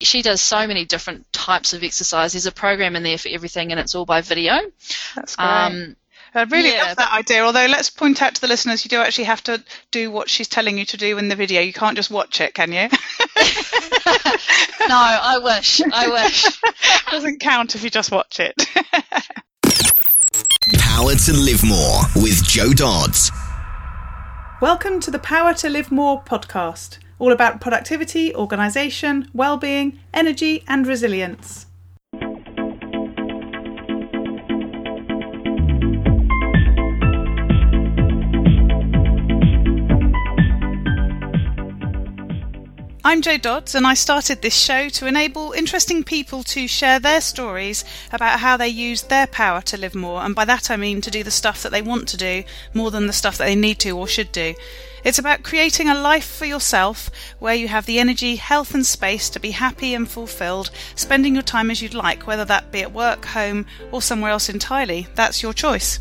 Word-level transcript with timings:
she 0.00 0.22
does 0.22 0.40
so 0.40 0.66
many 0.66 0.84
different 0.84 1.30
types 1.32 1.72
of 1.72 1.84
exercise. 1.84 2.32
There's 2.32 2.46
a 2.46 2.52
program 2.52 2.96
in 2.96 3.02
there 3.02 3.18
for 3.18 3.28
everything, 3.28 3.70
and 3.70 3.78
it's 3.80 3.94
all 3.94 4.06
by 4.06 4.22
video. 4.22 4.58
That's 5.14 5.36
great. 5.36 5.46
Um, 5.46 5.96
I 6.34 6.42
really 6.44 6.72
yeah, 6.72 6.84
love 6.84 6.96
that 6.96 7.12
idea. 7.12 7.42
Although 7.42 7.66
let's 7.66 7.90
point 7.90 8.22
out 8.22 8.36
to 8.36 8.40
the 8.40 8.46
listeners, 8.46 8.84
you 8.84 8.88
do 8.88 9.00
actually 9.00 9.24
have 9.24 9.42
to 9.44 9.62
do 9.90 10.10
what 10.10 10.30
she's 10.30 10.48
telling 10.48 10.78
you 10.78 10.84
to 10.86 10.96
do 10.96 11.18
in 11.18 11.28
the 11.28 11.34
video. 11.34 11.60
You 11.60 11.72
can't 11.72 11.96
just 11.96 12.10
watch 12.10 12.40
it, 12.40 12.54
can 12.54 12.70
you? 12.70 12.82
no, 12.88 12.88
I 14.96 15.40
wish. 15.42 15.80
I 15.92 16.08
wish. 16.08 16.46
Doesn't 17.10 17.40
count 17.40 17.74
if 17.74 17.82
you 17.82 17.90
just 17.90 18.12
watch 18.12 18.38
it. 18.38 18.54
Power 20.78 21.14
to 21.14 21.32
Live 21.32 21.64
More 21.64 22.02
with 22.16 22.44
Jo 22.44 22.72
Dodds. 22.72 23.32
Welcome 24.60 25.00
to 25.00 25.10
the 25.10 25.18
Power 25.18 25.52
to 25.54 25.68
Live 25.68 25.90
More 25.90 26.22
podcast, 26.22 26.98
all 27.20 27.32
about 27.32 27.60
productivity, 27.60 28.34
organisation, 28.34 29.28
well-being, 29.34 30.00
energy, 30.12 30.64
and 30.66 30.86
resilience. 30.86 31.66
I'm 43.02 43.22
Jo 43.22 43.38
Dodds, 43.38 43.74
and 43.74 43.86
I 43.86 43.94
started 43.94 44.40
this 44.40 44.54
show 44.54 44.88
to 44.88 45.06
enable 45.06 45.52
interesting 45.52 46.04
people 46.04 46.42
to 46.44 46.68
share 46.68 47.00
their 47.00 47.20
stories 47.20 47.84
about 48.12 48.40
how 48.40 48.56
they 48.56 48.68
use 48.68 49.02
their 49.02 49.26
power 49.26 49.60
to 49.62 49.76
live 49.76 49.94
more, 49.94 50.22
and 50.22 50.34
by 50.34 50.44
that 50.44 50.70
I 50.70 50.76
mean 50.76 51.00
to 51.00 51.10
do 51.10 51.22
the 51.24 51.30
stuff 51.30 51.62
that 51.62 51.72
they 51.72 51.82
want 51.82 52.08
to 52.08 52.16
do 52.16 52.44
more 52.72 52.90
than 52.90 53.06
the 53.06 53.12
stuff 53.12 53.36
that 53.38 53.46
they 53.46 53.56
need 53.56 53.78
to 53.80 53.98
or 53.98 54.06
should 54.06 54.32
do. 54.32 54.54
It's 55.02 55.18
about 55.18 55.42
creating 55.42 55.88
a 55.88 55.94
life 55.94 56.26
for 56.26 56.44
yourself 56.44 57.10
where 57.38 57.54
you 57.54 57.68
have 57.68 57.86
the 57.86 57.98
energy, 57.98 58.36
health, 58.36 58.74
and 58.74 58.84
space 58.84 59.30
to 59.30 59.40
be 59.40 59.52
happy 59.52 59.94
and 59.94 60.08
fulfilled, 60.08 60.70
spending 60.94 61.34
your 61.34 61.42
time 61.42 61.70
as 61.70 61.80
you'd 61.80 61.94
like, 61.94 62.26
whether 62.26 62.44
that 62.44 62.70
be 62.70 62.82
at 62.82 62.92
work, 62.92 63.24
home, 63.24 63.64
or 63.92 64.02
somewhere 64.02 64.30
else 64.30 64.48
entirely. 64.50 65.06
That's 65.14 65.42
your 65.42 65.54
choice. 65.54 66.00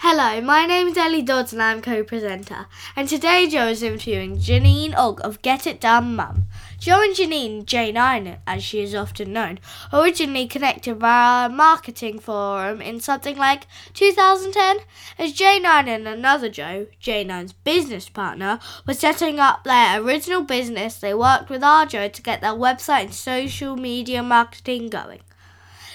Hello, 0.00 0.40
my 0.40 0.64
name 0.64 0.88
is 0.88 0.96
Ellie 0.96 1.22
Dodds 1.22 1.52
and 1.52 1.62
I'm 1.62 1.82
co-presenter. 1.82 2.66
And 2.96 3.08
today 3.08 3.46
Jo 3.46 3.66
is 3.66 3.82
interviewing 3.82 4.38
Janine 4.38 4.96
Ogg 4.96 5.20
of 5.22 5.42
Get 5.42 5.66
It 5.66 5.80
Done 5.80 6.16
Mum. 6.16 6.46
Jo 6.78 7.02
and 7.02 7.12
Janine, 7.12 7.64
J9 7.64 8.38
as 8.46 8.62
she 8.62 8.80
is 8.80 8.94
often 8.94 9.32
known, 9.32 9.58
originally 9.92 10.46
connected 10.46 10.94
via 10.94 11.46
a 11.46 11.48
marketing 11.48 12.20
forum 12.20 12.80
in 12.80 13.00
something 13.00 13.36
like 13.36 13.66
2010 13.94 14.86
as 15.18 15.32
J9 15.32 15.88
and 15.88 16.06
another 16.06 16.48
Joe, 16.48 16.86
J9's 17.02 17.52
business 17.52 18.08
partner, 18.08 18.60
were 18.86 18.94
setting 18.94 19.40
up 19.40 19.64
their 19.64 20.00
original 20.00 20.42
business. 20.42 20.94
They 20.94 21.12
worked 21.12 21.50
with 21.50 21.64
our 21.64 21.84
Jo 21.84 22.06
to 22.06 22.22
get 22.22 22.42
their 22.42 22.52
website 22.52 23.06
and 23.06 23.14
social 23.14 23.74
media 23.74 24.22
marketing 24.22 24.88
going. 24.88 25.22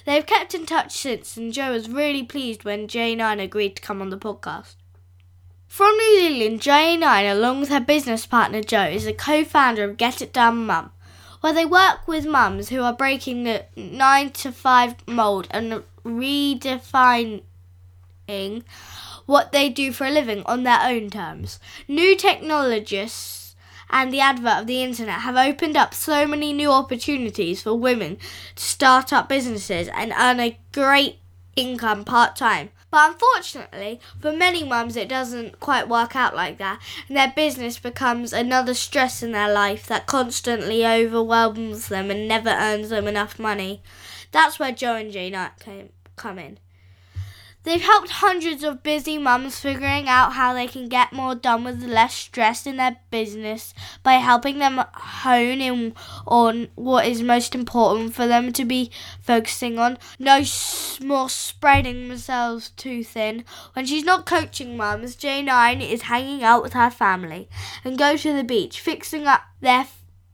They've 0.06 0.26
kept 0.26 0.54
in 0.54 0.66
touch 0.66 0.98
since, 0.98 1.38
and 1.38 1.54
Jo 1.54 1.72
was 1.72 1.90
really 1.90 2.24
pleased 2.24 2.66
when 2.66 2.90
J9 2.90 3.42
agreed 3.42 3.78
to 3.78 3.82
come 3.82 4.02
on 4.02 4.10
the 4.10 4.18
podcast. 4.18 4.76
From 5.74 5.98
New 5.98 6.20
Zealand, 6.20 6.62
J9, 6.62 7.32
along 7.32 7.60
with 7.60 7.70
her 7.70 7.80
business 7.80 8.28
partner 8.28 8.62
Joe, 8.62 8.84
is 8.84 9.08
a 9.08 9.12
co 9.12 9.44
founder 9.44 9.84
of 9.84 9.98
Get 9.98 10.22
It 10.22 10.32
Done 10.32 10.68
Mum, 10.68 10.92
where 11.42 11.52
they 11.52 11.66
work 11.66 12.08
with 12.08 12.28
mums 12.28 12.70
who 12.70 12.84
are 12.84 12.94
breaking 12.94 13.44
the 13.44 13.66
9 13.76 14.30
to 14.34 14.52
5 14.52 15.08
mould 15.08 15.48
and 15.50 15.82
redefining 16.06 17.42
what 19.26 19.52
they 19.52 19.68
do 19.68 19.92
for 19.92 20.06
a 20.06 20.12
living 20.12 20.44
on 20.46 20.62
their 20.62 20.80
own 20.80 21.10
terms. 21.10 21.60
New 21.88 22.16
technologists 22.16 23.56
and 23.90 24.14
the 24.14 24.22
advert 24.22 24.60
of 24.60 24.68
the 24.68 24.84
internet 24.84 25.22
have 25.22 25.36
opened 25.36 25.76
up 25.76 25.96
so 25.96 26.28
many 26.28 26.54
new 26.54 26.72
opportunities 26.72 27.64
for 27.64 27.74
women 27.74 28.20
to 28.56 28.64
start 28.64 29.12
up 29.12 29.28
businesses 29.28 29.90
and 29.96 30.14
earn 30.20 30.40
a 30.40 30.60
great 30.72 31.18
income 31.56 32.04
part 32.04 32.36
time. 32.36 32.70
But 32.94 33.10
unfortunately, 33.10 34.00
for 34.20 34.32
many 34.32 34.64
mums, 34.64 34.96
it 34.96 35.10
doesn't 35.10 35.60
quite 35.60 35.90
work 35.90 36.16
out 36.16 36.36
like 36.36 36.60
that, 36.60 36.80
and 37.08 37.18
their 37.18 37.34
business 37.36 37.80
becomes 37.80 38.32
another 38.32 38.76
stress 38.76 39.24
in 39.24 39.32
their 39.32 39.52
life 39.52 39.88
that 39.88 40.06
constantly 40.06 40.86
overwhelms 40.86 41.88
them 41.88 42.12
and 42.12 42.28
never 42.28 42.52
earns 42.52 42.90
them 42.90 43.08
enough 43.08 43.40
money. 43.40 43.82
That's 44.32 44.60
where 44.60 44.72
Jo 44.72 44.94
and 44.94 45.12
Jane 45.12 45.36
came, 45.60 45.90
come 46.18 46.38
in. 46.38 46.60
They've 47.64 47.82
helped 47.82 48.10
hundreds 48.10 48.64
of 48.64 48.84
busy 48.84 49.18
mums 49.18 49.60
figuring 49.60 50.10
out 50.10 50.34
how 50.34 50.54
they 50.54 50.68
can 50.68 50.90
get 50.90 51.14
more 51.14 51.34
done 51.34 51.64
with 51.64 51.82
less 51.84 52.14
stress 52.14 52.68
in 52.68 52.76
their 52.76 52.98
business 53.10 53.74
by 54.04 54.14
helping 54.14 54.60
them 54.60 54.84
hone 54.94 55.62
in 55.62 55.94
on 56.28 56.68
what 56.76 57.08
is 57.08 57.24
most 57.24 57.56
important 57.56 58.14
for 58.14 58.28
them 58.28 58.52
to 58.54 58.66
be 58.66 58.92
focusing 59.22 59.80
on. 59.80 59.98
No 60.20 60.44
more 61.02 61.30
spreading 61.30 62.10
themselves 62.10 62.70
too 62.72 63.04
thin. 63.04 63.46
When 63.74 63.86
she's 63.86 64.04
not 64.04 64.26
coaching 64.26 64.76
mums, 64.76 65.16
J9 65.16 65.90
is 65.90 66.04
hanging 66.04 66.44
out 66.44 66.64
with 66.64 66.74
her 66.74 66.90
family 66.90 67.48
and 67.86 67.98
go 67.98 68.18
to 68.18 68.34
the 68.34 68.44
beach, 68.44 68.82
fixing 68.82 69.26
up 69.26 69.42
their 69.62 69.88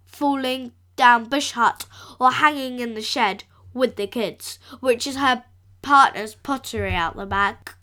falling 0.06 0.72
down 0.96 1.26
bush 1.26 1.52
hut 1.52 1.86
or 2.20 2.32
hanging 2.32 2.80
in 2.80 2.96
the 2.96 3.02
shed 3.02 3.44
with 3.74 3.96
the 3.96 4.08
kids, 4.08 4.58
which 4.80 5.06
is 5.06 5.16
her 5.16 5.44
partner's 5.82 6.36
pottery 6.36 6.94
out 6.94 7.16
the 7.16 7.26
back. 7.26 7.76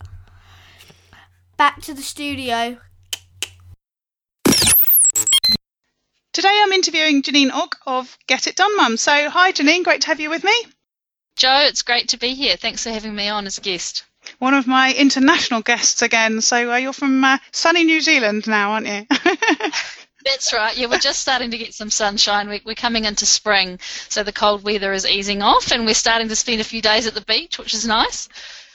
Back 1.56 1.82
to 1.82 1.94
the 1.94 2.02
studio. 2.02 2.78
Today 6.32 6.60
I'm 6.62 6.72
interviewing 6.72 7.22
Janine 7.22 7.50
Ogg 7.50 7.76
of 7.86 8.18
Get 8.26 8.46
It 8.46 8.56
Done 8.56 8.76
Mum. 8.76 8.98
So, 8.98 9.30
hi 9.30 9.52
Janine, 9.52 9.84
great 9.84 10.02
to 10.02 10.08
have 10.08 10.20
you 10.20 10.28
with 10.28 10.44
me. 10.44 10.52
Jo, 11.36 11.60
it's 11.60 11.82
great 11.82 12.08
to 12.10 12.18
be 12.18 12.34
here. 12.34 12.56
Thanks 12.56 12.82
for 12.82 12.90
having 12.90 13.14
me 13.14 13.28
on 13.28 13.46
as 13.46 13.58
a 13.58 13.62
guest. 13.62 14.04
One 14.38 14.54
of 14.54 14.66
my 14.66 14.92
international 14.92 15.62
guests 15.62 16.02
again. 16.02 16.40
So, 16.40 16.72
uh, 16.72 16.76
you're 16.76 16.92
from 16.92 17.24
uh, 17.24 17.38
sunny 17.52 17.84
New 17.84 18.00
Zealand 18.00 18.46
now, 18.46 18.72
aren't 18.72 18.86
you? 18.86 19.06
That's 20.26 20.52
right. 20.52 20.76
Yeah, 20.76 20.88
we're 20.88 20.98
just 20.98 21.20
starting 21.20 21.52
to 21.52 21.58
get 21.58 21.72
some 21.72 21.88
sunshine. 21.88 22.48
We're, 22.48 22.74
coming 22.74 23.04
into 23.04 23.24
spring, 23.24 23.78
so 24.08 24.24
the 24.24 24.32
cold 24.32 24.64
weather 24.64 24.92
is 24.92 25.06
easing 25.06 25.40
off, 25.40 25.70
and 25.70 25.86
we're 25.86 25.94
starting 25.94 26.28
to 26.28 26.36
spend 26.36 26.60
a 26.60 26.64
few 26.64 26.82
days 26.82 27.06
at 27.06 27.14
the 27.14 27.20
beach, 27.20 27.58
which 27.58 27.72
is 27.74 27.86
nice. 27.86 28.28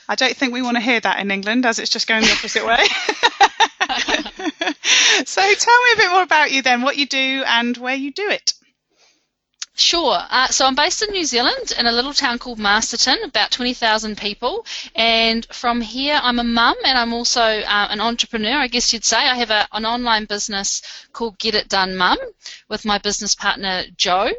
I 0.08 0.14
don't 0.14 0.34
think 0.34 0.54
we 0.54 0.62
want 0.62 0.78
to 0.78 0.82
hear 0.82 0.98
that 0.98 1.20
in 1.20 1.30
England, 1.30 1.66
as 1.66 1.78
it's 1.78 1.90
just 1.90 2.08
going 2.08 2.22
the 2.22 2.32
opposite 2.32 2.66
way. 2.66 2.78
so 5.26 5.42
tell 5.42 5.82
me 5.82 5.92
a 5.92 5.96
bit 5.96 6.10
more 6.10 6.22
about 6.22 6.52
you 6.52 6.62
then, 6.62 6.80
what 6.80 6.96
you 6.96 7.06
do 7.06 7.44
and 7.46 7.76
where 7.76 7.94
you 7.94 8.12
do 8.12 8.28
it. 8.30 8.54
Sure. 9.74 10.18
Uh, 10.28 10.48
so 10.48 10.66
I'm 10.66 10.74
based 10.74 11.02
in 11.02 11.10
New 11.12 11.24
Zealand 11.24 11.72
in 11.78 11.86
a 11.86 11.92
little 11.92 12.12
town 12.12 12.38
called 12.38 12.58
Masterton, 12.58 13.22
about 13.24 13.50
20,000 13.50 14.18
people. 14.18 14.66
And 14.94 15.46
from 15.46 15.80
here, 15.80 16.20
I'm 16.22 16.38
a 16.38 16.44
mum 16.44 16.76
and 16.84 16.98
I'm 16.98 17.14
also 17.14 17.40
uh, 17.40 17.86
an 17.90 18.00
entrepreneur, 18.00 18.58
I 18.58 18.68
guess 18.68 18.92
you'd 18.92 19.04
say. 19.04 19.16
I 19.16 19.34
have 19.34 19.50
a, 19.50 19.66
an 19.72 19.86
online 19.86 20.26
business 20.26 20.82
called 21.12 21.38
Get 21.38 21.54
It 21.54 21.68
Done 21.70 21.96
Mum 21.96 22.18
with 22.68 22.84
my 22.84 22.98
business 22.98 23.34
partner, 23.34 23.84
Joe 23.96 24.30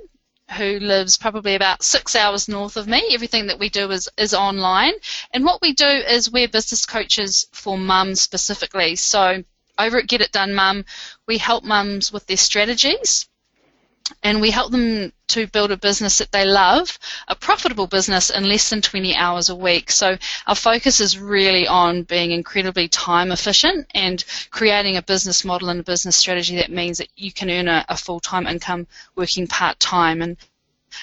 who 0.58 0.78
lives 0.80 1.18
probably 1.18 1.56
about 1.56 1.82
six 1.82 2.16
hours 2.16 2.48
north 2.48 2.78
of 2.78 2.88
me. 2.88 3.02
Everything 3.12 3.48
that 3.48 3.58
we 3.58 3.70
do 3.70 3.90
is, 3.90 4.08
is 4.18 4.36
online. 4.36 4.94
And 5.32 5.44
what 5.46 5.62
we 5.62 5.74
do 5.74 5.88
is 5.88 6.30
we're 6.30 6.48
business 6.48 6.86
coaches 6.86 7.48
for 7.54 7.76
mums 7.76 8.22
specifically. 8.22 8.96
So 8.96 9.44
over 9.80 9.98
at 9.98 10.08
Get 10.08 10.22
It 10.22 10.32
Done 10.32 10.54
Mum, 10.54 10.86
we 11.28 11.40
help 11.40 11.64
mums 11.64 12.12
with 12.12 12.28
their 12.28 12.38
strategies 12.38 13.28
and 14.22 14.42
we 14.42 14.52
help 14.52 14.72
them 14.72 15.12
to 15.30 15.48
build 15.48 15.72
a 15.72 15.78
business 15.78 16.18
that 16.20 16.32
they 16.32 16.46
love, 16.46 17.00
a 17.28 17.36
profitable 17.36 17.88
business 17.88 18.30
in 18.30 18.48
less 18.48 18.70
than 18.70 18.82
20 18.82 19.16
hours 19.16 19.50
a 19.50 19.56
week. 19.56 19.90
So 19.92 20.18
our 20.46 20.56
focus 20.56 21.00
is 21.00 21.18
really 21.18 21.68
on 21.68 22.04
being 22.04 22.32
incredibly 22.32 22.88
time 22.88 23.32
efficient 23.32 23.88
and 23.94 24.24
creating 24.52 24.98
a 24.98 25.02
business 25.02 25.44
model 25.46 25.70
and 25.70 25.80
a 25.80 25.84
business 25.84 26.16
strategy 26.18 26.58
that 26.58 26.72
means 26.72 26.98
that 27.00 27.10
you 27.16 27.32
can 27.32 27.50
earn 27.50 27.68
a, 27.68 27.86
a 27.90 27.98
full-time 27.98 28.46
income 28.46 28.88
working 29.16 29.48
part-time 29.48 30.22
and 30.22 30.38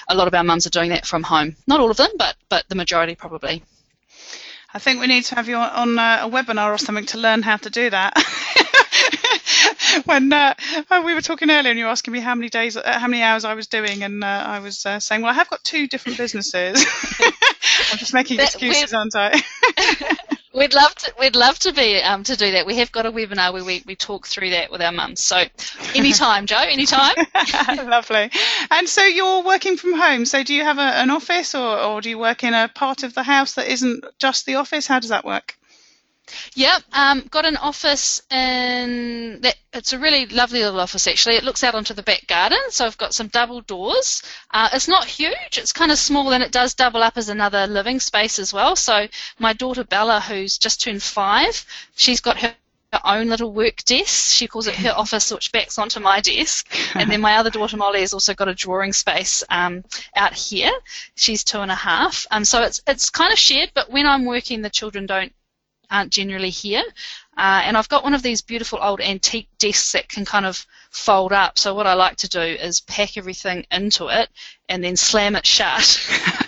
a 0.07 0.15
lot 0.15 0.27
of 0.27 0.33
our 0.33 0.43
mums 0.43 0.65
are 0.65 0.71
doing 0.71 0.89
that 0.89 1.05
from 1.05 1.23
home. 1.23 1.55
Not 1.67 1.79
all 1.81 1.91
of 1.91 1.97
them, 1.97 2.11
but 2.17 2.35
but 2.49 2.63
the 2.69 2.75
majority 2.75 3.15
probably. 3.15 3.63
I 4.73 4.79
think 4.79 5.01
we 5.01 5.07
need 5.07 5.25
to 5.25 5.35
have 5.35 5.49
you 5.49 5.57
on 5.57 5.99
a 5.99 6.29
webinar 6.31 6.73
or 6.73 6.77
something 6.77 7.05
to 7.07 7.17
learn 7.17 7.41
how 7.41 7.57
to 7.57 7.69
do 7.69 7.89
that. 7.89 8.13
when 10.05 10.31
uh, 10.31 10.53
we 11.03 11.13
were 11.13 11.21
talking 11.21 11.49
earlier 11.49 11.69
and 11.69 11.79
you 11.79 11.85
were 11.85 11.91
asking 11.91 12.13
me 12.13 12.19
how 12.19 12.35
many 12.35 12.49
days, 12.49 12.77
uh, 12.77 12.99
how 12.99 13.07
many 13.07 13.23
hours 13.23 13.45
I 13.45 13.53
was 13.53 13.67
doing, 13.67 14.03
and 14.03 14.23
uh, 14.23 14.27
I 14.27 14.59
was 14.59 14.85
uh, 14.85 14.99
saying, 14.99 15.21
well, 15.21 15.31
I 15.31 15.35
have 15.35 15.49
got 15.49 15.63
two 15.63 15.87
different 15.87 16.17
businesses. 16.17 16.85
I'm 17.91 17.97
just 17.97 18.13
making 18.13 18.39
excuses, 18.39 18.93
aren't 18.93 19.15
I? 19.15 19.41
We'd 20.53 20.73
love 20.73 20.93
to. 20.95 21.13
We'd 21.17 21.37
love 21.37 21.57
to 21.59 21.71
be 21.71 22.01
um, 22.01 22.23
to 22.25 22.35
do 22.35 22.51
that. 22.51 22.65
We 22.65 22.75
have 22.77 22.91
got 22.91 23.05
a 23.05 23.11
webinar 23.11 23.53
where 23.53 23.63
we, 23.63 23.83
we 23.85 23.95
talk 23.95 24.27
through 24.27 24.49
that 24.49 24.69
with 24.69 24.81
our 24.81 24.91
mums. 24.91 25.23
So, 25.23 25.41
anytime, 25.95 26.45
Jo. 26.45 26.57
Anytime. 26.57 27.15
Lovely. 27.87 28.29
And 28.69 28.89
so 28.89 29.01
you're 29.05 29.43
working 29.43 29.77
from 29.77 29.93
home. 29.93 30.25
So 30.25 30.43
do 30.43 30.53
you 30.53 30.63
have 30.63 30.77
a, 30.77 30.81
an 30.81 31.09
office, 31.09 31.55
or, 31.55 31.79
or 31.79 32.01
do 32.01 32.09
you 32.09 32.19
work 32.19 32.43
in 32.43 32.53
a 32.53 32.67
part 32.67 33.03
of 33.03 33.13
the 33.13 33.23
house 33.23 33.53
that 33.53 33.71
isn't 33.71 34.03
just 34.19 34.45
the 34.45 34.55
office? 34.55 34.87
How 34.87 34.99
does 34.99 35.09
that 35.09 35.23
work? 35.23 35.55
Yep, 36.55 36.83
um, 36.93 37.27
got 37.29 37.45
an 37.45 37.57
office 37.57 38.21
in 38.31 39.39
that. 39.41 39.55
It's 39.73 39.93
a 39.93 39.99
really 39.99 40.25
lovely 40.25 40.59
little 40.63 40.79
office 40.79 41.07
actually. 41.07 41.35
It 41.35 41.43
looks 41.43 41.63
out 41.63 41.75
onto 41.75 41.93
the 41.93 42.03
back 42.03 42.27
garden, 42.27 42.59
so 42.69 42.85
I've 42.85 42.97
got 42.97 43.13
some 43.13 43.27
double 43.27 43.61
doors. 43.61 44.21
Uh, 44.51 44.69
it's 44.73 44.87
not 44.87 45.05
huge. 45.05 45.57
It's 45.57 45.71
kind 45.71 45.91
of 45.91 45.97
small, 45.97 46.33
and 46.33 46.43
it 46.43 46.51
does 46.51 46.73
double 46.73 47.03
up 47.03 47.17
as 47.17 47.29
another 47.29 47.67
living 47.67 47.99
space 47.99 48.37
as 48.39 48.53
well. 48.53 48.75
So 48.75 49.07
my 49.39 49.53
daughter 49.53 49.83
Bella, 49.83 50.19
who's 50.19 50.57
just 50.57 50.81
turned 50.81 51.03
five, 51.03 51.65
she's 51.95 52.19
got 52.19 52.37
her 52.41 52.53
her 52.93 53.01
own 53.05 53.27
little 53.27 53.53
work 53.53 53.83
desk. 53.85 54.33
She 54.33 54.47
calls 54.47 54.67
it 54.67 54.75
her 54.75 54.91
office, 54.91 55.31
which 55.31 55.51
backs 55.51 55.77
onto 55.77 55.99
my 56.01 56.19
desk. 56.19 56.67
And 56.93 57.09
then 57.09 57.21
my 57.21 57.37
other 57.37 57.49
daughter 57.49 57.77
Molly 57.77 58.01
has 58.01 58.13
also 58.13 58.33
got 58.33 58.49
a 58.49 58.53
drawing 58.53 58.91
space 58.91 59.43
um, 59.49 59.85
out 60.15 60.33
here. 60.33 60.71
She's 61.15 61.43
two 61.43 61.59
and 61.59 61.71
a 61.71 61.75
half. 61.75 62.27
Um, 62.31 62.43
so 62.43 62.63
it's 62.63 62.81
it's 62.87 63.09
kind 63.09 63.31
of 63.31 63.39
shared, 63.39 63.71
but 63.73 63.89
when 63.89 64.05
I'm 64.05 64.25
working, 64.25 64.61
the 64.61 64.69
children 64.69 65.05
don't 65.05 65.33
aren't 65.91 66.11
generally 66.11 66.49
here. 66.49 66.83
Uh, 67.37 67.61
and 67.63 67.77
I've 67.77 67.89
got 67.89 68.03
one 68.03 68.13
of 68.13 68.23
these 68.23 68.41
beautiful 68.41 68.79
old 68.81 69.01
antique 69.01 69.49
desks 69.59 69.91
that 69.93 70.09
can 70.09 70.25
kind 70.25 70.45
of 70.45 70.65
fold 70.89 71.31
up. 71.33 71.57
So 71.59 71.73
what 71.73 71.87
I 71.87 71.93
like 71.93 72.17
to 72.17 72.29
do 72.29 72.39
is 72.39 72.81
pack 72.81 73.17
everything 73.17 73.65
into 73.71 74.07
it 74.07 74.29
and 74.69 74.83
then 74.83 74.95
slam 74.95 75.35
it 75.35 75.45
shut 75.45 75.99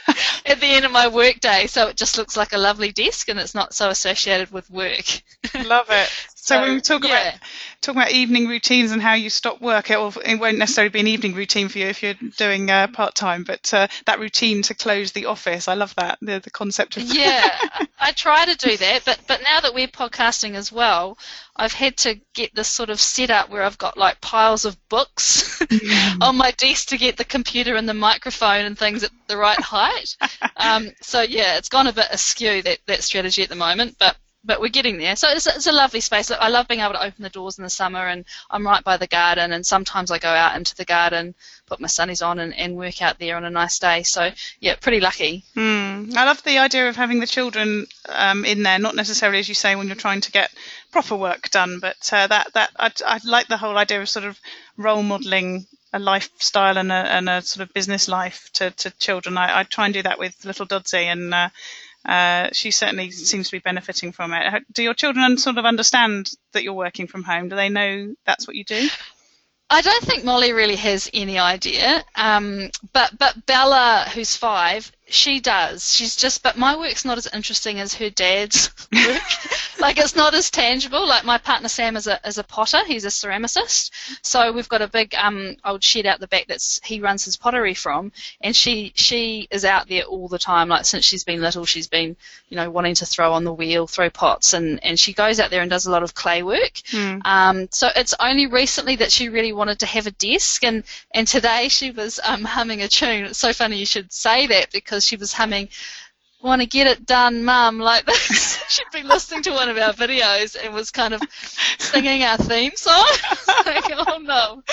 at 0.45 0.59
the 0.59 0.67
end 0.67 0.85
of 0.85 0.91
my 0.91 1.07
workday, 1.07 1.67
so 1.67 1.87
it 1.87 1.97
just 1.97 2.17
looks 2.17 2.37
like 2.37 2.53
a 2.53 2.57
lovely 2.57 2.91
desk 2.91 3.29
and 3.29 3.39
it's 3.39 3.55
not 3.55 3.73
so 3.73 3.89
associated 3.89 4.51
with 4.51 4.69
work. 4.69 5.05
Love 5.65 5.87
it. 5.89 6.09
So, 6.43 6.55
So, 6.55 6.61
when 6.61 6.73
we 6.73 6.81
talk 6.81 7.05
yeah. 7.05 7.29
about 7.29 7.39
talking 7.79 8.01
about 8.01 8.11
evening 8.11 8.47
routines 8.49 8.91
and 8.91 9.01
how 9.01 9.13
you 9.13 9.29
stop 9.29 9.61
work, 9.61 9.89
it, 9.89 9.97
will, 9.97 10.13
it 10.25 10.35
won't 10.35 10.57
necessarily 10.57 10.89
be 10.89 10.99
an 10.99 11.07
evening 11.07 11.35
routine 11.35 11.69
for 11.69 11.77
you 11.77 11.85
if 11.87 12.03
you're 12.03 12.15
doing 12.35 12.69
uh, 12.69 12.87
part 12.87 13.15
time, 13.15 13.45
but 13.45 13.73
uh, 13.73 13.87
that 14.07 14.19
routine 14.19 14.61
to 14.63 14.73
close 14.73 15.13
the 15.13 15.27
office, 15.27 15.69
I 15.69 15.75
love 15.75 15.95
that 15.95 16.17
the 16.21 16.41
the 16.41 16.49
concept 16.49 16.97
of 16.97 17.03
yeah, 17.03 17.57
I 17.99 18.11
try 18.11 18.43
to 18.43 18.57
do 18.57 18.75
that, 18.75 19.05
but 19.05 19.21
but 19.25 19.41
now 19.41 19.61
that 19.61 19.73
we're 19.73 19.87
podcasting 19.87 20.55
as 20.55 20.69
well, 20.69 21.17
I've 21.55 21.71
had 21.71 21.95
to 21.99 22.19
get 22.33 22.53
this 22.53 22.67
sort 22.67 22.89
of 22.89 22.99
setup 22.99 23.49
where 23.49 23.63
I've 23.63 23.77
got 23.77 23.97
like 23.97 24.19
piles 24.19 24.65
of 24.65 24.77
books 24.89 25.61
on 26.21 26.35
my 26.35 26.51
desk 26.51 26.89
to 26.89 26.97
get 26.97 27.15
the 27.15 27.23
computer 27.23 27.77
and 27.77 27.87
the 27.87 27.93
microphone 27.93 28.65
and 28.65 28.77
things 28.77 29.03
at 29.03 29.11
the 29.27 29.37
right 29.37 29.59
height. 29.59 30.17
Um, 30.55 30.91
so 31.01 31.21
yeah, 31.21 31.57
it's 31.57 31.67
gone 31.67 31.87
a 31.87 31.93
bit 31.93 32.07
askew 32.11 32.61
that 32.61 32.79
that 32.85 33.03
strategy 33.03 33.43
at 33.43 33.49
the 33.49 33.55
moment, 33.55 33.95
but. 33.97 34.17
But 34.45 34.59
we're 34.59 34.69
getting 34.69 34.97
there. 34.97 35.15
So 35.15 35.29
it's, 35.29 35.47
it's 35.47 35.67
a 35.67 35.71
lovely 35.71 36.01
space. 36.01 36.29
I 36.29 36.49
love 36.49 36.67
being 36.67 36.81
able 36.81 36.93
to 36.93 37.03
open 37.03 37.23
the 37.23 37.29
doors 37.29 37.57
in 37.57 37.63
the 37.63 37.69
summer, 37.69 38.07
and 38.07 38.25
I'm 38.49 38.65
right 38.65 38.83
by 38.83 38.97
the 38.97 39.07
garden. 39.07 39.53
And 39.53 39.65
sometimes 39.65 40.11
I 40.11 40.19
go 40.19 40.29
out 40.29 40.57
into 40.57 40.75
the 40.75 40.85
garden, 40.85 41.33
put 41.65 41.79
my 41.79 41.87
sunnies 41.87 42.25
on, 42.25 42.39
and, 42.39 42.53
and 42.53 42.75
work 42.75 43.01
out 43.01 43.19
there 43.19 43.37
on 43.37 43.45
a 43.45 43.49
nice 43.49 43.79
day. 43.79 44.03
So 44.03 44.31
yeah, 44.59 44.75
pretty 44.75 44.99
lucky. 44.99 45.43
Mm. 45.55 46.15
I 46.15 46.25
love 46.25 46.43
the 46.43 46.57
idea 46.57 46.89
of 46.89 46.95
having 46.95 47.19
the 47.19 47.27
children 47.27 47.87
um, 48.09 48.43
in 48.43 48.63
there, 48.63 48.79
not 48.79 48.95
necessarily 48.95 49.39
as 49.39 49.47
you 49.47 49.55
say 49.55 49.75
when 49.75 49.87
you're 49.87 49.95
trying 49.95 50.21
to 50.21 50.31
get 50.31 50.51
proper 50.91 51.15
work 51.15 51.49
done, 51.49 51.79
but 51.79 52.09
uh, 52.13 52.27
that 52.27 52.53
that 52.53 52.71
I, 52.77 52.91
I 53.05 53.19
like 53.25 53.47
the 53.47 53.57
whole 53.57 53.77
idea 53.77 54.01
of 54.01 54.09
sort 54.09 54.25
of 54.25 54.39
role 54.77 55.03
modelling 55.03 55.65
a 55.93 55.99
lifestyle 55.99 56.77
and 56.77 56.91
a, 56.91 56.95
and 56.95 57.29
a 57.29 57.41
sort 57.41 57.67
of 57.67 57.73
business 57.73 58.07
life 58.07 58.49
to, 58.53 58.71
to 58.71 58.89
children. 58.97 59.37
I, 59.37 59.59
I 59.59 59.63
try 59.63 59.85
and 59.85 59.93
do 59.93 60.01
that 60.01 60.19
with 60.19 60.43
little 60.43 60.65
Doddsy, 60.65 61.05
and 61.05 61.33
uh, 61.33 61.49
uh, 62.05 62.49
she 62.51 62.71
certainly 62.71 63.11
seems 63.11 63.47
to 63.47 63.55
be 63.55 63.59
benefiting 63.59 64.11
from 64.11 64.33
it. 64.33 64.63
Do 64.71 64.83
your 64.83 64.93
children 64.93 65.37
sort 65.37 65.57
of 65.57 65.65
understand 65.65 66.31
that 66.51 66.63
you're 66.63 66.73
working 66.73 67.07
from 67.07 67.23
home? 67.23 67.49
Do 67.49 67.55
they 67.55 67.69
know 67.69 68.13
that's 68.25 68.47
what 68.47 68.55
you 68.55 68.63
do? 68.63 68.89
I 69.69 69.81
don't 69.81 70.03
think 70.03 70.23
Molly 70.23 70.51
really 70.53 70.75
has 70.75 71.09
any 71.13 71.39
idea. 71.39 72.03
Um, 72.15 72.69
but 72.91 73.17
but 73.17 73.45
Bella, 73.45 74.05
who's 74.13 74.35
five, 74.35 74.91
she 75.13 75.39
does. 75.39 75.93
She's 75.93 76.15
just. 76.15 76.43
But 76.43 76.57
my 76.57 76.75
work's 76.75 77.05
not 77.05 77.17
as 77.17 77.27
interesting 77.27 77.79
as 77.79 77.93
her 77.95 78.09
dad's 78.09 78.69
work. 78.93 79.21
like 79.79 79.97
it's 79.97 80.15
not 80.15 80.33
as 80.33 80.49
tangible. 80.49 81.07
Like 81.07 81.23
my 81.23 81.37
partner 81.37 81.69
Sam 81.69 81.95
is 81.95 82.07
a 82.07 82.19
is 82.27 82.37
a 82.37 82.43
potter. 82.43 82.83
He's 82.85 83.05
a 83.05 83.09
ceramicist. 83.09 83.91
So 84.21 84.51
we've 84.51 84.69
got 84.69 84.81
a 84.81 84.87
big 84.87 85.13
um 85.15 85.55
old 85.63 85.83
shed 85.83 86.05
out 86.05 86.19
the 86.19 86.27
back 86.27 86.47
that's 86.47 86.79
he 86.83 86.99
runs 86.99 87.25
his 87.25 87.37
pottery 87.37 87.73
from, 87.73 88.11
and 88.41 88.55
she 88.55 88.91
she 88.95 89.47
is 89.51 89.63
out 89.65 89.87
there 89.87 90.03
all 90.03 90.27
the 90.27 90.39
time. 90.39 90.67
Like 90.69 90.85
since 90.85 91.05
she's 91.05 91.23
been 91.23 91.41
little, 91.41 91.65
she's 91.65 91.87
been 91.87 92.15
you 92.49 92.57
know 92.57 92.69
wanting 92.69 92.95
to 92.95 93.05
throw 93.05 93.33
on 93.33 93.43
the 93.43 93.53
wheel, 93.53 93.87
throw 93.87 94.09
pots, 94.09 94.53
and 94.53 94.83
and 94.83 94.99
she 94.99 95.13
goes 95.13 95.39
out 95.39 95.51
there 95.51 95.61
and 95.61 95.69
does 95.69 95.85
a 95.85 95.91
lot 95.91 96.03
of 96.03 96.15
clay 96.15 96.41
work. 96.43 96.81
Um, 97.25 97.67
so 97.71 97.89
it's 97.95 98.15
only 98.19 98.47
recently 98.47 98.95
that 98.97 99.11
she 99.11 99.29
really 99.29 99.53
wanted 99.53 99.79
to 99.79 99.85
have 99.85 100.07
a 100.07 100.11
desk, 100.11 100.63
and 100.63 100.83
and 101.11 101.27
today 101.27 101.67
she 101.67 101.91
was 101.91 102.19
um, 102.23 102.43
humming 102.43 102.81
a 102.81 102.87
tune. 102.87 103.25
It's 103.25 103.37
so 103.37 103.53
funny 103.53 103.77
you 103.77 103.85
should 103.85 104.11
say 104.11 104.47
that 104.47 104.71
because 104.71 105.02
she 105.03 105.15
was 105.15 105.33
humming. 105.33 105.69
Want 106.41 106.61
to 106.61 106.67
get 106.67 106.87
it 106.87 107.05
done, 107.05 107.45
Mum? 107.45 107.79
Like 107.79 108.05
this. 108.05 108.61
She'd 108.69 108.91
been 108.91 109.07
listening 109.07 109.43
to 109.43 109.51
one 109.51 109.69
of 109.69 109.77
our 109.77 109.93
videos 109.93 110.57
and 110.61 110.73
was 110.73 110.91
kind 110.91 111.13
of 111.13 111.21
singing 111.77 112.23
our 112.23 112.37
theme 112.37 112.71
song. 112.75 113.07
like, 113.65 113.91
oh 113.95 114.17
no! 114.21 114.63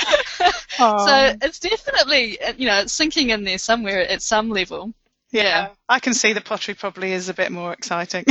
So 0.79 1.37
it's 1.43 1.61
definitely, 1.61 2.39
you 2.57 2.67
know, 2.67 2.81
it's 2.81 2.93
sinking 2.93 3.31
in 3.31 3.45
there 3.45 3.59
somewhere 3.59 4.01
at 4.01 4.23
some 4.23 4.51
level. 4.51 4.95
Yeah, 5.33 5.69
I 5.89 6.01
can 6.01 6.15
see 6.15 6.33
the 6.33 6.41
pottery 6.41 6.75
probably 6.75 7.13
is 7.13 7.29
a 7.29 7.35
bit 7.35 7.53
more 7.53 7.73
exciting 7.73 8.25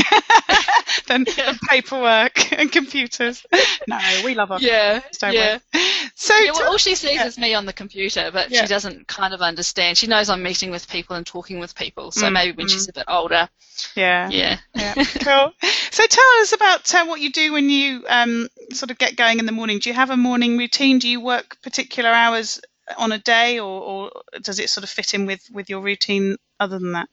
than 1.07 1.25
paperwork 1.69 2.51
and 2.51 2.72
computers. 2.72 3.46
No, 3.88 4.00
we 4.25 4.36
love 4.36 4.51
our 4.51 4.60
Yeah, 4.60 5.01
yeah. 5.24 5.60
we? 5.74 5.80
So, 6.16 6.36
Yeah, 6.36 6.51
well, 6.51 6.72
all 6.72 6.78
she 6.78 6.96
sees 6.96 7.22
is 7.22 7.38
me 7.38 7.54
on 7.54 7.66
the 7.66 7.74
computer, 7.74 8.30
but 8.34 8.51
Yeah. 8.51 8.62
she 8.62 8.68
doesn't 8.68 9.07
kind 9.07 9.34
of 9.34 9.42
understand. 9.42 9.98
She 9.98 10.07
knows 10.07 10.30
I'm 10.30 10.44
meeting 10.44 10.72
with 10.72 10.90
people 10.90 11.16
and 11.16 11.25
talking 11.25 11.60
with 11.60 11.74
people, 11.75 12.12
so 12.12 12.28
Mm, 12.28 12.34
maybe 12.34 12.57
when 12.57 12.68
she's 12.68 12.90
a 12.90 12.94
bit 12.94 13.06
older, 13.07 13.48
yeah, 13.95 14.30
yeah. 14.30 14.57
yeah, 14.75 14.94
cool. 15.22 15.52
So 15.92 16.06
tell 16.06 16.25
us 16.42 16.54
about 16.54 16.94
uh, 16.94 17.06
what 17.06 17.22
you 17.22 17.31
do 17.31 17.54
when 17.54 17.69
you 17.69 18.06
um, 18.10 18.50
sort 18.74 18.92
of 18.92 18.98
get 18.98 19.16
going 19.16 19.40
in 19.40 19.45
the 19.45 19.52
morning. 19.54 19.80
Do 19.80 19.90
you 19.90 19.95
have 19.95 20.10
a 20.10 20.18
morning 20.18 20.57
routine? 20.57 21.00
Do 21.00 21.07
you 21.07 21.22
work 21.22 21.62
particular 21.62 22.10
hours 22.10 22.60
on 22.97 23.12
a 23.12 23.19
day, 23.19 23.59
or, 23.59 23.81
or 23.81 24.12
does 24.41 24.59
it 24.59 24.69
sort 24.69 24.83
of 24.83 24.89
fit 24.89 25.13
in 25.13 25.25
with 25.25 25.50
with 25.51 25.69
your 25.69 25.81
routine? 25.81 26.38
Other 26.59 26.80
than 26.80 26.91
that, 26.94 27.09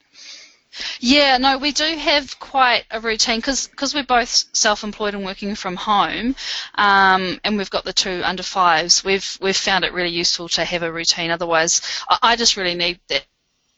Yeah, 1.01 1.39
no, 1.39 1.59
we 1.59 1.73
do 1.73 1.97
have 1.97 2.39
quite 2.41 2.85
a 2.91 3.01
routine 3.01 3.39
because 3.39 3.95
we're 3.95 4.05
both 4.05 4.45
self-employed 4.53 5.15
and 5.15 5.25
working 5.25 5.55
from 5.55 5.77
home, 5.77 6.35
um, 6.75 7.41
and 7.45 7.57
we've 7.57 7.71
got 7.71 7.85
the 7.85 7.93
two 7.93 8.23
under 8.25 8.43
fives. 8.43 9.05
We've 9.05 9.39
we've 9.41 9.57
found 9.57 9.85
it 9.85 9.93
really 9.93 10.11
useful 10.11 10.49
to 10.51 10.65
have 10.65 10.83
a 10.83 10.93
routine. 10.93 11.31
Otherwise, 11.31 11.81
I, 12.09 12.19
I 12.23 12.37
just 12.37 12.57
really 12.57 12.75
need 12.75 13.01
that, 13.09 13.25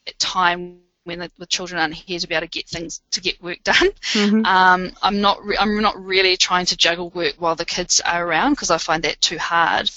that 0.05 0.19
time 0.19 0.81
when 1.03 1.19
the, 1.19 1.31
the 1.37 1.45
children 1.45 1.79
aren't 1.81 1.93
here 1.93 2.19
to 2.19 2.27
be 2.27 2.35
able 2.35 2.47
to 2.47 2.51
get 2.51 2.67
things 2.67 3.01
to 3.11 3.21
get 3.21 3.41
work 3.41 3.59
done. 3.63 3.89
Um, 4.45 4.91
I'm 5.01 5.21
not 5.21 5.43
re- 5.43 5.57
I'm 5.59 5.81
not 5.81 5.99
really 6.03 6.37
trying 6.37 6.65
to 6.67 6.77
juggle 6.77 7.09
work 7.09 7.35
while 7.37 7.55
the 7.55 7.65
kids 7.65 7.99
are 8.01 8.25
around 8.25 8.53
because 8.53 8.71
I 8.71 8.77
find 8.77 9.03
that 9.03 9.21
too 9.21 9.37
hard. 9.37 9.89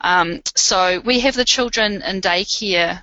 Um, 0.00 0.42
so 0.54 1.00
we 1.04 1.20
have 1.20 1.34
the 1.34 1.44
children 1.44 2.02
in 2.02 2.20
daycare 2.20 3.02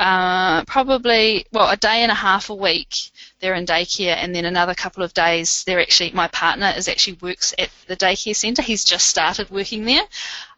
uh, 0.00 0.64
probably 0.64 1.44
well 1.52 1.68
a 1.68 1.76
day 1.76 2.02
and 2.02 2.10
a 2.10 2.14
half 2.14 2.48
a 2.48 2.54
week 2.54 3.10
they're 3.38 3.54
in 3.54 3.66
daycare 3.66 4.16
and 4.16 4.34
then 4.34 4.46
another 4.46 4.74
couple 4.74 5.02
of 5.02 5.12
days 5.12 5.62
they're 5.64 5.80
actually 5.80 6.10
my 6.12 6.26
partner 6.28 6.72
is 6.74 6.88
actually 6.88 7.18
works 7.20 7.52
at 7.58 7.68
the 7.86 7.96
daycare 7.96 8.34
centre 8.34 8.62
he's 8.62 8.84
just 8.84 9.06
started 9.06 9.50
working 9.50 9.84
there 9.84 10.04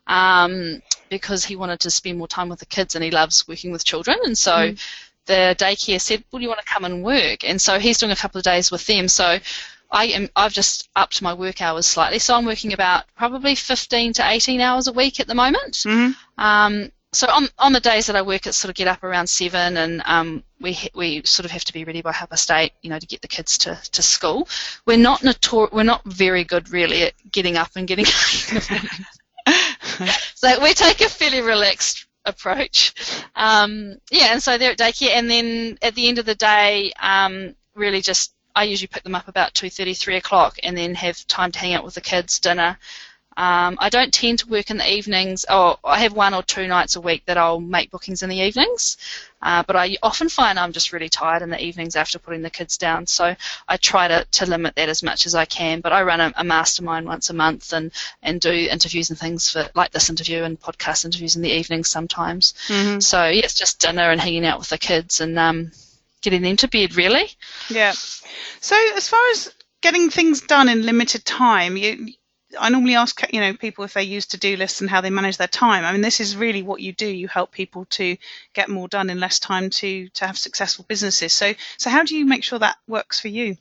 um, 0.06 0.80
because 1.08 1.44
he 1.44 1.56
wanted 1.56 1.80
to 1.80 1.90
spend 1.90 2.18
more 2.18 2.28
time 2.28 2.48
with 2.48 2.60
the 2.60 2.66
kids 2.66 2.94
and 2.94 3.02
he 3.02 3.10
loves 3.10 3.48
working 3.48 3.72
with 3.72 3.84
children 3.84 4.16
and 4.24 4.38
so 4.38 4.72
the 5.26 5.54
daycare 5.58 6.00
said 6.00 6.24
well 6.32 6.42
you 6.42 6.48
want 6.48 6.60
to 6.60 6.66
come 6.66 6.84
and 6.84 7.04
work 7.04 7.44
and 7.44 7.60
so 7.60 7.78
he's 7.78 7.98
doing 7.98 8.12
a 8.12 8.16
couple 8.16 8.38
of 8.38 8.44
days 8.44 8.70
with 8.70 8.86
them 8.86 9.08
so 9.08 9.38
I 9.92 10.06
am, 10.06 10.30
I've 10.34 10.54
just 10.54 10.88
upped 10.96 11.20
my 11.20 11.34
work 11.34 11.60
hours 11.60 11.86
slightly, 11.86 12.18
so 12.18 12.34
I'm 12.34 12.46
working 12.46 12.72
about 12.72 13.04
probably 13.14 13.54
15 13.54 14.14
to 14.14 14.26
18 14.26 14.58
hours 14.60 14.88
a 14.88 14.92
week 14.92 15.20
at 15.20 15.26
the 15.26 15.34
moment. 15.34 15.84
Um, 16.38 16.90
so 17.12 17.26
on, 17.28 17.48
on 17.58 17.74
the 17.74 17.80
days 17.80 18.06
that 18.06 18.16
I 18.16 18.22
work, 18.22 18.46
it's 18.46 18.56
sort 18.56 18.70
of 18.70 18.74
get 18.74 18.88
up 18.88 19.04
around 19.04 19.26
seven, 19.26 19.76
and 19.76 20.02
um, 20.06 20.42
we 20.60 20.78
we 20.94 21.22
sort 21.24 21.44
of 21.44 21.50
have 21.50 21.64
to 21.64 21.72
be 21.74 21.84
ready 21.84 22.00
by 22.00 22.10
half 22.10 22.30
past 22.30 22.50
eight, 22.50 22.72
you 22.80 22.88
know, 22.88 22.98
to 22.98 23.06
get 23.06 23.20
the 23.20 23.28
kids 23.28 23.58
to, 23.58 23.78
to 23.92 24.02
school. 24.02 24.48
We're 24.86 24.96
not 24.96 25.20
notor- 25.20 25.70
we're 25.72 25.82
not 25.82 26.02
very 26.06 26.44
good 26.44 26.70
really 26.70 27.02
at 27.02 27.12
getting 27.30 27.58
up 27.58 27.72
and 27.76 27.86
getting 27.86 28.06
in 28.06 28.54
the 28.54 28.66
morning. 28.70 29.68
so 30.34 30.62
we 30.62 30.72
take 30.72 31.02
a 31.02 31.08
fairly 31.10 31.42
relaxed 31.42 32.06
approach. 32.24 32.94
Um, 33.34 33.96
yeah, 34.10 34.32
and 34.32 34.42
so 34.42 34.58
they're 34.58 34.72
at 34.72 34.78
daycare, 34.78 35.10
and 35.10 35.30
then 35.30 35.78
at 35.82 35.94
the 35.94 36.08
end 36.08 36.18
of 36.18 36.26
the 36.26 36.34
day, 36.34 36.92
um, 37.00 37.54
really 37.74 38.00
just 38.00 38.34
I 38.54 38.64
usually 38.64 38.88
pick 38.88 39.02
them 39.02 39.14
up 39.14 39.28
about 39.28 39.54
two 39.54 39.70
thirty, 39.70 39.94
three 39.94 40.16
o'clock, 40.16 40.58
and 40.62 40.76
then 40.76 40.94
have 40.94 41.26
time 41.26 41.52
to 41.52 41.58
hang 41.58 41.74
out 41.74 41.84
with 41.84 41.94
the 41.94 42.00
kids, 42.00 42.38
dinner. 42.38 42.78
Um, 43.36 43.78
I 43.80 43.88
don't 43.88 44.12
tend 44.12 44.40
to 44.40 44.48
work 44.48 44.70
in 44.70 44.76
the 44.76 44.90
evenings. 44.90 45.44
Or 45.48 45.78
I 45.84 46.00
have 46.00 46.12
one 46.12 46.34
or 46.34 46.42
two 46.42 46.66
nights 46.66 46.96
a 46.96 47.00
week 47.00 47.24
that 47.26 47.38
I'll 47.38 47.60
make 47.60 47.90
bookings 47.90 48.22
in 48.22 48.28
the 48.28 48.36
evenings, 48.40 48.96
uh, 49.40 49.62
but 49.66 49.76
I 49.76 49.96
often 50.02 50.28
find 50.28 50.58
I'm 50.58 50.72
just 50.72 50.92
really 50.92 51.08
tired 51.08 51.42
in 51.42 51.50
the 51.50 51.62
evenings 51.62 51.96
after 51.96 52.18
putting 52.18 52.42
the 52.42 52.50
kids 52.50 52.78
down. 52.78 53.06
So 53.06 53.34
I 53.68 53.76
try 53.76 54.08
to, 54.08 54.26
to 54.32 54.46
limit 54.46 54.74
that 54.76 54.88
as 54.88 55.02
much 55.02 55.26
as 55.26 55.34
I 55.34 55.44
can. 55.44 55.80
But 55.80 55.92
I 55.92 56.02
run 56.02 56.20
a, 56.20 56.32
a 56.36 56.44
mastermind 56.44 57.06
once 57.06 57.30
a 57.30 57.34
month 57.34 57.72
and, 57.72 57.90
and 58.22 58.40
do 58.40 58.52
interviews 58.52 59.10
and 59.10 59.18
things 59.18 59.50
for 59.50 59.68
like 59.74 59.90
this 59.90 60.10
interview 60.10 60.42
and 60.42 60.60
podcast 60.60 61.04
interviews 61.04 61.36
in 61.36 61.42
the 61.42 61.50
evenings 61.50 61.88
sometimes. 61.88 62.54
So 63.00 63.26
yeah, 63.28 63.44
it's 63.44 63.54
just 63.54 63.80
dinner 63.80 64.10
and 64.10 64.20
hanging 64.20 64.46
out 64.46 64.58
with 64.58 64.68
the 64.68 64.78
kids 64.78 65.20
and 65.20 65.38
um, 65.38 65.72
getting 66.20 66.42
them 66.42 66.56
to 66.58 66.68
bed 66.68 66.94
really. 66.96 67.28
yeah. 67.68 67.92
So 68.60 68.76
as 68.96 69.08
far 69.08 69.20
as 69.30 69.52
getting 69.80 70.08
things 70.10 70.40
done 70.42 70.68
in 70.68 70.86
limited 70.86 71.24
time, 71.24 71.76
you, 71.76 72.12
I 72.58 72.68
normally 72.68 72.94
ask 72.94 73.20
you 73.32 73.40
know 73.40 73.54
people 73.54 73.84
if 73.84 73.94
they 73.94 74.02
use 74.02 74.26
to-do 74.26 74.56
lists 74.56 74.80
and 74.80 74.90
how 74.90 75.00
they 75.00 75.10
manage 75.10 75.36
their 75.36 75.48
time. 75.48 75.84
I 75.84 75.92
mean, 75.92 76.00
this 76.00 76.20
is 76.20 76.36
really 76.36 76.62
what 76.62 76.80
you 76.80 76.92
do. 76.92 77.06
You 77.06 77.28
help 77.28 77.52
people 77.52 77.86
to 77.90 78.16
get 78.52 78.68
more 78.68 78.88
done 78.88 79.10
in 79.10 79.20
less 79.20 79.38
time 79.38 79.70
to 79.70 80.08
to 80.10 80.26
have 80.26 80.38
successful 80.38 80.84
businesses. 80.88 81.32
So 81.32 81.54
so 81.78 81.90
how 81.90 82.04
do 82.04 82.16
you 82.16 82.24
make 82.24 82.44
sure 82.44 82.58
that 82.58 82.76
works 82.86 83.20
for 83.20 83.28
you? 83.28 83.56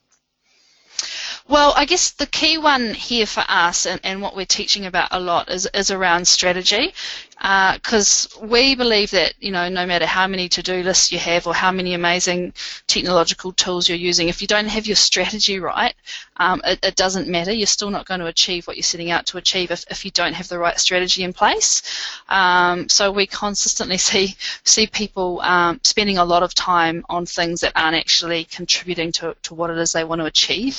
Well, 1.47 1.73
I 1.75 1.85
guess 1.85 2.11
the 2.11 2.27
key 2.27 2.57
one 2.57 2.93
here 2.93 3.25
for 3.25 3.43
us 3.47 3.85
and, 3.85 3.99
and 4.03 4.21
what 4.21 4.35
we're 4.35 4.45
teaching 4.45 4.85
about 4.85 5.09
a 5.11 5.19
lot 5.19 5.49
is, 5.49 5.67
is 5.73 5.89
around 5.89 6.27
strategy 6.27 6.93
because 7.41 8.29
uh, 8.37 8.45
we 8.45 8.75
believe 8.75 9.09
that 9.11 9.33
you 9.39 9.51
know 9.51 9.67
no 9.67 9.85
matter 9.87 10.05
how 10.05 10.27
many 10.27 10.47
to-do 10.47 10.83
lists 10.83 11.11
you 11.11 11.17
have 11.17 11.47
or 11.47 11.55
how 11.55 11.71
many 11.71 11.95
amazing 11.95 12.53
technological 12.85 13.51
tools 13.51 13.89
you're 13.89 13.97
using, 13.97 14.29
if 14.29 14.41
you 14.41 14.47
don't 14.47 14.67
have 14.67 14.85
your 14.85 14.95
strategy 14.95 15.59
right, 15.59 15.95
um, 16.37 16.61
it, 16.63 16.79
it, 16.83 16.95
doesn't 16.95 17.27
matter. 17.27 17.51
You're 17.51 17.65
still 17.65 17.89
not 17.89 18.05
going 18.05 18.19
to 18.19 18.27
achieve 18.27 18.67
what 18.67 18.75
you're 18.75 18.83
setting 18.83 19.09
out 19.09 19.25
to 19.27 19.37
achieve 19.37 19.71
if, 19.71 19.83
if 19.89 20.05
you 20.05 20.11
don't 20.11 20.33
have 20.33 20.49
the 20.49 20.59
right 20.59 20.79
strategy 20.79 21.23
in 21.23 21.33
place. 21.33 21.81
Um, 22.29 22.87
so 22.89 23.11
we 23.11 23.25
consistently 23.25 23.97
see 24.09 24.35
see 24.63 24.85
people 24.85 25.41
um, 25.41 25.79
spending 25.83 26.19
a 26.19 26.25
lot 26.25 26.43
of 26.43 26.53
time 26.53 27.03
on 27.09 27.25
things 27.25 27.61
that 27.61 27.73
aren't 27.75 27.95
actually 27.95 28.43
contributing 28.43 29.11
to, 29.13 29.35
to 29.43 29.55
what 29.55 29.71
it 29.71 29.77
is 29.77 29.93
they 29.93 30.03
want 30.03 30.21
to 30.21 30.25
achieve 30.25 30.77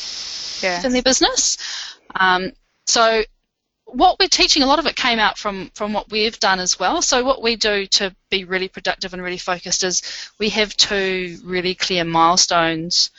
yes. 0.62 0.84
in 0.84 0.92
their 0.92 1.02
business. 1.02 1.58
Um, 2.14 2.52
so 2.86 3.24
what 3.92 4.18
we're 4.18 4.28
teaching, 4.28 4.62
a 4.62 4.66
lot 4.66 4.78
of 4.78 4.86
it 4.86 4.96
came 4.96 5.18
out 5.18 5.38
from, 5.38 5.70
from 5.74 5.92
what 5.92 6.10
we've 6.10 6.38
done 6.40 6.60
as 6.60 6.78
well. 6.78 7.02
So 7.02 7.24
what 7.24 7.42
we 7.42 7.56
do 7.56 7.86
to 7.86 8.14
be 8.30 8.44
really 8.44 8.68
productive 8.68 9.12
and 9.12 9.22
really 9.22 9.38
focused 9.38 9.84
is 9.84 10.02
we 10.38 10.48
have 10.50 10.76
two 10.76 11.38
really 11.44 11.74
clear 11.74 12.04
milestones 12.04 13.10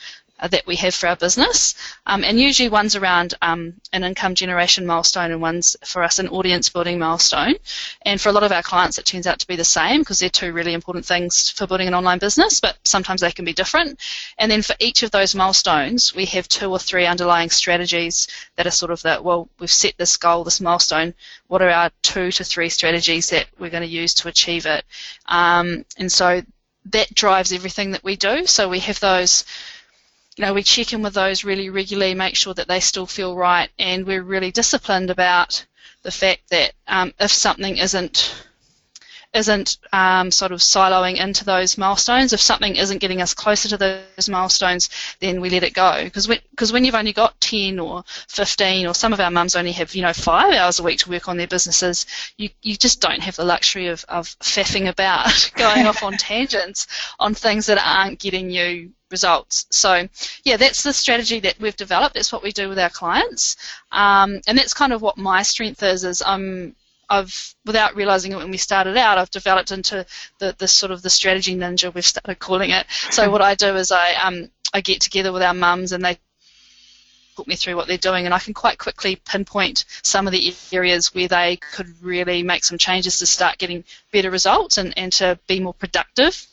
uh, 0.44 0.48
that 0.48 0.66
we 0.66 0.76
have 0.76 0.94
for 0.94 1.08
our 1.08 1.16
business. 1.16 1.74
Um, 2.04 2.22
and 2.22 2.38
usually 2.38 2.68
one's 2.68 2.96
around 2.96 3.32
um, 3.40 3.72
an 3.94 4.04
income 4.04 4.34
generation 4.34 4.84
milestone 4.84 5.30
and 5.30 5.40
one's 5.40 5.74
for 5.84 6.02
us 6.02 6.18
an 6.18 6.28
audience 6.28 6.68
building 6.68 6.98
milestone. 6.98 7.54
And 8.02 8.20
for 8.20 8.28
a 8.28 8.32
lot 8.32 8.42
of 8.42 8.52
our 8.52 8.62
clients, 8.62 8.98
it 8.98 9.06
turns 9.06 9.26
out 9.26 9.38
to 9.38 9.46
be 9.46 9.56
the 9.56 9.64
same 9.64 10.02
because 10.02 10.18
they're 10.18 10.28
two 10.28 10.52
really 10.52 10.74
important 10.74 11.06
things 11.06 11.48
for 11.48 11.66
building 11.66 11.88
an 11.88 11.94
online 11.94 12.18
business, 12.18 12.60
but 12.60 12.76
sometimes 12.84 13.22
they 13.22 13.32
can 13.32 13.46
be 13.46 13.54
different. 13.54 13.98
And 14.36 14.50
then 14.50 14.60
for 14.60 14.76
each 14.80 15.02
of 15.02 15.10
those 15.12 15.34
milestones, 15.34 16.14
we 16.14 16.26
have 16.26 16.46
two 16.46 16.70
or 16.70 16.78
three 16.78 17.06
underlying 17.06 17.48
strategies 17.48 18.28
that 18.56 18.66
are 18.66 18.70
sort 18.70 18.92
of 18.92 19.00
that, 19.02 19.24
well, 19.24 19.48
we've 19.58 19.70
set 19.70 19.96
this 19.96 20.18
goal, 20.18 20.44
this 20.44 20.60
milestone. 20.60 21.14
What 21.48 21.62
are 21.62 21.70
our 21.70 21.90
two 22.02 22.30
to 22.32 22.44
three 22.44 22.68
strategies 22.68 23.30
that 23.30 23.46
we're 23.58 23.70
going 23.70 23.82
to 23.82 23.88
use 23.88 24.12
to 24.14 24.28
achieve 24.28 24.66
it? 24.66 24.84
Um, 25.26 25.86
and 25.96 26.12
so 26.12 26.42
that 26.86 27.14
drives 27.14 27.52
everything 27.52 27.92
that 27.92 28.04
we 28.04 28.16
do. 28.16 28.46
So 28.46 28.68
we 28.68 28.80
have 28.80 29.00
those 29.00 29.44
you 30.36 30.44
know, 30.44 30.52
we 30.54 30.62
check 30.62 30.92
in 30.92 31.02
with 31.02 31.14
those 31.14 31.44
really 31.44 31.70
regularly, 31.70 32.14
make 32.14 32.34
sure 32.34 32.54
that 32.54 32.68
they 32.68 32.80
still 32.80 33.06
feel 33.06 33.36
right, 33.36 33.70
and 33.78 34.06
we're 34.06 34.22
really 34.22 34.50
disciplined 34.50 35.10
about 35.10 35.64
the 36.02 36.10
fact 36.10 36.42
that 36.50 36.72
um, 36.88 37.12
if 37.20 37.30
something 37.30 37.76
isn't 37.76 38.46
isn't 39.34 39.78
um, 39.92 40.30
sort 40.30 40.52
of 40.52 40.60
siloing 40.60 41.16
into 41.16 41.44
those 41.44 41.76
milestones, 41.76 42.32
if 42.32 42.40
something 42.40 42.76
isn't 42.76 42.98
getting 42.98 43.20
us 43.20 43.34
closer 43.34 43.68
to 43.68 43.76
those 43.76 44.28
milestones, 44.28 44.88
then 45.20 45.40
we 45.40 45.50
let 45.50 45.64
it 45.64 45.74
go. 45.74 46.04
Because 46.04 46.28
when, 46.28 46.38
cause 46.56 46.72
when 46.72 46.84
you've 46.84 46.94
only 46.94 47.12
got 47.12 47.40
10 47.40 47.80
or 47.80 48.04
15, 48.28 48.86
or 48.86 48.94
some 48.94 49.12
of 49.12 49.20
our 49.20 49.30
mums 49.30 49.56
only 49.56 49.72
have, 49.72 49.94
you 49.94 50.02
know, 50.02 50.12
five 50.12 50.54
hours 50.54 50.78
a 50.78 50.84
week 50.84 51.00
to 51.00 51.10
work 51.10 51.28
on 51.28 51.36
their 51.36 51.48
businesses, 51.48 52.06
you, 52.38 52.48
you 52.62 52.76
just 52.76 53.00
don't 53.00 53.20
have 53.20 53.36
the 53.36 53.44
luxury 53.44 53.88
of, 53.88 54.04
of 54.08 54.28
faffing 54.38 54.88
about, 54.88 55.50
going 55.56 55.86
off 55.86 56.02
on 56.02 56.12
tangents 56.18 56.86
on 57.18 57.34
things 57.34 57.66
that 57.66 57.78
aren't 57.84 58.20
getting 58.20 58.50
you 58.50 58.92
results. 59.10 59.66
So, 59.70 60.08
yeah, 60.44 60.56
that's 60.56 60.82
the 60.82 60.92
strategy 60.92 61.40
that 61.40 61.58
we've 61.60 61.76
developed. 61.76 62.14
That's 62.14 62.32
what 62.32 62.42
we 62.42 62.52
do 62.52 62.68
with 62.68 62.78
our 62.78 62.90
clients, 62.90 63.56
um, 63.90 64.40
and 64.46 64.56
that's 64.56 64.74
kind 64.74 64.92
of 64.92 65.02
what 65.02 65.16
my 65.16 65.42
strength 65.42 65.82
is. 65.82 66.04
Is 66.04 66.22
I'm 66.22 66.74
I've, 67.08 67.54
without 67.64 67.96
realizing 67.96 68.32
it 68.32 68.36
when 68.36 68.50
we 68.50 68.56
started 68.56 68.96
out, 68.96 69.18
I've 69.18 69.30
developed 69.30 69.70
into 69.70 70.06
the, 70.38 70.54
the 70.58 70.68
sort 70.68 70.92
of 70.92 71.02
the 71.02 71.10
strategy 71.10 71.54
ninja 71.56 71.92
we've 71.92 72.04
started 72.04 72.38
calling 72.38 72.70
it. 72.70 72.86
So 73.10 73.30
what 73.32 73.42
I 73.42 73.54
do 73.54 73.74
is 73.76 73.92
I 73.92 74.14
um, 74.14 74.50
I 74.72 74.80
get 74.80 75.00
together 75.00 75.32
with 75.32 75.42
our 75.42 75.54
mums 75.54 75.92
and 75.92 76.04
they 76.04 76.18
put 77.36 77.46
me 77.48 77.56
through 77.56 77.76
what 77.76 77.88
they're 77.88 77.98
doing, 77.98 78.26
and 78.26 78.34
I 78.34 78.38
can 78.38 78.54
quite 78.54 78.78
quickly 78.78 79.16
pinpoint 79.16 79.84
some 80.02 80.26
of 80.26 80.32
the 80.32 80.54
areas 80.72 81.14
where 81.14 81.28
they 81.28 81.56
could 81.56 82.02
really 82.02 82.42
make 82.42 82.64
some 82.64 82.78
changes 82.78 83.18
to 83.18 83.26
start 83.26 83.58
getting 83.58 83.84
better 84.12 84.30
results 84.30 84.78
and, 84.78 84.96
and 84.96 85.12
to 85.14 85.38
be 85.48 85.58
more 85.58 85.74
productive 85.74 86.46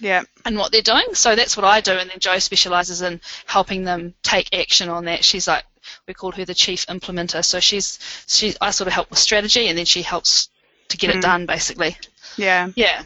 yeah. 0.00 0.22
and 0.44 0.56
what 0.56 0.72
they're 0.72 0.82
doing. 0.82 1.14
So 1.14 1.34
that's 1.34 1.56
what 1.56 1.64
I 1.64 1.80
do, 1.80 1.92
and 1.92 2.10
then 2.10 2.18
Jo 2.18 2.38
specialises 2.38 3.02
in 3.02 3.20
helping 3.46 3.84
them 3.84 4.14
take 4.22 4.54
action 4.54 4.88
on 4.88 5.06
that. 5.06 5.24
She's 5.24 5.48
like 5.48 5.64
we 6.06 6.14
call 6.14 6.32
her 6.32 6.44
the 6.44 6.54
chief 6.54 6.86
implementer. 6.86 7.44
So 7.44 7.60
she's 7.60 7.98
she 8.26 8.54
I 8.60 8.70
sort 8.70 8.88
of 8.88 8.94
help 8.94 9.10
with 9.10 9.18
strategy, 9.18 9.68
and 9.68 9.76
then 9.76 9.86
she 9.86 10.02
helps 10.02 10.48
to 10.88 10.96
get 10.96 11.10
mm. 11.10 11.16
it 11.16 11.22
done, 11.22 11.46
basically. 11.46 11.96
Yeah. 12.36 12.70
Yeah. 12.74 13.02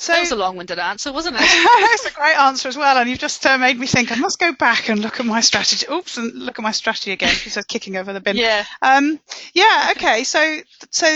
So 0.00 0.12
that 0.12 0.20
was 0.20 0.30
a 0.30 0.36
long-winded 0.36 0.78
answer, 0.78 1.12
wasn't 1.12 1.34
it? 1.36 1.42
it's 1.42 2.06
a 2.06 2.12
great 2.12 2.36
answer 2.36 2.68
as 2.68 2.76
well, 2.76 2.96
and 2.98 3.10
you've 3.10 3.18
just 3.18 3.44
uh, 3.44 3.58
made 3.58 3.76
me 3.76 3.88
think 3.88 4.12
I 4.12 4.14
must 4.14 4.38
go 4.38 4.52
back 4.52 4.88
and 4.88 5.00
look 5.00 5.18
at 5.18 5.26
my 5.26 5.40
strategy. 5.40 5.86
Oops, 5.90 6.16
and 6.16 6.34
look 6.34 6.56
at 6.56 6.62
my 6.62 6.70
strategy 6.70 7.10
again. 7.10 7.34
She 7.34 7.50
kicking 7.62 7.96
over 7.96 8.12
the 8.12 8.20
bin. 8.20 8.36
Yeah. 8.36 8.64
Um, 8.80 9.18
yeah. 9.54 9.92
Okay. 9.96 10.22
So, 10.22 10.60
so 10.90 11.06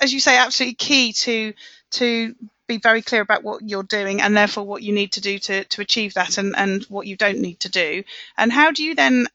as 0.00 0.12
you 0.12 0.18
say, 0.18 0.36
absolutely 0.36 0.74
key 0.74 1.12
to 1.12 1.54
to 1.92 2.34
be 2.66 2.78
very 2.78 3.02
clear 3.02 3.22
about 3.22 3.44
what 3.44 3.62
you're 3.62 3.82
doing 3.84 4.20
and 4.20 4.36
therefore 4.36 4.64
what 4.64 4.82
you 4.82 4.92
need 4.92 5.12
to 5.12 5.20
do 5.20 5.38
to, 5.38 5.64
to 5.64 5.80
achieve 5.80 6.14
that 6.14 6.38
and, 6.38 6.54
and 6.56 6.82
what 6.84 7.06
you 7.06 7.16
don't 7.16 7.38
need 7.38 7.60
to 7.60 7.68
do. 7.68 8.02
And 8.36 8.50
how 8.50 8.70
do 8.72 8.82
you 8.82 8.94
then 8.94 9.26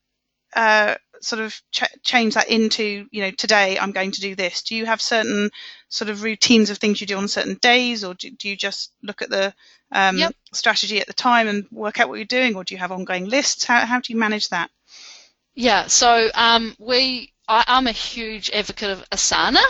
uh, 0.56 0.96
sort 1.22 1.41
of 1.41 1.62
ch- 1.72 1.84
change 2.03 2.36
that 2.36 2.50
into, 2.50 3.08
you 3.12 3.22
know, 3.22 3.32
today 3.32 3.77
I'm 3.77 3.91
going 3.91 4.12
to 4.12 4.22
do 4.22 4.36
this? 4.36 4.63
Do 4.63 4.75
you 4.75 4.86
have 4.86 5.01
certain 5.01 5.50
sort 5.89 6.10
of 6.10 6.24
routines 6.24 6.70
of 6.70 6.77
things 6.77 7.01
you 7.01 7.08
do 7.08 7.18
on 7.18 7.27
certain 7.27 7.56
days 7.56 8.03
or 8.03 8.13
do, 8.13 8.29
do 8.32 8.50
you 8.50 8.56
just 8.56 8.91
look 9.03 9.22
at 9.22 9.29
the 9.29 9.53
um, 9.91 10.18
yep. 10.18 10.36
strategy 10.53 11.00
at 11.00 11.08
the 11.08 11.13
time 11.13 11.48
and 11.48 11.65
work 11.72 12.00
out 12.00 12.10
what 12.10 12.15
you're 12.15 12.25
doing 12.25 12.56
or 12.56 12.63
do 12.63 12.74
you 12.74 12.79
have 12.79 12.91
ongoing 12.91 13.25
lists? 13.25 13.63
How, 13.63 13.86
how 13.86 14.00
do 14.00 14.13
you 14.13 14.20
manage 14.20 14.50
that? 14.50 14.70
Yeah, 15.56 15.88
so 15.88 16.29
um, 16.36 16.75
we 16.79 17.34
I, 17.50 17.63
am 17.68 17.88
a 17.88 17.91
huge 17.91 18.51
advocate 18.51 18.91
of 18.91 19.10
Asana, 19.10 19.63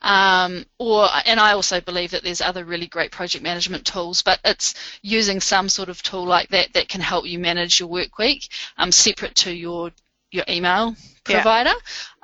um, 0.00 0.64
or 0.78 1.08
and 1.26 1.40
I 1.40 1.52
also 1.52 1.80
believe 1.80 2.12
that 2.12 2.22
there's 2.22 2.40
other 2.40 2.64
really 2.64 2.86
great 2.86 3.10
project 3.10 3.42
management 3.42 3.84
tools, 3.84 4.22
but 4.22 4.38
it's 4.44 4.74
using 5.02 5.40
some 5.40 5.68
sort 5.68 5.88
of 5.88 6.00
tool 6.00 6.24
like 6.24 6.48
that 6.50 6.72
that 6.74 6.88
can 6.88 7.00
help 7.00 7.26
you 7.26 7.40
manage 7.40 7.80
your 7.80 7.88
work 7.88 8.18
week, 8.18 8.48
um, 8.78 8.92
separate 8.92 9.34
to 9.36 9.52
your 9.52 9.90
your 10.34 10.44
email 10.48 10.96
provider. 11.24 11.70
Yeah. 11.70 11.74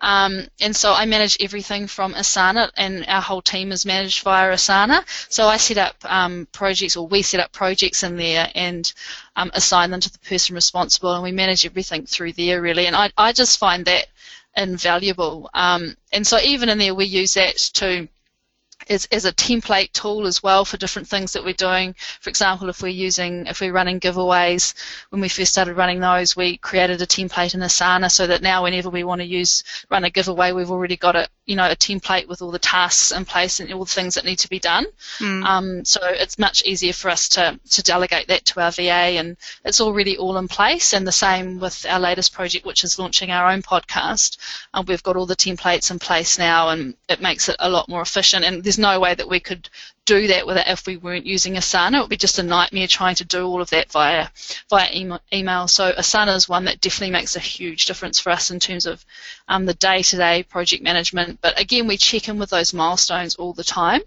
Um, 0.02 0.46
and 0.60 0.74
so 0.74 0.92
I 0.92 1.04
manage 1.04 1.36
everything 1.40 1.86
from 1.86 2.14
Asana, 2.14 2.70
and 2.76 3.04
our 3.06 3.20
whole 3.20 3.42
team 3.42 3.70
is 3.72 3.84
managed 3.84 4.22
via 4.22 4.52
Asana. 4.52 5.04
So 5.30 5.46
I 5.46 5.58
set 5.58 5.78
up 5.78 5.96
um, 6.04 6.48
projects, 6.52 6.96
or 6.96 7.06
we 7.06 7.22
set 7.22 7.40
up 7.40 7.52
projects 7.52 8.02
in 8.02 8.16
there 8.16 8.50
and 8.54 8.90
um, 9.36 9.50
assign 9.54 9.90
them 9.90 10.00
to 10.00 10.12
the 10.12 10.18
person 10.20 10.54
responsible, 10.54 11.12
and 11.14 11.22
we 11.22 11.32
manage 11.32 11.66
everything 11.66 12.06
through 12.06 12.32
there 12.32 12.60
really. 12.60 12.86
And 12.86 12.96
I, 12.96 13.10
I 13.16 13.32
just 13.32 13.58
find 13.58 13.84
that 13.84 14.06
invaluable. 14.56 15.50
Um, 15.54 15.96
and 16.12 16.26
so 16.26 16.38
even 16.40 16.68
in 16.68 16.78
there, 16.78 16.94
we 16.94 17.04
use 17.04 17.34
that 17.34 17.56
to 17.74 18.08
as 18.90 19.24
a 19.24 19.32
template 19.32 19.92
tool 19.92 20.26
as 20.26 20.42
well 20.42 20.64
for 20.64 20.76
different 20.76 21.06
things 21.06 21.32
that 21.32 21.44
we're 21.44 21.54
doing. 21.54 21.94
For 22.20 22.28
example, 22.28 22.68
if 22.68 22.82
we're 22.82 22.88
using, 22.88 23.46
if 23.46 23.60
we're 23.60 23.72
running 23.72 24.00
giveaways, 24.00 24.74
when 25.10 25.20
we 25.20 25.28
first 25.28 25.52
started 25.52 25.76
running 25.76 26.00
those, 26.00 26.36
we 26.36 26.56
created 26.56 27.00
a 27.00 27.06
template 27.06 27.54
in 27.54 27.60
Asana 27.60 28.10
so 28.10 28.26
that 28.26 28.42
now 28.42 28.64
whenever 28.64 28.90
we 28.90 29.04
want 29.04 29.20
to 29.20 29.26
use, 29.26 29.62
run 29.90 30.04
a 30.04 30.10
giveaway, 30.10 30.52
we've 30.52 30.70
already 30.70 30.96
got 30.96 31.14
a, 31.14 31.28
you 31.50 31.56
know, 31.56 31.68
a 31.68 31.74
template 31.74 32.28
with 32.28 32.42
all 32.42 32.52
the 32.52 32.60
tasks 32.60 33.10
in 33.10 33.24
place 33.24 33.58
and 33.58 33.72
all 33.72 33.84
the 33.84 33.90
things 33.90 34.14
that 34.14 34.24
need 34.24 34.38
to 34.38 34.48
be 34.48 34.60
done. 34.60 34.86
Mm. 35.18 35.44
Um, 35.44 35.84
so 35.84 35.98
it's 36.04 36.38
much 36.38 36.62
easier 36.64 36.92
for 36.92 37.10
us 37.10 37.28
to, 37.30 37.58
to 37.70 37.82
delegate 37.82 38.28
that 38.28 38.44
to 38.44 38.60
our 38.60 38.70
VA 38.70 39.18
and 39.18 39.36
it's 39.64 39.80
already 39.80 40.16
all 40.16 40.38
in 40.38 40.46
place. 40.46 40.92
And 40.92 41.04
the 41.04 41.10
same 41.10 41.58
with 41.58 41.84
our 41.88 41.98
latest 41.98 42.32
project, 42.32 42.64
which 42.64 42.84
is 42.84 43.00
launching 43.00 43.32
our 43.32 43.50
own 43.50 43.62
podcast. 43.62 44.38
Um, 44.72 44.84
we've 44.86 45.02
got 45.02 45.16
all 45.16 45.26
the 45.26 45.34
templates 45.34 45.90
in 45.90 45.98
place 45.98 46.38
now 46.38 46.68
and 46.68 46.94
it 47.08 47.20
makes 47.20 47.48
it 47.48 47.56
a 47.58 47.68
lot 47.68 47.88
more 47.88 48.00
efficient. 48.00 48.44
And 48.44 48.62
there's 48.62 48.78
no 48.78 49.00
way 49.00 49.12
that 49.12 49.28
we 49.28 49.40
could 49.40 49.68
do 50.10 50.26
that 50.26 50.44
with 50.44 50.56
it 50.56 50.66
if 50.66 50.86
we 50.86 50.96
weren't 50.96 51.24
using 51.24 51.54
Asana. 51.54 51.98
It 51.98 52.00
would 52.00 52.10
be 52.10 52.16
just 52.16 52.40
a 52.40 52.42
nightmare 52.42 52.88
trying 52.88 53.14
to 53.16 53.24
do 53.24 53.46
all 53.46 53.62
of 53.62 53.70
that 53.70 53.92
via 53.92 54.26
via 54.68 54.88
email. 55.32 55.68
So 55.68 55.92
Asana 55.92 56.34
is 56.34 56.48
one 56.48 56.64
that 56.64 56.80
definitely 56.80 57.12
makes 57.12 57.36
a 57.36 57.40
huge 57.40 57.86
difference 57.86 58.18
for 58.18 58.30
us 58.30 58.50
in 58.50 58.58
terms 58.58 58.86
of 58.86 59.04
um, 59.46 59.66
the 59.66 59.74
day-to-day 59.74 60.42
project 60.44 60.82
management. 60.82 61.40
But 61.40 61.60
again, 61.60 61.86
we 61.86 61.96
check 61.96 62.28
in 62.28 62.40
with 62.40 62.50
those 62.50 62.74
milestones 62.74 63.36
all 63.36 63.52
the 63.52 63.62
time. 63.64 64.02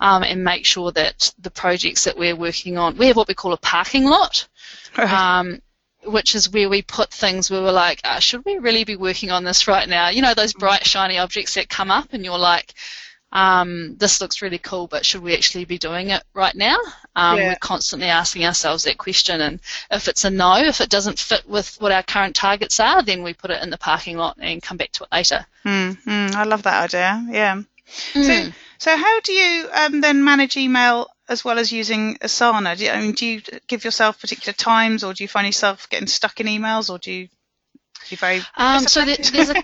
Um, 0.00 0.22
and 0.22 0.44
make 0.44 0.64
sure 0.64 0.92
that 0.92 1.32
the 1.40 1.50
projects 1.50 2.04
that 2.04 2.16
we're 2.16 2.36
working 2.36 2.78
on, 2.78 2.96
we 2.96 3.08
have 3.08 3.16
what 3.16 3.26
we 3.26 3.34
call 3.34 3.52
a 3.52 3.56
parking 3.56 4.04
lot, 4.04 4.46
um, 4.96 5.60
which 6.04 6.36
is 6.36 6.48
where 6.52 6.68
we 6.68 6.82
put 6.82 7.10
things 7.10 7.50
where 7.50 7.62
we're 7.62 7.72
like, 7.72 8.00
uh, 8.04 8.20
should 8.20 8.44
we 8.44 8.58
really 8.58 8.84
be 8.84 8.94
working 8.94 9.32
on 9.32 9.42
this 9.42 9.66
right 9.66 9.88
now? 9.88 10.08
You 10.10 10.22
know, 10.22 10.34
those 10.34 10.52
bright, 10.52 10.86
shiny 10.86 11.18
objects 11.18 11.54
that 11.54 11.68
come 11.68 11.90
up, 11.90 12.12
and 12.12 12.24
you're 12.24 12.38
like, 12.38 12.74
um, 13.30 13.96
this 13.98 14.20
looks 14.20 14.40
really 14.42 14.58
cool, 14.58 14.86
but 14.86 15.04
should 15.04 15.22
we 15.22 15.34
actually 15.34 15.64
be 15.66 15.78
doing 15.78 16.10
it 16.10 16.22
right 16.34 16.54
now? 16.54 16.76
Um, 17.14 17.38
Yeah. 17.38 17.48
We're 17.48 17.56
constantly 17.56 18.08
asking 18.08 18.46
ourselves 18.46 18.84
that 18.84 18.96
question, 18.98 19.40
and 19.40 19.60
if 19.90 20.08
it's 20.08 20.24
a 20.24 20.30
no, 20.30 20.56
if 20.56 20.80
it 20.80 20.88
doesn't 20.88 21.18
fit 21.18 21.48
with 21.48 21.76
what 21.80 21.92
our 21.92 22.02
current 22.02 22.34
targets 22.36 22.80
are, 22.80 23.02
then 23.02 23.22
we 23.22 23.34
put 23.34 23.50
it 23.50 23.62
in 23.62 23.70
the 23.70 23.78
parking 23.78 24.16
lot 24.16 24.36
and 24.40 24.62
come 24.62 24.76
back 24.78 24.92
to 24.92 25.04
it 25.04 25.12
later. 25.12 25.44
Mm, 25.64 25.98
mm, 26.04 26.34
I 26.34 26.44
love 26.44 26.62
that 26.62 26.84
idea. 26.84 27.26
Yeah. 27.30 27.62
So, 28.12 28.20
Mm. 28.20 28.52
so 28.78 28.96
how 28.96 29.20
do 29.20 29.32
you 29.32 29.68
um, 29.72 30.00
then 30.00 30.22
manage 30.24 30.56
email 30.56 31.08
as 31.28 31.44
well 31.44 31.58
as 31.58 31.70
using 31.72 32.16
Asana? 32.18 32.76
Do 32.76 32.84
you, 32.84 32.90
I 32.90 33.00
mean, 33.00 33.12
do 33.12 33.26
you 33.26 33.42
give 33.66 33.84
yourself 33.84 34.20
particular 34.20 34.52
times, 34.54 35.04
or 35.04 35.12
do 35.14 35.24
you 35.24 35.28
find 35.28 35.46
yourself 35.46 35.88
getting 35.90 36.06
stuck 36.08 36.40
in 36.40 36.46
emails, 36.46 36.88
or 36.90 36.98
do 36.98 37.10
you? 37.12 37.26
Do 37.26 37.30
you 38.10 38.16
very 38.16 38.42
Um, 38.56 38.86
so 38.86 39.04
there, 39.04 39.16
there's 39.16 39.50
a 39.50 39.62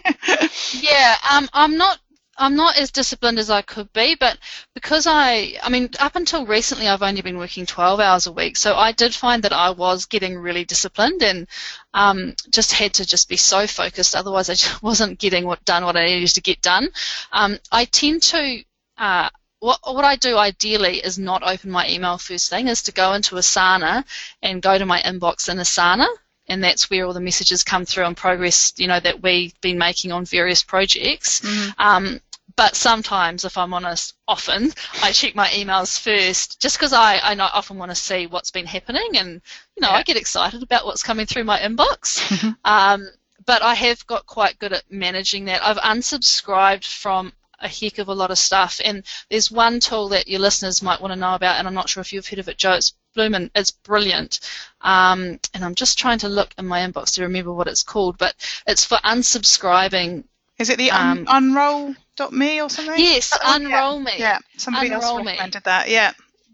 yeah. 0.81 1.17
Um, 1.33 1.49
I'm 1.53 1.77
not. 1.79 1.99
I'm 2.37 2.57
not 2.57 2.77
as 2.77 2.91
disciplined 2.91 3.39
as 3.39 3.51
I 3.51 3.63
could 3.63 3.93
be, 3.93 4.15
but 4.15 4.39
because 4.75 5.07
I, 5.07 5.57
I 5.63 5.69
mean, 5.69 5.91
up 6.01 6.17
until 6.17 6.47
recently, 6.47 6.89
I've 6.89 7.03
only 7.03 7.23
been 7.23 7.39
working 7.39 7.67
12 7.67 8.01
hours 8.01 8.27
a 8.27 8.33
week, 8.33 8.57
so 8.57 8.75
I 8.75 8.93
did 8.93 9.15
find 9.15 9.43
that 9.43 9.53
I 9.53 9.71
was 9.71 10.07
getting 10.07 10.37
really 10.37 10.65
disciplined 10.65 11.23
and 11.23 11.47
um, 11.93 12.35
just 12.51 12.73
had 12.73 12.95
to 12.95 13.07
just 13.07 13.29
be 13.29 13.37
so 13.37 13.67
focused. 13.67 14.17
Otherwise, 14.17 14.51
I 14.51 14.55
just 14.65 14.83
wasn't 14.83 15.19
getting 15.19 15.45
what 15.45 15.65
done 15.65 15.85
what 15.85 15.97
I 15.97 16.07
needed 16.07 16.35
to 16.35 16.41
get 16.41 16.61
done. 16.63 16.89
Um, 17.33 17.59
I 17.71 17.85
tend 17.85 18.23
to. 18.25 18.65
Uh, 18.99 19.31
what, 19.61 19.81
what 19.83 20.05
I 20.05 20.17
do 20.17 20.37
ideally 20.37 20.99
is 20.99 21.19
not 21.19 21.43
open 21.43 21.71
my 21.71 21.89
email 21.89 22.19
first 22.19 22.51
thing, 22.51 22.69
is 22.69 22.83
to 22.83 22.93
go 22.93 23.15
into 23.15 23.37
Asana 23.37 24.05
and 24.43 24.61
go 24.61 24.77
to 24.77 24.85
my 24.85 25.01
inbox 25.01 25.49
in 25.49 25.57
Asana 25.57 26.07
and 26.47 26.63
that's 26.63 26.91
where 26.91 27.07
all 27.07 27.13
the 27.13 27.21
messages 27.21 27.65
come 27.65 27.85
through 27.85 28.05
on 28.05 28.15
progress, 28.15 28.73
you 28.77 28.87
know, 28.87 29.01
that 29.01 29.23
we've 29.23 29.59
been 29.61 29.79
making 29.79 30.13
on 30.13 30.25
various 30.25 30.63
projects. 30.63 31.43
Um, 31.79 32.21
but 32.57 32.77
sometimes, 32.77 33.45
if 33.45 33.59
I'm 33.59 33.75
honest, 33.75 34.15
often 34.29 34.73
I 35.03 35.11
check 35.13 35.35
my 35.35 35.49
emails 35.49 35.99
first, 35.99 36.61
just 36.61 36.77
because 36.79 36.93
I, 36.93 37.17
I 37.17 37.37
often 37.37 37.79
want 37.79 37.91
to 37.91 37.97
see 37.97 38.27
what's 38.27 38.51
been 38.53 38.67
happening, 38.67 39.17
and 39.17 39.41
you 39.77 39.81
know, 39.81 39.89
Yeah. 39.89 39.97
I 39.97 40.03
get 40.03 40.17
excited 40.17 40.63
about 40.63 40.85
what's 40.85 41.03
coming 41.03 41.27
through 41.27 41.45
my 41.45 41.59
inbox. 41.59 42.55
um, 42.65 43.09
but 43.47 43.63
I 43.63 43.75
have 43.75 44.07
got 44.07 44.27
quite 44.27 44.59
good 44.59 44.73
at 44.73 44.85
managing 44.91 45.47
that. 45.47 45.65
I've 45.67 45.79
unsubscribed 45.79 46.87
from 46.87 47.33
a 47.61 47.69
heck 47.69 47.99
of 47.99 48.09
a 48.09 48.15
lot 48.15 48.31
of 48.31 48.39
stuff, 48.39 48.81
and 48.85 49.03
there's 49.31 49.51
one 49.51 49.81
tool 49.81 50.09
that 50.11 50.29
your 50.29 50.41
listeners 50.41 50.83
might 50.83 51.01
want 51.01 51.13
to 51.13 51.19
know 51.19 51.35
about, 51.35 51.59
and 51.59 51.67
I'm 51.67 51.75
not 51.75 51.89
sure 51.89 52.03
if 52.03 52.13
you've 52.13 52.27
heard 52.29 52.39
of 52.39 52.49
it, 52.49 52.59
Jo. 52.59 52.73
It's 52.75 52.93
Bloomin'. 53.15 53.51
It's 53.55 53.71
brilliant. 53.71 54.41
Um, 54.81 55.39
and 55.55 55.65
I'm 55.65 55.75
just 55.75 55.99
trying 55.99 56.19
to 56.19 56.29
look 56.29 56.55
in 56.59 56.67
my 56.67 56.81
inbox 56.81 57.15
to 57.15 57.23
remember 57.23 57.53
what 57.53 57.69
it's 57.69 57.83
called, 57.83 58.19
but 58.19 58.35
it's 58.67 58.85
for 58.85 58.99
unsubscribing. 58.99 60.25
Is 60.59 60.71
it 60.71 60.79
the 60.79 60.91
un- 60.91 61.27
Um, 61.29 61.55
unroll.me 61.57 62.61
or 62.61 62.69
something? 62.71 62.95
Yes, 62.99 63.33
Oh, 63.35 63.39
yeah. 63.43 63.57
Unroll 63.57 64.01
Me. 64.01 64.13
Yeah, 64.19 64.39
somebody 64.57 64.91
else 64.93 65.05
Unroll 65.05 65.25
Me. 65.25 65.39
that. 65.65 65.89
Yeah. 65.89 66.13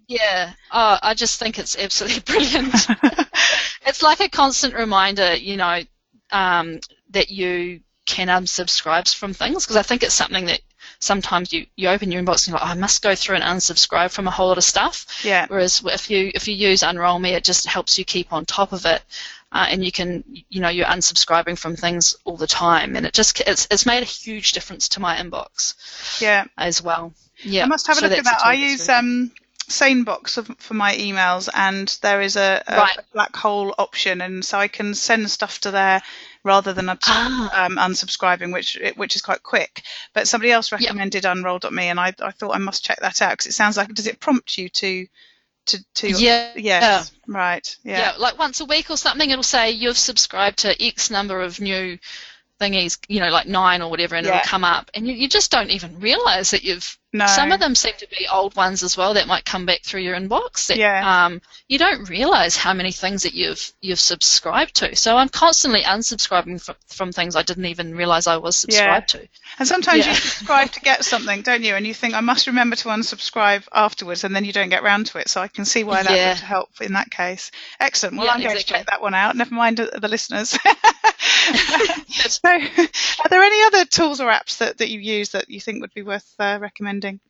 Yeah. 0.08 0.52
Oh, 0.72 0.98
I 1.02 1.14
just 1.14 1.38
think 1.38 1.58
it's 1.58 1.76
absolutely 1.76 2.20
brilliant. 2.26 2.74
it's 3.86 4.02
like 4.02 4.20
a 4.20 4.28
constant 4.28 4.74
reminder, 4.74 5.34
you 5.34 5.56
know, 5.56 5.80
um, 6.30 6.80
that 7.10 7.30
you 7.30 7.80
can 8.06 8.28
unsubscribe 8.28 9.12
from 9.14 9.34
things 9.34 9.64
because 9.64 9.76
I 9.76 9.82
think 9.82 10.02
it's 10.02 10.14
something 10.14 10.46
that 10.46 10.60
sometimes 11.00 11.52
you, 11.52 11.66
you 11.76 11.88
open 11.88 12.12
your 12.12 12.22
inbox 12.22 12.46
and 12.46 12.48
you're 12.52 12.58
like, 12.60 12.68
oh, 12.68 12.72
I 12.72 12.74
must 12.74 13.02
go 13.02 13.14
through 13.14 13.36
and 13.36 13.44
unsubscribe 13.44 14.10
from 14.10 14.28
a 14.28 14.30
whole 14.30 14.48
lot 14.48 14.58
of 14.58 14.64
stuff. 14.64 15.06
Yeah. 15.24 15.46
Whereas 15.48 15.82
if 15.86 16.10
you 16.10 16.30
if 16.34 16.46
you 16.46 16.54
use 16.54 16.82
Unroll 16.82 17.18
Me, 17.18 17.32
it 17.32 17.42
just 17.44 17.66
helps 17.66 17.98
you 17.98 18.04
keep 18.04 18.32
on 18.32 18.44
top 18.44 18.72
of 18.72 18.84
it, 18.86 19.02
uh, 19.50 19.66
and 19.68 19.84
you 19.84 19.90
can 19.90 20.22
you 20.48 20.60
know 20.60 20.68
you're 20.68 20.86
unsubscribing 20.86 21.58
from 21.58 21.74
things 21.76 22.14
all 22.24 22.36
the 22.36 22.46
time, 22.46 22.96
and 22.96 23.06
it 23.06 23.12
just 23.14 23.40
it's 23.40 23.66
it's 23.70 23.86
made 23.86 24.02
a 24.02 24.06
huge 24.06 24.52
difference 24.52 24.90
to 24.90 25.00
my 25.00 25.16
inbox 25.16 26.20
Yeah. 26.20 26.44
as 26.56 26.82
well. 26.82 27.12
Yeah, 27.42 27.64
I 27.64 27.66
must 27.66 27.86
have 27.86 27.96
a 27.96 28.00
so 28.00 28.06
look 28.08 28.18
at 28.18 28.24
that. 28.24 28.40
i 28.44 28.52
use 28.52 28.86
really 28.86 28.98
um, 28.98 29.30
SaneBox 29.68 30.56
for 30.60 30.74
my 30.74 30.94
emails, 30.96 31.48
and 31.54 31.88
there 32.02 32.20
is 32.20 32.36
a, 32.36 32.62
a 32.66 32.76
Right. 32.76 32.98
black 33.14 33.34
hole 33.36 33.74
option, 33.78 34.20
and 34.20 34.44
so 34.44 34.58
I 34.58 34.68
can 34.68 34.94
send 34.94 35.30
stuff 35.30 35.60
to 35.60 35.70
there 35.70 36.02
rather 36.42 36.72
than 36.72 36.88
Ah. 36.88 37.66
um, 37.66 37.76
unsubscribing, 37.76 38.52
which 38.52 38.78
which 38.96 39.16
is 39.16 39.22
quite 39.22 39.42
quick. 39.42 39.82
But 40.14 40.28
somebody 40.28 40.52
else 40.52 40.72
recommended 40.72 41.24
Unroll.me, 41.24 41.88
and 41.88 42.00
I, 42.00 42.14
I 42.20 42.30
thought 42.30 42.54
I 42.54 42.58
must 42.58 42.84
check 42.84 43.00
that 43.00 43.20
out 43.22 43.32
because 43.32 43.46
it 43.46 43.52
sounds 43.52 43.76
like 43.76 43.88
does 43.94 44.06
it 44.06 44.20
prompt 44.20 44.56
you 44.58 44.68
to 44.68 45.06
to 45.66 45.84
to 45.94 46.08
Yeah. 46.08 46.52
yes 46.56 47.12
right 47.26 47.76
Yeah. 47.84 47.98
yeah 47.98 48.12
like 48.18 48.38
once 48.38 48.60
a 48.60 48.64
week 48.64 48.90
or 48.90 48.96
something, 48.96 49.28
it'll 49.28 49.42
say 49.42 49.72
you've 49.72 49.98
subscribed 49.98 50.60
to 50.60 50.82
X 50.84 51.10
number 51.10 51.40
of 51.40 51.60
new 51.60 51.98
thingies, 52.60 52.98
you 53.08 53.20
know, 53.20 53.30
like 53.30 53.46
nine 53.46 53.82
or 53.82 53.90
whatever, 53.90 54.14
and 54.16 54.26
Yeah. 54.26 54.36
it'll 54.38 54.48
come 54.48 54.64
up, 54.64 54.90
and 54.94 55.06
you, 55.06 55.14
you 55.14 55.28
just 55.28 55.50
don't 55.50 55.70
even 55.70 55.98
realize 56.00 56.50
that 56.50 56.62
you've. 56.62 56.96
No. 57.12 57.26
Some 57.26 57.50
of 57.50 57.58
them 57.58 57.74
seem 57.74 57.94
to 57.98 58.06
be 58.08 58.28
old 58.32 58.54
ones 58.54 58.84
as 58.84 58.96
well 58.96 59.14
that 59.14 59.26
might 59.26 59.44
come 59.44 59.66
back 59.66 59.82
through 59.82 60.02
your 60.02 60.14
inbox. 60.16 60.68
That, 60.68 60.76
Yeah. 60.76 61.24
Um, 61.24 61.40
you 61.66 61.76
don't 61.76 62.08
realize 62.08 62.56
how 62.56 62.72
many 62.72 62.92
things 62.92 63.24
that 63.24 63.34
you've 63.34 63.72
you've 63.80 63.98
subscribed 63.98 64.76
to. 64.76 64.94
So 64.94 65.16
I'm 65.16 65.28
constantly 65.28 65.82
unsubscribing 65.82 66.62
from, 66.62 66.76
from 66.86 67.10
things 67.10 67.34
I 67.34 67.42
didn't 67.42 67.64
even 67.66 67.96
realize 67.96 68.28
I 68.28 68.36
was 68.36 68.54
subscribed 68.56 69.08
to. 69.08 69.28
And 69.58 69.66
sometimes 69.66 70.06
Yeah. 70.06 70.12
you 70.12 70.18
subscribe 70.18 70.70
to 70.70 70.80
get 70.80 71.04
something, 71.04 71.42
don't 71.42 71.64
you? 71.64 71.74
And 71.74 71.84
you 71.84 71.94
think 71.94 72.14
I 72.14 72.20
must 72.20 72.46
remember 72.46 72.76
to 72.76 72.88
unsubscribe 72.90 73.66
afterwards, 73.74 74.22
and 74.22 74.36
then 74.36 74.44
you 74.44 74.52
don't 74.52 74.68
get 74.68 74.84
round 74.84 75.06
to 75.06 75.18
it. 75.18 75.28
So 75.28 75.40
I 75.40 75.48
can 75.48 75.64
see 75.64 75.82
why 75.82 76.04
that 76.04 76.12
Yeah. 76.12 76.28
would 76.34 76.38
help 76.38 76.80
in 76.80 76.92
that 76.92 77.10
case. 77.10 77.50
Excellent. 77.80 78.18
Well, 78.18 78.26
Yeah, 78.26 78.34
I'm 78.34 78.42
going 78.42 78.56
to 78.56 78.62
check 78.64 78.86
that 78.86 79.02
one 79.02 79.14
out. 79.14 79.34
Never 79.34 79.52
mind 79.54 79.78
the 79.78 80.08
listeners. 80.08 80.56
so, 82.08 82.48
are 82.48 83.28
there 83.30 83.42
any 83.42 83.62
other 83.66 83.84
tools 83.84 84.20
or 84.20 84.30
apps 84.30 84.58
that, 84.58 84.78
that 84.78 84.90
you 84.90 85.00
use 85.00 85.30
that 85.30 85.48
you 85.48 85.60
think 85.60 85.80
would 85.80 85.94
be 85.94 86.02
worth 86.02 86.34
uh, 86.38 86.58
recommending? 86.60 87.20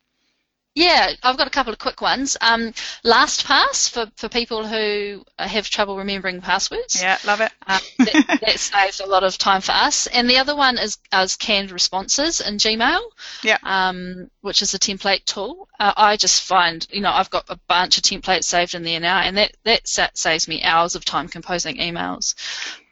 Yeah, 0.73 1.11
I've 1.21 1.37
got 1.37 1.47
a 1.47 1.51
couple 1.51 1.73
of 1.73 1.79
quick 1.79 1.99
ones. 1.99 2.37
Um, 2.39 2.71
LastPass 3.03 3.89
for, 3.89 4.09
for 4.15 4.29
people 4.29 4.65
who 4.65 5.21
have 5.37 5.69
trouble 5.69 5.97
remembering 5.97 6.39
passwords. 6.39 7.01
Yeah, 7.01 7.17
love 7.25 7.41
it. 7.41 7.51
Um, 7.67 7.79
that, 7.99 8.39
that 8.41 8.57
saves 8.59 9.01
a 9.01 9.05
lot 9.05 9.25
of 9.25 9.37
time 9.37 9.59
for 9.59 9.73
us. 9.73 10.07
And 10.07 10.29
the 10.29 10.37
other 10.37 10.55
one 10.55 10.77
is, 10.77 10.97
is 11.13 11.35
canned 11.35 11.71
responses 11.71 12.39
in 12.39 12.55
Gmail, 12.55 13.01
Yeah. 13.43 13.57
um, 13.63 14.29
which 14.39 14.61
is 14.61 14.73
a 14.73 14.79
template 14.79 15.25
tool. 15.25 15.67
Uh, 15.77 15.91
I 15.97 16.15
just 16.15 16.43
find, 16.43 16.87
you 16.89 17.01
know, 17.01 17.11
I've 17.11 17.29
got 17.29 17.49
a 17.49 17.59
bunch 17.67 17.97
of 17.97 18.03
templates 18.03 18.45
saved 18.45 18.73
in 18.73 18.83
there 18.83 19.01
now, 19.01 19.19
and 19.19 19.35
that, 19.37 19.51
that 19.65 19.85
sa- 19.89 20.07
saves 20.13 20.47
me 20.47 20.63
hours 20.63 20.95
of 20.95 21.03
time 21.03 21.27
composing 21.27 21.77
emails. 21.79 22.33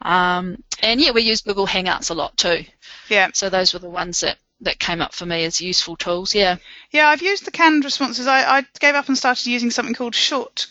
Um, 0.01 0.61
and 0.83 0.99
yeah, 0.99 1.11
we 1.11 1.21
use 1.21 1.41
Google 1.43 1.67
Hangouts 1.67 2.11
a 2.11 2.13
lot 2.13 2.35
too. 2.35 2.65
Yeah. 3.07 3.29
So 3.33 3.49
those 3.49 3.73
were 3.73 3.79
the 3.79 3.89
ones 3.89 4.19
that, 4.19 4.37
that 4.61 4.79
came 4.79 5.01
up 5.01 5.13
for 5.13 5.25
me 5.25 5.45
as 5.45 5.61
useful 5.61 5.95
tools. 5.95 6.35
Yeah. 6.35 6.57
Yeah, 6.91 7.07
I've 7.07 7.21
used 7.21 7.45
the 7.45 7.51
canned 7.51 7.85
responses. 7.85 8.27
I, 8.27 8.57
I 8.57 8.65
gave 8.79 8.95
up 8.95 9.07
and 9.07 9.17
started 9.17 9.45
using 9.45 9.71
something 9.71 9.95
called 9.95 10.15
Short 10.15 10.67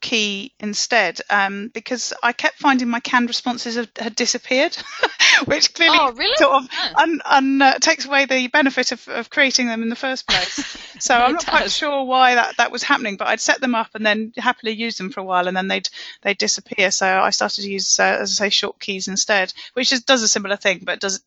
Key 0.00 0.52
instead 0.60 1.20
um, 1.28 1.68
because 1.74 2.12
I 2.22 2.32
kept 2.32 2.58
finding 2.58 2.88
my 2.88 3.00
canned 3.00 3.28
responses 3.28 3.74
had, 3.74 3.88
had 3.98 4.14
disappeared, 4.14 4.76
which 5.46 5.74
clearly 5.74 5.98
Oh, 6.00 6.12
really? 6.12 6.36
sort 6.36 6.62
of 6.62 6.68
Oh. 6.72 6.92
un, 7.02 7.20
un, 7.24 7.62
uh, 7.62 7.78
takes 7.80 8.04
away 8.06 8.24
the 8.26 8.46
benefit 8.46 8.92
of, 8.92 9.08
of 9.08 9.28
creating 9.28 9.66
them 9.66 9.82
in 9.82 9.88
the 9.88 9.96
first 9.96 10.26
place. 10.28 10.76
So 11.00 11.14
I'm 11.14 11.34
not 11.34 11.46
quite 11.46 11.70
sure 11.70 12.02
why 12.04 12.34
that, 12.34 12.56
that 12.56 12.72
was 12.72 12.82
happening, 12.82 13.16
but 13.16 13.28
I'd 13.28 13.40
set 13.40 13.60
them 13.60 13.76
up 13.76 13.90
and 13.94 14.04
then 14.04 14.32
happily 14.36 14.72
use 14.72 14.98
them 14.98 15.10
for 15.10 15.20
a 15.20 15.24
while, 15.24 15.46
and 15.46 15.56
then 15.56 15.68
they'd 15.68 15.88
they'd 16.22 16.36
disappear. 16.38 16.90
So 16.90 17.06
I 17.06 17.30
started 17.30 17.62
to 17.62 17.70
use, 17.70 18.00
uh, 18.00 18.18
as 18.20 18.40
I 18.40 18.48
say, 18.48 18.66
ShortKeys 18.66 19.06
instead, 19.06 19.52
which 19.74 19.92
is, 19.92 20.02
does 20.02 20.22
a 20.24 20.28
similar 20.28 20.56
thing, 20.56 20.80
but 20.82 20.98
does 20.98 21.22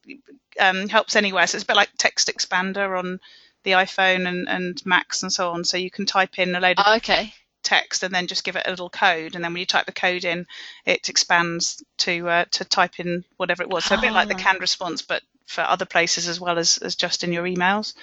um, 0.59 0.89
helps 0.89 1.15
anywhere. 1.15 1.47
So 1.47 1.55
it's 1.55 1.63
a 1.63 1.67
bit 1.67 1.77
like 1.77 1.95
TextExpander 1.97 2.99
on 2.99 3.21
the 3.63 3.71
iPhone 3.71 4.27
and, 4.27 4.49
and 4.49 4.85
Macs 4.85 5.23
and 5.23 5.31
so 5.31 5.51
on. 5.51 5.63
So 5.63 5.77
you 5.77 5.89
can 5.89 6.05
type 6.05 6.37
in 6.37 6.53
a 6.53 6.59
load 6.59 6.77
of 6.77 6.83
Oh, 6.85 6.95
okay. 6.97 7.33
Text 7.63 8.03
and 8.03 8.13
then 8.13 8.27
just 8.27 8.43
give 8.43 8.55
it 8.55 8.65
a 8.67 8.69
little 8.69 8.89
code, 8.89 9.35
and 9.35 9.43
then 9.43 9.53
when 9.53 9.59
you 9.59 9.65
type 9.65 9.85
the 9.85 9.91
code 9.91 10.25
in, 10.25 10.45
it 10.85 11.09
expands 11.09 11.83
to 11.97 12.27
uh, 12.29 12.45
to 12.51 12.65
type 12.65 12.99
in 12.99 13.23
whatever 13.37 13.63
it 13.63 13.69
was. 13.69 13.85
So 13.85 13.95
a 13.95 14.01
bit 14.01 14.13
like 14.13 14.27
the 14.27 14.35
Ah. 14.35 14.37
canned 14.37 14.61
response, 14.61 15.01
but 15.01 15.21
for 15.47 15.61
other 15.61 15.85
places 15.85 16.27
as 16.27 16.39
well 16.39 16.57
as, 16.57 16.77
as 16.77 16.95
just 16.95 17.23
in 17.23 17.33
your 17.33 17.43
emails. 17.43 17.93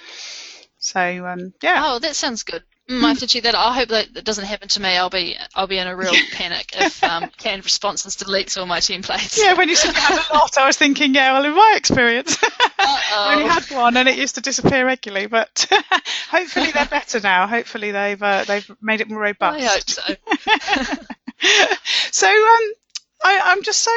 So 0.77 1.25
um, 1.25 1.53
yeah, 1.61 1.81
Oh, 1.85 1.99
that 1.99 2.15
sounds 2.15 2.43
good. 2.43 2.63
Mm, 2.89 3.03
I 3.03 3.09
have 3.09 3.19
to 3.19 3.27
check 3.27 3.43
that. 3.43 3.53
I 3.53 3.75
hope 3.75 3.89
that, 3.89 4.13
that 4.15 4.23
doesn't 4.23 4.45
happen 4.45 4.67
to 4.69 4.81
me. 4.81 4.97
I'll 4.97 5.11
be 5.11 5.37
I'll 5.53 5.67
be 5.67 5.77
in 5.77 5.85
a 5.85 5.95
real 5.95 6.13
panic 6.31 6.71
if 6.73 7.03
um, 7.03 7.29
canned 7.37 7.63
responses 7.63 8.15
deletes 8.15 8.57
all 8.57 8.65
my 8.65 8.79
templates. 8.79 9.37
yeah. 9.37 9.53
When 9.53 9.69
you 9.69 9.75
said 9.75 9.93
you 9.93 10.01
had 10.01 10.25
a 10.29 10.33
lot, 10.33 10.57
I 10.57 10.65
was 10.65 10.75
thinking, 10.75 11.13
yeah. 11.13 11.33
Well, 11.33 11.45
in 11.45 11.53
my 11.53 11.75
experience, 11.77 12.35
I 12.79 13.35
only 13.35 13.47
had 13.47 13.63
one, 13.69 13.95
and 13.95 14.09
it 14.09 14.17
used 14.17 14.35
to 14.35 14.41
disappear 14.41 14.87
regularly. 14.87 15.27
But 15.27 15.67
hopefully 16.31 16.71
they're 16.71 16.85
better 16.85 17.19
now. 17.19 17.45
Hopefully 17.45 17.91
they've 17.91 18.21
uh, 18.21 18.45
they've 18.45 18.69
made 18.81 19.01
it 19.01 19.09
more 19.09 19.19
robust. 19.19 19.99
I 19.99 20.15
hope 20.15 20.99
so. 20.99 21.03
so 22.11 22.27
um, 22.27 22.73
I, 23.23 23.41
I'm 23.45 23.61
just 23.61 23.81
so 23.81 23.91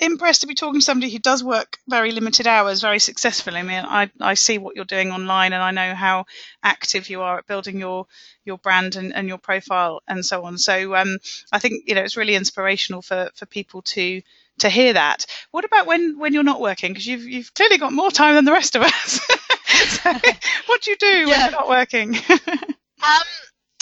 impressed 0.00 0.40
to 0.40 0.46
be 0.46 0.54
talking 0.54 0.80
to 0.80 0.84
somebody 0.84 1.12
who 1.12 1.18
does 1.18 1.44
work 1.44 1.78
very 1.88 2.10
limited 2.12 2.46
hours 2.46 2.80
very 2.80 2.98
successfully. 2.98 3.58
I 3.58 3.62
mean, 3.62 3.84
I, 3.84 4.10
I 4.20 4.34
see 4.34 4.58
what 4.58 4.74
you're 4.76 4.84
doing 4.84 5.12
online, 5.12 5.52
and 5.52 5.62
I 5.62 5.70
know 5.70 5.94
how 5.94 6.24
active 6.62 7.08
you 7.10 7.22
are 7.22 7.38
at 7.38 7.46
building 7.46 7.78
your 7.78 8.06
your 8.44 8.58
brand 8.58 8.96
and, 8.96 9.14
and 9.14 9.28
your 9.28 9.38
profile 9.38 10.02
and 10.08 10.24
so 10.24 10.44
on. 10.44 10.58
So 10.58 10.94
um, 10.96 11.18
I 11.52 11.58
think 11.58 11.84
you 11.86 11.94
know 11.94 12.02
it's 12.02 12.16
really 12.16 12.34
inspirational 12.34 13.02
for 13.02 13.30
for 13.34 13.46
people 13.46 13.82
to 13.82 14.22
to 14.60 14.68
hear 14.68 14.92
that. 14.94 15.26
What 15.50 15.64
about 15.64 15.86
when 15.86 16.18
when 16.18 16.32
you're 16.32 16.42
not 16.42 16.60
working? 16.60 16.92
Because 16.92 17.06
you've 17.06 17.24
you've 17.24 17.54
clearly 17.54 17.78
got 17.78 17.92
more 17.92 18.10
time 18.10 18.34
than 18.34 18.44
the 18.44 18.52
rest 18.52 18.76
of 18.76 18.82
us. 18.82 19.20
what 20.66 20.82
do 20.82 20.90
you 20.90 20.96
do 20.96 21.28
when 21.28 21.40
you're 21.40 21.50
not 21.50 21.68
working? 21.68 22.16
Um, 23.02 23.22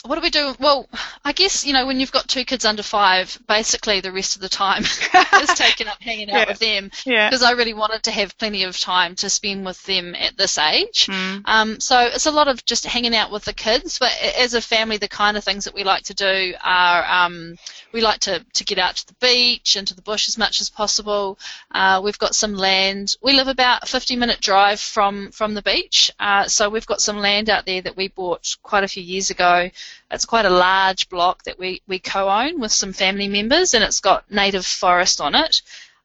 what 0.04 0.14
do 0.14 0.20
we 0.20 0.30
do? 0.30 0.54
Well, 0.60 0.88
I 1.24 1.32
guess 1.32 1.66
you 1.66 1.72
know 1.72 1.84
when 1.86 1.98
you've 1.98 2.12
got 2.12 2.28
two 2.28 2.44
kids 2.44 2.64
under 2.64 2.82
five, 2.84 3.36
basically 3.48 4.00
the 4.00 4.12
rest 4.12 4.36
of 4.36 4.42
the 4.42 4.48
time 4.48 4.82
is 5.42 5.54
taken 5.54 5.88
up 5.88 6.00
hanging 6.00 6.30
out 6.30 6.38
Yeah. 6.38 6.48
with 6.48 6.58
them 6.60 6.90
yeah. 7.04 7.28
because 7.28 7.42
I 7.42 7.50
really 7.52 7.74
wanted 7.74 8.04
to 8.04 8.10
have 8.12 8.38
plenty 8.38 8.62
of 8.62 8.78
time 8.78 9.16
to 9.16 9.28
spend 9.28 9.66
with 9.66 9.82
them 9.84 10.14
at 10.14 10.36
this 10.36 10.56
age. 10.56 11.06
Mm. 11.06 11.42
Um, 11.44 11.80
so 11.80 11.98
it's 12.00 12.26
a 12.26 12.30
lot 12.30 12.46
of 12.48 12.64
just 12.64 12.86
hanging 12.86 13.14
out 13.14 13.32
with 13.32 13.44
the 13.44 13.52
kids. 13.52 13.98
But 13.98 14.12
as 14.38 14.54
a 14.54 14.60
family, 14.60 14.98
the 14.98 15.08
kind 15.08 15.36
of 15.36 15.42
things 15.44 15.64
that 15.64 15.74
we 15.74 15.82
like 15.82 16.04
to 16.04 16.14
do 16.14 16.54
are 16.62 17.04
um, 17.26 17.56
we 17.92 18.00
like 18.00 18.20
to, 18.20 18.44
to 18.54 18.64
get 18.64 18.78
out 18.78 18.96
to 18.96 19.06
the 19.08 19.16
beach 19.20 19.74
and 19.74 19.86
to 19.88 19.94
the 19.96 20.02
bush 20.02 20.28
as 20.28 20.38
much 20.38 20.60
as 20.60 20.70
possible. 20.70 21.38
Uh, 21.72 22.00
we've 22.04 22.18
got 22.18 22.36
some 22.36 22.54
land. 22.54 23.16
We 23.20 23.32
live 23.32 23.48
about 23.48 23.82
a 23.82 23.86
50 23.86 24.14
minute 24.16 24.40
drive 24.40 24.78
from, 24.78 25.32
from 25.32 25.54
the 25.54 25.62
beach. 25.62 26.12
Uh, 26.20 26.46
so 26.46 26.70
we've 26.70 26.86
got 26.86 27.00
some 27.00 27.18
land 27.18 27.50
out 27.50 27.66
there 27.66 27.82
that 27.82 27.96
we 27.96 28.08
bought 28.08 28.56
quite 28.62 28.84
a 28.84 28.88
few 28.88 29.02
years 29.02 29.30
ago. 29.30 29.68
It's 30.10 30.24
quite 30.24 30.46
a 30.46 30.50
large 30.50 31.08
block 31.08 31.44
that 31.44 31.58
we, 31.58 31.82
we 31.86 31.98
co 31.98 32.28
own 32.28 32.60
with 32.60 32.72
some 32.72 32.92
family 32.92 33.28
members, 33.28 33.74
and 33.74 33.84
it's 33.84 34.00
got 34.00 34.30
native 34.30 34.66
forest 34.66 35.20
on 35.20 35.34
it. 35.34 35.62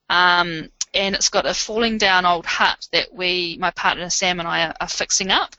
Um, 0.09 0.69
and 0.93 1.15
it's 1.15 1.29
got 1.29 1.45
a 1.45 1.53
falling 1.53 1.97
down 1.97 2.25
old 2.25 2.45
hut 2.45 2.87
that 2.91 3.13
we, 3.13 3.57
my 3.59 3.71
partner 3.71 4.09
Sam 4.09 4.39
and 4.39 4.47
I, 4.47 4.67
are, 4.67 4.75
are 4.81 4.87
fixing 4.87 5.31
up. 5.31 5.55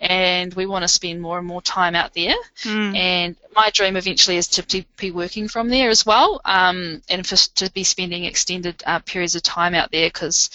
And 0.00 0.54
we 0.54 0.66
want 0.66 0.84
to 0.84 0.88
spend 0.88 1.20
more 1.20 1.38
and 1.38 1.46
more 1.46 1.62
time 1.62 1.96
out 1.96 2.14
there. 2.14 2.36
Mm. 2.62 2.96
And 2.96 3.36
my 3.54 3.70
dream 3.70 3.96
eventually 3.96 4.36
is 4.36 4.48
to, 4.48 4.86
be 4.96 5.10
working 5.10 5.48
from 5.48 5.68
there 5.68 5.90
as 5.90 6.04
well, 6.04 6.40
um, 6.44 7.02
and 7.08 7.26
for, 7.26 7.36
to 7.36 7.70
be 7.72 7.84
spending 7.84 8.24
extended 8.24 8.82
uh, 8.86 8.98
periods 9.00 9.34
of 9.34 9.42
time 9.42 9.74
out 9.74 9.90
there 9.90 10.08
because 10.08 10.50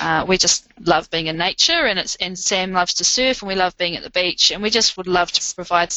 uh, 0.00 0.24
we 0.26 0.38
just 0.38 0.66
love 0.80 1.10
being 1.10 1.26
in 1.26 1.36
nature, 1.36 1.86
and 1.86 1.98
it's 1.98 2.16
and 2.16 2.38
Sam 2.38 2.72
loves 2.72 2.94
to 2.94 3.04
surf, 3.04 3.42
and 3.42 3.48
we 3.48 3.54
love 3.54 3.76
being 3.76 3.96
at 3.96 4.02
the 4.02 4.10
beach, 4.10 4.50
and 4.50 4.62
we 4.62 4.70
just 4.70 4.96
would 4.96 5.06
love 5.06 5.30
to 5.32 5.54
provide 5.54 5.92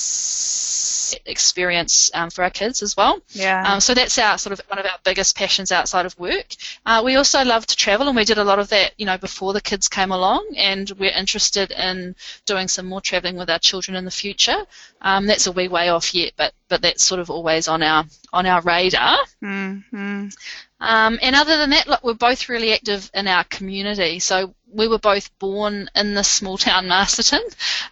experience 1.26 2.12
um, 2.13 2.30
for 2.30 2.43
our 2.43 2.50
kids 2.50 2.82
as 2.82 2.95
well. 2.97 3.19
Yeah. 3.32 3.63
Um, 3.65 3.80
so 3.80 3.93
that's 3.93 4.17
our 4.17 4.38
sort 4.38 4.54
of 4.54 4.65
one 4.67 4.80
of 4.80 4.86
our 4.86 4.97
biggest 5.04 5.36
passions 5.36 5.71
outside 5.71 6.06
of 6.06 6.17
work. 6.19 6.47
Uh, 6.86 7.02
we 7.04 7.15
also 7.15 7.43
love 7.43 7.65
to 7.67 7.76
travel, 7.76 8.08
and 8.08 8.15
we 8.15 8.26
did 8.26 8.38
a 8.38 8.43
lot 8.43 8.60
of 8.60 8.69
that, 8.69 8.93
you 8.97 9.06
know, 9.06 9.17
before 9.17 9.54
the 9.54 9.62
kids 9.62 9.88
came 9.88 10.12
along, 10.12 10.45
and 10.58 10.91
we're 10.91 11.12
interested 11.12 11.71
in 11.71 12.15
doing 12.45 12.67
some 12.67 12.86
more 12.86 13.02
traveling 13.02 13.38
with 13.38 13.50
our 13.50 13.60
children 13.60 13.95
in 13.95 14.06
the 14.06 14.12
future. 14.12 14.65
Um, 15.02 15.28
that's 15.28 15.47
a 15.47 15.52
wee 15.52 15.67
way 15.67 15.89
off 15.89 16.13
yet, 16.13 16.27
but 16.36 16.54
but 16.68 16.82
that's 16.82 17.06
sort 17.06 17.20
of 17.20 17.30
always 17.30 17.68
on 17.68 17.84
our 17.84 18.06
on 18.34 18.46
our 18.46 18.62
radar. 18.62 19.18
Mm, 19.44 19.84
mm. 19.94 20.38
Um, 20.80 21.20
and 21.22 21.36
other 21.36 21.58
than 21.58 21.72
that, 21.72 21.88
look, 21.88 22.04
we're 22.04 22.13
both 22.13 22.50
really 22.50 22.74
active 22.74 23.10
in 23.13 23.28
our 23.28 23.44
community. 23.46 24.20
So 24.20 24.54
we 24.72 24.88
were 24.88 25.00
both 25.00 25.38
born 25.40 25.90
in 25.96 26.13
this 26.13 26.30
small 26.30 26.58
town, 26.58 26.88
Masterton. 26.88 27.42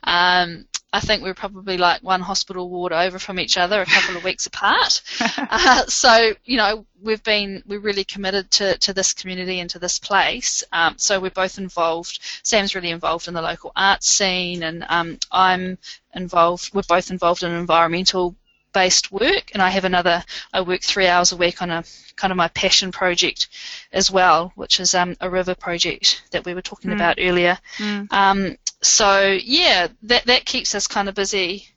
Um, 0.03 0.65
I 0.95 1.01
think 1.01 1.23
we're 1.23 1.33
probably 1.33 1.77
like 1.77 2.01
one 2.03 2.21
hospital 2.21 2.69
ward 2.69 2.93
over 2.93 3.19
from 3.19 3.37
each 3.37 3.57
other, 3.57 3.81
a 3.81 3.85
couple 3.85 4.15
of 4.15 4.23
weeks 4.23 4.45
apart. 4.51 5.01
Uh, 5.37 5.85
so 5.87 6.31
you 6.45 6.55
know, 6.55 6.85
we've 7.01 7.21
been 7.23 7.61
we're 7.67 7.79
really 7.81 8.05
committed 8.05 8.49
to, 8.51 8.77
to 8.77 8.93
this 8.93 9.13
community 9.13 9.59
and 9.59 9.69
to 9.71 9.79
this 9.79 9.99
place. 9.99 10.63
Um, 10.71 10.93
so 10.97 11.19
we're 11.19 11.31
both 11.31 11.57
involved. 11.57 12.19
Sam's 12.43 12.75
really 12.75 12.91
involved 12.91 13.27
in 13.27 13.33
the 13.33 13.41
local 13.41 13.73
art 13.75 14.03
scene, 14.03 14.63
and 14.63 14.85
um, 14.87 15.19
I'm 15.33 15.77
involved. 16.13 16.73
We're 16.73 16.83
both 16.87 17.11
involved 17.11 17.43
in 17.43 17.51
environmental 17.51 18.35
based 18.73 19.09
work 19.09 19.51
and 19.53 19.61
I 19.61 19.69
have 19.69 19.85
another 19.85 20.21
I 20.51 20.59
work 20.59 20.81
three 20.81 21.07
hours 21.07 21.31
a 21.31 21.37
week 21.37 21.61
on 21.61 21.71
a 21.71 21.85
kind 22.17 22.31
of 22.31 22.35
my 22.35 22.49
passion 22.49 22.91
project 22.91 23.47
as 23.93 24.11
well 24.11 24.51
which 24.55 24.81
is 24.81 24.93
um, 24.93 25.15
a 25.21 25.29
river 25.29 25.55
project 25.55 26.23
that 26.31 26.43
we 26.43 26.53
were 26.53 26.61
talking 26.61 26.91
Mm. 26.91 26.95
about 26.95 27.15
earlier 27.17 27.57
Mm. 27.77 28.11
um, 28.11 28.57
so 28.81 29.37
yeah 29.43 29.87
that 30.03 30.25
that 30.25 30.45
keeps 30.45 30.75
us 30.75 30.87
kind 30.87 31.09
of 31.09 31.15
busy 31.15 31.67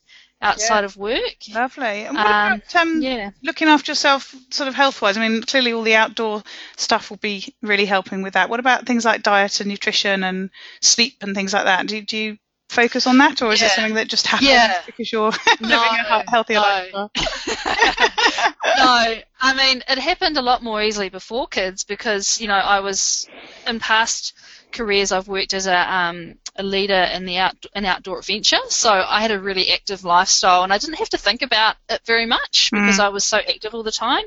outside 0.40 0.84
of 0.84 0.96
work 0.96 1.20
Lovely. 1.52 2.04
And 2.04 2.16
what 2.16 2.26
Um, 2.26 2.52
about 2.62 2.76
um, 2.76 3.02
yeah 3.02 3.30
looking 3.42 3.66
after 3.68 3.90
yourself, 3.90 4.32
sort 4.50 4.68
of 4.68 4.74
health-wise? 4.76 5.16
I 5.16 5.28
mean, 5.28 5.42
clearly 5.42 5.72
all 5.72 5.82
the 5.82 5.96
outdoor 5.96 6.44
stuff 6.76 7.10
will 7.10 7.16
be 7.16 7.54
really 7.60 7.86
helping 7.86 8.22
with 8.22 8.34
that. 8.34 8.48
What 8.48 8.60
about 8.60 8.86
things 8.86 9.04
like 9.04 9.22
diet 9.24 9.58
and 9.60 9.68
nutrition 9.68 10.22
and 10.22 10.50
sleep 10.80 11.16
and 11.22 11.34
things 11.34 11.52
like 11.52 11.64
that? 11.64 11.88
Do, 11.88 12.00
do 12.02 12.16
you 12.16 12.38
focus 12.68 13.06
on 13.08 13.18
that, 13.18 13.42
or 13.42 13.52
is 13.52 13.62
it 13.62 13.70
something 13.72 13.94
that 13.94 14.06
just 14.08 14.26
happens 14.28 14.50
Yeah. 14.50 14.80
because 14.86 15.10
you're 15.10 15.32
living 15.60 15.76
a 16.08 16.18
he- 16.20 16.24
healthier 16.30 16.60
no. 16.60 16.62
lifestyle? 16.62 17.10
no, 18.78 19.20
I 19.40 19.54
mean 19.56 19.82
it 19.88 19.98
happened 19.98 20.36
a 20.36 20.42
lot 20.42 20.62
more 20.62 20.82
easily 20.82 21.08
before 21.08 21.46
kids 21.48 21.82
because 21.84 22.40
you 22.40 22.46
know 22.46 22.54
I 22.54 22.80
was 22.80 23.28
in 23.66 23.80
past 23.80 24.34
careers 24.70 25.12
I've 25.12 25.28
worked 25.28 25.54
as 25.54 25.66
a 25.66 25.94
um, 25.94 26.34
a 26.58 26.62
leader 26.62 27.08
in 27.14 27.24
the 27.24 27.38
out 27.38 27.54
in 27.74 27.84
outdoor 27.84 28.18
adventure, 28.18 28.58
so 28.68 28.90
I 28.90 29.22
had 29.22 29.30
a 29.30 29.40
really 29.40 29.70
active 29.72 30.04
lifestyle 30.04 30.64
and 30.64 30.72
I 30.72 30.78
didn't 30.78 30.96
have 30.96 31.08
to 31.10 31.18
think 31.18 31.42
about 31.42 31.76
it 31.88 32.00
very 32.04 32.26
much 32.26 32.70
because 32.72 32.98
I 32.98 33.08
was 33.08 33.24
so 33.24 33.38
active 33.38 33.74
all 33.74 33.82
the 33.82 33.92
time. 33.92 34.24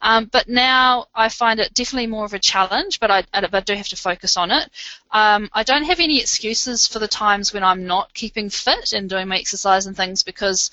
Um, 0.00 0.24
but 0.24 0.48
now 0.48 1.06
I 1.14 1.28
find 1.28 1.60
it 1.60 1.74
definitely 1.74 2.06
more 2.06 2.24
of 2.24 2.34
a 2.34 2.38
challenge, 2.38 3.00
but 3.00 3.10
I, 3.10 3.24
I 3.32 3.60
do 3.60 3.74
have 3.74 3.88
to 3.88 3.96
focus 3.96 4.36
on 4.36 4.50
it. 4.50 4.68
Um, 5.10 5.50
I 5.52 5.62
don't 5.62 5.84
have 5.84 6.00
any 6.00 6.20
excuses 6.20 6.86
for 6.86 6.98
the 6.98 7.08
times 7.08 7.52
when 7.52 7.62
I'm 7.62 7.86
not 7.86 8.14
keeping 8.14 8.50
fit 8.50 8.92
and 8.92 9.08
doing 9.08 9.28
my 9.28 9.38
exercise 9.38 9.86
and 9.86 9.96
things 9.96 10.22
because 10.22 10.70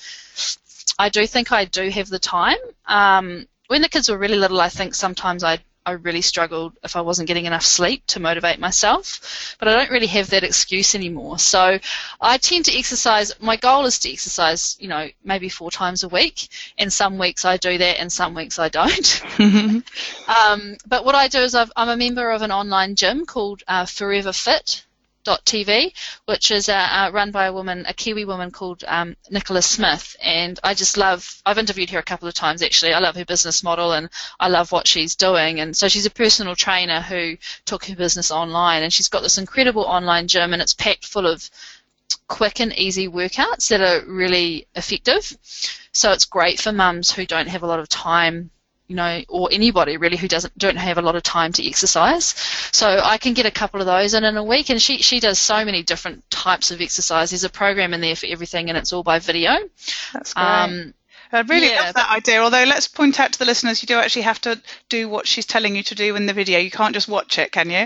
I 0.98 1.10
do 1.10 1.28
think 1.28 1.52
I 1.52 1.66
do 1.66 1.90
have 1.90 2.10
the 2.10 2.20
time. 2.20 2.58
Um, 2.86 3.48
when 3.68 3.82
the 3.82 3.90
kids 3.90 4.10
were 4.10 4.18
really 4.18 4.38
little, 4.38 4.62
I 4.62 4.70
think 4.70 4.96
sometimes 4.96 5.44
I 5.44 5.60
I 5.84 5.94
really 5.94 6.22
struggled 6.22 6.74
if 6.84 6.96
I 6.96 7.02
wasn't 7.02 7.28
getting 7.28 7.46
enough 7.46 7.66
sleep 7.66 8.06
to 8.08 8.20
motivate 8.20 8.60
myself, 8.60 9.56
but 9.58 9.68
I 9.68 9.74
don't 9.74 9.90
really 9.90 10.08
have 10.08 10.30
that 10.30 10.44
excuse 10.44 10.94
anymore. 10.94 11.40
So 11.40 11.80
I 12.20 12.38
tend 12.38 12.66
to 12.66 12.78
exercise. 12.78 13.34
My 13.42 13.56
goal 13.56 13.86
is 13.86 13.98
to 14.00 14.12
exercise, 14.12 14.78
you 14.80 14.88
know, 14.88 15.10
maybe 15.24 15.50
four 15.50 15.72
times 15.72 16.04
a 16.04 16.10
week, 16.10 16.50
and 16.78 16.94
some 16.94 17.18
weeks 17.18 17.46
I 17.46 17.58
do 17.58 17.80
that, 17.80 18.00
and 18.00 18.12
some 18.12 18.36
weeks 18.36 18.60
I 18.60 18.70
don't. 18.70 19.24
Um, 20.28 20.78
but 20.88 21.04
what 21.04 21.16
I 21.16 21.28
do 21.28 21.40
is 21.40 21.56
I've, 21.56 21.72
I'm 21.76 21.90
a 21.90 21.98
member 21.98 22.32
of 22.32 22.42
an 22.42 22.52
online 22.52 22.96
gym 22.96 23.26
called 23.26 23.64
uh, 23.68 23.86
Forever 23.86 24.32
Fit. 24.32 24.86
TV, 25.26 25.94
which 26.26 26.52
is 26.52 26.70
uh, 26.70 26.74
uh, 26.74 27.12
run 27.14 27.32
by 27.32 27.46
a 27.46 27.54
woman, 27.54 27.86
a 27.88 27.94
Kiwi 27.94 28.26
woman 28.26 28.52
called 28.52 28.84
um, 28.88 29.16
Nicola 29.30 29.62
Smith, 29.62 30.16
and 30.22 30.60
I 30.64 30.74
just 30.74 30.98
love. 30.98 31.42
I've 31.46 31.58
interviewed 31.58 31.90
her 31.92 32.00
a 32.00 32.04
couple 32.04 32.28
of 32.28 32.34
times 32.34 32.62
actually. 32.62 32.94
I 32.94 33.00
love 33.00 33.16
her 33.16 33.26
business 33.26 33.64
model, 33.64 33.94
and 33.94 34.10
I 34.40 34.48
love 34.48 34.72
what 34.72 34.88
she's 34.88 35.16
doing. 35.16 35.60
And 35.60 35.76
so 35.76 35.88
she's 35.88 36.06
a 36.06 36.12
personal 36.12 36.56
trainer 36.56 37.02
who 37.02 37.38
took 37.66 37.86
her 37.86 37.96
business 37.96 38.32
online, 38.32 38.84
and 38.84 38.94
she's 38.94 39.10
got 39.10 39.22
this 39.22 39.38
incredible 39.38 39.84
online 39.84 40.28
gym, 40.28 40.54
and 40.54 40.62
it's 40.62 40.74
packed 40.74 41.06
full 41.06 41.28
of 41.28 41.50
quick 42.28 42.60
and 42.60 42.78
easy 42.78 43.08
workouts 43.08 43.70
that 43.70 43.82
are 43.82 44.06
really 44.06 44.68
effective. 44.76 45.38
So 45.94 46.12
it's 46.12 46.26
great 46.26 46.60
for 46.60 46.72
mums 46.72 47.12
who 47.12 47.26
don't 47.26 47.50
have 47.50 47.64
a 47.64 47.68
lot 47.68 47.80
of 47.80 47.90
time 47.90 48.52
you 48.92 48.98
know, 48.98 49.24
or 49.30 49.48
anybody 49.54 49.96
really 49.96 50.18
who 50.18 50.28
doesn't 50.28 50.56
don't 50.58 50.76
have 50.76 50.98
a 50.98 51.02
lot 51.02 51.16
of 51.16 51.24
time 51.24 51.54
to 51.54 51.66
exercise. 51.66 52.36
So 52.74 53.00
I 53.02 53.18
can 53.18 53.34
get 53.34 53.46
a 53.46 53.52
couple 53.52 53.80
of 53.80 53.86
those 53.86 54.14
in 54.14 54.26
in 54.26 54.36
a 54.36 54.44
week, 54.44 54.70
and 54.70 54.82
she 54.82 54.98
she 54.98 55.22
does 55.22 55.40
so 55.40 55.64
many 55.64 55.82
different 55.82 56.30
types 56.30 56.72
of 56.72 56.82
exercise. 56.82 57.30
There's 57.32 57.46
a 57.46 57.50
program 57.50 57.94
in 57.94 58.02
there 58.02 58.18
for 58.18 58.26
everything, 58.26 58.68
and 58.68 58.78
it's 58.78 58.92
all 58.92 59.02
by 59.02 59.20
video. 59.20 59.52
That's 60.12 60.34
great. 60.34 60.44
Um, 60.44 60.94
I 61.32 61.42
really 61.42 61.70
yeah, 61.70 61.82
love 61.82 61.96
that 61.96 62.12
idea. 62.12 62.42
Although 62.42 62.64
let's 62.66 62.88
point 62.88 63.20
out 63.20 63.34
to 63.34 63.40
the 63.40 63.46
listeners, 63.46 63.82
you 63.82 63.88
do 63.88 63.96
actually 63.96 64.24
have 64.24 64.42
to 64.42 64.62
do 64.90 65.08
what 65.08 65.28
she's 65.28 65.46
telling 65.46 65.76
you 65.76 65.84
to 65.84 65.96
do 65.96 66.16
in 66.16 66.26
the 66.26 66.34
video. 66.34 66.60
You 66.60 66.72
can't 66.72 66.94
just 66.94 67.08
watch 67.08 67.38
it, 67.38 67.52
can 67.52 67.70
you? 67.70 67.86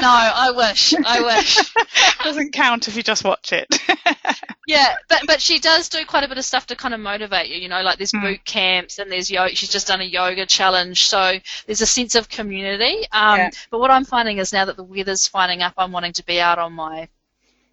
no, 0.00 0.10
I 0.10 0.52
wish, 0.54 0.94
I 0.94 1.22
wish. 1.22 1.58
Doesn't 2.24 2.52
count 2.52 2.88
if 2.88 2.96
you 2.96 3.02
just 3.02 3.24
watch 3.24 3.52
it. 3.52 3.68
Yeah, 4.66 4.96
but 5.08 5.22
but 5.28 5.40
she 5.40 5.60
does 5.60 5.88
do 5.88 6.04
quite 6.04 6.24
a 6.24 6.28
bit 6.28 6.38
of 6.38 6.44
stuff 6.44 6.66
to 6.66 6.76
kind 6.76 6.92
of 6.92 6.98
motivate 6.98 7.48
you. 7.48 7.56
You 7.56 7.68
know, 7.68 7.82
like 7.82 7.98
there's 7.98 8.10
boot 8.10 8.44
camps 8.44 8.98
and 8.98 9.10
there's 9.12 9.30
yoga. 9.30 9.54
She's 9.54 9.68
just 9.68 9.86
done 9.86 10.00
a 10.00 10.04
yoga 10.04 10.44
challenge, 10.44 11.06
so 11.06 11.38
there's 11.66 11.82
a 11.82 11.86
sense 11.86 12.16
of 12.16 12.28
community. 12.28 13.06
Um, 13.12 13.38
Yeah. 13.38 13.50
But 13.70 13.78
what 13.78 13.92
I'm 13.92 14.04
finding 14.04 14.38
is 14.38 14.52
now 14.52 14.64
that 14.64 14.76
the 14.76 14.82
weather's 14.82 15.28
finding 15.28 15.62
up, 15.62 15.74
I'm 15.78 15.92
wanting 15.92 16.14
to 16.14 16.26
be 16.26 16.40
out 16.40 16.58
on 16.58 16.72
my 16.72 17.08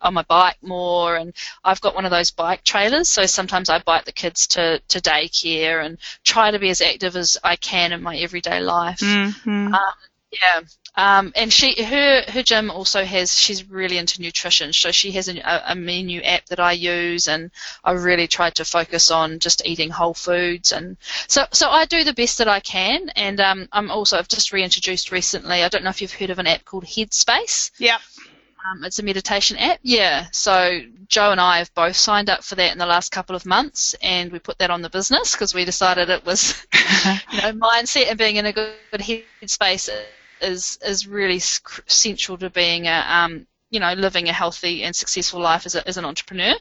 on 0.04 0.13
my 0.13 0.24
bike 0.24 0.58
more, 0.62 1.16
and 1.16 1.34
I've 1.63 1.82
got 1.82 1.96
one 1.96 2.06
of 2.06 2.12
those 2.12 2.32
bike 2.32 2.63
trailers. 2.63 3.10
So 3.10 3.26
sometimes 3.26 3.70
I 3.70 3.80
bike 3.80 4.06
the 4.06 4.12
kids 4.12 4.48
to 4.48 4.80
to 4.89 5.00
daycare 5.02 5.86
and 5.86 5.98
try 6.24 6.52
to 6.52 6.60
be 6.60 6.70
as 6.70 6.82
active 6.82 7.16
as 7.16 7.38
I 7.44 7.56
can 7.56 7.92
in 7.92 8.02
my 8.02 8.18
everyday 8.18 8.60
life. 8.60 9.00
mm-hmm. 9.00 9.74
Um, 9.74 9.94
yeah. 10.32 10.62
Um, 10.96 11.34
and 11.36 11.52
she, 11.52 11.82
her, 11.84 12.24
her 12.28 12.44
gym 12.44 12.70
also 12.70 13.04
has. 13.04 13.38
She's 13.38 13.68
really 13.70 13.98
into 13.98 14.22
nutrition, 14.22 14.74
so 14.74 14.92
she 14.92 15.12
has 15.13 15.28
a, 15.28 15.63
a 15.68 15.76
menu 15.76 16.22
app 16.22 16.46
that 16.48 16.60
I 16.60 16.74
use, 16.74 17.28
and 17.28 17.50
I 17.84 17.94
really 17.94 18.28
tried 18.28 18.56
to 18.56 18.66
focus 18.66 19.10
on 19.10 19.39
just 19.39 19.66
eating 19.66 19.89
whole 19.89 20.13
foods, 20.13 20.72
and 20.72 20.98
so, 21.28 21.46
so 21.52 21.70
I 21.70 21.86
do 21.86 22.04
the 22.04 22.13
best 22.13 22.38
that 22.38 22.48
I 22.48 22.60
can. 22.60 23.10
And 23.16 23.39
um, 23.39 23.68
I'm 23.72 23.89
also, 23.89 24.20
I've 24.20 24.28
just 24.28 24.54
reintroduced 24.54 25.12
recently. 25.12 25.63
I 25.63 25.70
don't 25.70 25.84
know 25.84 25.89
if 25.89 26.02
you've 26.02 26.13
heard 26.13 26.30
of 26.30 26.38
an 26.38 26.48
app 26.48 26.63
called 26.63 26.86
Headspace. 26.86 27.72
Yeah. 27.80 27.98
Um, 28.65 28.84
it's 28.84 28.99
a 28.99 29.04
meditation 29.04 29.58
app. 29.58 29.80
Yeah. 29.82 30.28
So 30.32 30.82
Joe 31.08 31.32
and 31.32 31.41
I 31.41 31.58
have 31.58 31.73
both 31.73 31.95
signed 31.95 32.30
up 32.30 32.43
for 32.43 32.56
that 32.56 32.71
in 32.71 32.78
the 32.78 32.86
last 32.86 33.12
couple 33.12 33.36
of 33.36 33.45
months, 33.45 33.93
and 34.02 34.32
we 34.32 34.39
put 34.39 34.58
that 34.60 34.69
on 34.69 34.82
the 34.82 34.89
business 34.89 35.34
because 35.34 35.54
we 35.54 35.65
decided 35.65 36.10
it 36.10 36.26
was, 36.26 36.65
you 36.73 37.41
know, 37.41 37.54
mindset 37.54 38.10
and 38.10 38.17
being 38.17 38.38
in 38.38 38.45
a 38.45 38.54
good, 38.54 38.73
headspace 38.93 39.89
is 40.41 40.78
is 40.86 41.08
really 41.08 41.39
central 41.39 42.38
to 42.38 42.49
being 42.49 42.88
a 42.88 43.06
um, 43.08 43.47
you 43.73 43.79
know, 43.79 43.93
living 43.93 44.29
a 44.29 44.33
healthy 44.33 44.83
and 44.83 44.95
successful 44.95 45.41
life 45.41 45.65
as, 45.65 45.73
a, 45.73 45.86
as 45.88 45.97
an 45.97 46.05
entrepreneur. 46.05 46.53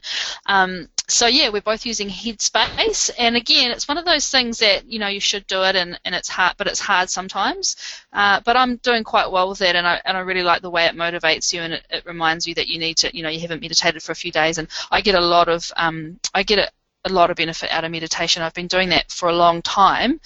Um, 0.47 0.89
so 1.07 1.27
yeah, 1.27 1.49
we're 1.49 1.61
both 1.61 1.85
using 1.85 2.09
Headspace, 2.09 3.11
and 3.19 3.35
again, 3.35 3.71
it's 3.71 3.87
one 3.87 3.99
of 3.99 4.05
those 4.05 4.29
things 4.29 4.57
that 4.59 4.85
you 4.85 4.99
know 4.99 5.07
you 5.07 5.19
should 5.19 5.45
do 5.47 5.61
it, 5.63 5.75
and, 5.75 5.99
and 6.05 6.15
it's 6.15 6.29
hard, 6.29 6.55
but 6.57 6.67
it's 6.67 6.79
hard 6.79 7.09
sometimes. 7.09 7.75
Uh, 8.11 8.39
but 8.43 8.57
I'm 8.57 8.77
doing 8.77 9.03
quite 9.03 9.31
well 9.31 9.49
with 9.49 9.61
it, 9.61 9.75
and 9.75 9.85
I 9.85 10.01
and 10.05 10.17
I 10.17 10.21
really 10.21 10.43
like 10.43 10.61
the 10.61 10.71
way 10.71 10.85
it 10.85 10.95
motivates 10.95 11.53
you, 11.53 11.61
and 11.61 11.73
it, 11.73 11.85
it 11.89 12.05
reminds 12.05 12.47
you 12.47 12.55
that 12.55 12.67
you 12.67 12.79
need 12.79 12.97
to, 12.97 13.15
you 13.15 13.21
know, 13.21 13.29
you 13.29 13.41
haven't 13.41 13.61
meditated 13.61 14.01
for 14.01 14.11
a 14.11 14.15
few 14.15 14.31
days, 14.31 14.57
and 14.57 14.67
I 14.89 15.01
get 15.01 15.15
a 15.15 15.21
lot 15.21 15.49
of, 15.49 15.71
um, 15.75 16.19
I 16.33 16.41
get 16.43 16.57
a, 16.57 16.71
a 17.05 17.13
lot 17.13 17.29
of 17.29 17.37
benefit 17.37 17.69
out 17.71 17.83
of 17.83 17.91
meditation. 17.91 18.41
I've 18.41 18.53
been 18.53 18.67
doing 18.67 18.89
that 18.89 19.11
for 19.11 19.29
a 19.29 19.35
long 19.35 19.61
time, 19.61 20.19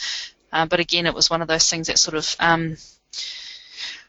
uh, 0.53 0.65
but 0.67 0.79
again, 0.79 1.05
it 1.05 1.13
was 1.13 1.29
one 1.29 1.41
of 1.41 1.49
those 1.49 1.69
things 1.69 1.87
that 1.87 1.99
sort 1.99 2.15
of 2.15 2.35
um, 2.39 2.77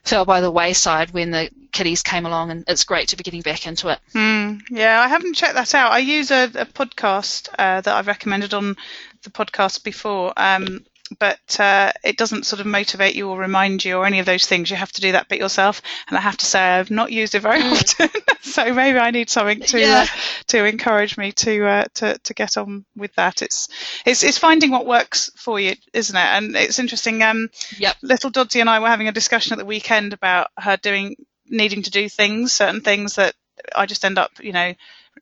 fell 0.09 0.25
by 0.25 0.41
the 0.41 0.51
wayside 0.51 1.11
when 1.11 1.31
the 1.31 1.49
kiddies 1.71 2.01
came 2.01 2.25
along, 2.25 2.51
and 2.51 2.63
it's 2.67 2.83
great 2.83 3.09
to 3.09 3.15
be 3.15 3.23
getting 3.23 3.41
back 3.41 3.67
into 3.67 3.89
it. 3.89 3.99
Mm, 4.13 4.61
yeah, 4.69 4.99
I 5.01 5.07
haven't 5.07 5.35
checked 5.35 5.53
that 5.53 5.75
out. 5.75 5.91
I 5.91 5.99
use 5.99 6.31
a, 6.31 6.45
a 6.45 6.65
podcast 6.65 7.49
uh, 7.57 7.81
that 7.81 7.87
I've 7.95 8.07
recommended 8.07 8.53
on 8.53 8.75
the 9.23 9.29
podcast 9.29 9.83
before, 9.83 10.33
um, 10.37 10.85
but 11.17 11.59
uh, 11.59 11.91
it 12.03 12.17
doesn't 12.17 12.45
sort 12.45 12.59
of 12.59 12.65
motivate 12.65 13.15
you 13.15 13.29
or 13.29 13.37
remind 13.37 13.83
you 13.83 13.97
or 13.97 14.05
any 14.05 14.19
of 14.19 14.25
those 14.25 14.45
things. 14.45 14.69
You 14.69 14.75
have 14.75 14.91
to 14.93 15.01
do 15.01 15.13
that 15.13 15.27
bit 15.27 15.39
yourself, 15.39 15.81
and 16.07 16.17
I 16.17 16.21
have 16.21 16.37
to 16.37 16.45
say 16.45 16.59
I've 16.59 16.91
not 16.91 17.11
used 17.11 17.35
it 17.35 17.41
very 17.41 17.61
mm. 17.61 17.71
often. 17.71 18.09
so 18.41 18.73
maybe 18.73 18.99
I 18.99 19.11
need 19.11 19.29
something 19.29 19.61
to 19.61 19.79
yeah. 19.79 20.05
uh, 20.07 20.19
to 20.47 20.65
encourage 20.65 21.17
me 21.17 21.31
to 21.31 21.65
uh, 21.65 21.85
to 21.95 22.17
to 22.17 22.33
get 22.33 22.57
on 22.57 22.85
with 22.95 23.13
that. 23.15 23.41
It's 23.41 23.69
it's 24.05 24.23
it's 24.23 24.37
finding 24.37 24.71
what 24.71 24.85
works 24.85 25.31
for 25.35 25.59
you, 25.59 25.75
isn't 25.93 26.15
it? 26.15 26.19
And 26.19 26.55
it's 26.55 26.79
interesting. 26.79 27.23
Um, 27.23 27.49
yep. 27.77 27.95
Little 28.01 28.31
Doddsy 28.31 28.61
and 28.61 28.69
I 28.69 28.79
were 28.79 28.87
having 28.87 29.07
a 29.07 29.13
discussion 29.13 29.53
at 29.53 29.59
the 29.59 29.65
weekend 29.65 30.13
about 30.13 30.47
her 30.57 30.77
doing 30.77 31.15
needing 31.47 31.81
to 31.83 31.91
do 31.91 32.07
things, 32.07 32.51
certain 32.51 32.81
things 32.81 33.15
that 33.15 33.33
I 33.75 33.85
just 33.85 34.05
end 34.05 34.17
up, 34.17 34.31
you 34.39 34.51
know, 34.51 34.73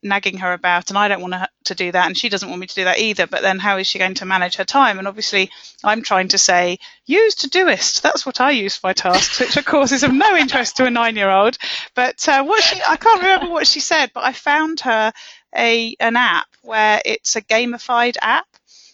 nagging 0.03 0.37
her 0.37 0.53
about, 0.53 0.89
and 0.89 0.97
I 0.97 1.07
don't 1.07 1.21
want 1.21 1.35
her 1.35 1.47
to 1.65 1.75
do 1.75 1.91
that, 1.91 2.07
and 2.07 2.17
she 2.17 2.29
doesn't 2.29 2.49
want 2.49 2.61
me 2.61 2.67
to 2.67 2.75
do 2.75 2.83
that 2.85 2.99
either. 2.99 3.27
But 3.27 3.41
then, 3.41 3.59
how 3.59 3.77
is 3.77 3.87
she 3.87 3.99
going 3.99 4.15
to 4.15 4.25
manage 4.25 4.55
her 4.55 4.65
time? 4.65 4.99
And 4.99 5.07
obviously, 5.07 5.49
I'm 5.83 6.01
trying 6.01 6.29
to 6.29 6.37
say, 6.37 6.79
use 7.05 7.35
Todoist. 7.35 8.01
That's 8.01 8.25
what 8.25 8.41
I 8.41 8.51
use 8.51 8.77
for 8.77 8.87
my 8.87 8.93
tasks, 8.93 9.39
which 9.39 9.57
of 9.57 9.65
course 9.65 9.91
is 9.91 10.03
of 10.03 10.13
no 10.13 10.35
interest 10.35 10.77
to 10.77 10.85
a 10.85 10.91
nine-year-old. 10.91 11.57
But 11.95 12.27
uh, 12.27 12.43
what 12.43 12.63
she, 12.63 12.81
I 12.81 12.97
can't 12.97 13.21
remember 13.21 13.49
what 13.49 13.67
she 13.67 13.79
said, 13.79 14.11
but 14.13 14.23
I 14.23 14.33
found 14.33 14.81
her 14.81 15.13
a 15.55 15.95
an 15.99 16.15
app 16.15 16.47
where 16.61 17.01
it's 17.05 17.35
a 17.35 17.41
gamified 17.41 18.17
app. 18.21 18.47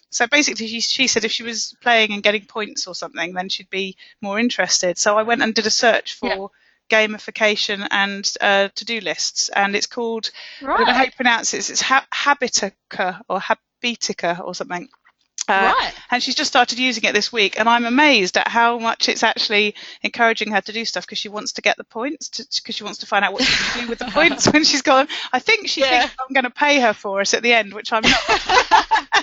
So 0.10 0.28
basically, 0.28 0.68
she, 0.68 0.82
she 0.82 1.08
said 1.08 1.26
if 1.26 1.32
she 1.32 1.44
was 1.44 1.76
playing 1.82 2.12
and 2.14 2.22
getting 2.22 2.46
points 2.46 2.86
or 2.86 2.94
something, 2.94 3.34
then 3.34 3.50
she'd 3.50 3.70
be 3.70 3.98
more 4.22 4.40
interested. 4.40 4.98
So 4.98 5.18
I 5.18 5.24
went 5.24 5.42
and 5.42 5.54
did 5.54 5.66
a 5.66 5.72
search 5.72 6.14
for. 6.16 6.28
Yeah 6.28 6.48
gamification 6.90 7.88
and 7.90 8.32
uh, 8.42 8.70
to-do 8.76 9.00
lists, 9.00 9.50
and 9.50 9.76
it's 9.76 9.88
called 9.88 10.32
right. 10.62 10.74
I 10.74 10.78
don't 10.78 10.88
know 10.88 10.94
how 10.94 11.04
you 11.04 11.12
pronounce 11.12 11.54
it. 11.54 11.70
It's 11.70 11.82
ha- 11.82 12.08
Habitica 12.14 13.22
or 13.30 13.40
Habitica 13.40 14.40
or 14.44 14.54
something. 14.56 14.90
Uh, 15.48 15.74
right. 15.78 15.94
And 16.10 16.24
she's 16.24 16.36
just 16.36 16.50
started 16.50 16.80
using 16.80 17.04
it 17.04 17.14
this 17.14 17.34
week, 17.34 17.60
and 17.60 17.68
I'm 17.68 17.86
amazed 17.86 18.38
at 18.38 18.48
how 18.48 18.80
much 18.80 19.10
it's 19.10 19.24
actually 19.24 19.76
encouraging 20.02 20.52
her 20.52 20.62
to 20.62 20.72
do 20.72 20.86
stuff 20.86 21.06
because 21.06 21.18
she 21.18 21.28
wants 21.28 21.54
to 21.54 21.62
get 21.62 21.76
the 21.76 21.84
points, 21.84 22.30
because 22.62 22.76
she 22.76 22.84
wants 22.84 23.00
to 23.00 23.06
find 23.06 23.26
out 23.26 23.34
what 23.34 23.44
she 23.44 23.64
can 23.64 23.84
do 23.84 23.90
with 23.90 24.00
the 24.00 24.06
points 24.12 24.52
when 24.52 24.64
she's 24.64 24.82
gone. 24.84 25.08
I 25.34 25.40
think 25.40 25.68
she 25.68 25.82
yeah. 25.82 26.02
thinks 26.02 26.16
I'm 26.20 26.34
going 26.34 26.46
to 26.46 26.50
pay 26.50 26.80
her 26.80 26.94
for 26.94 27.20
it 27.20 27.34
at 27.34 27.44
the 27.44 27.52
end, 27.52 27.74
which 27.74 27.92
I'm 27.92 28.04
not. 28.04 29.23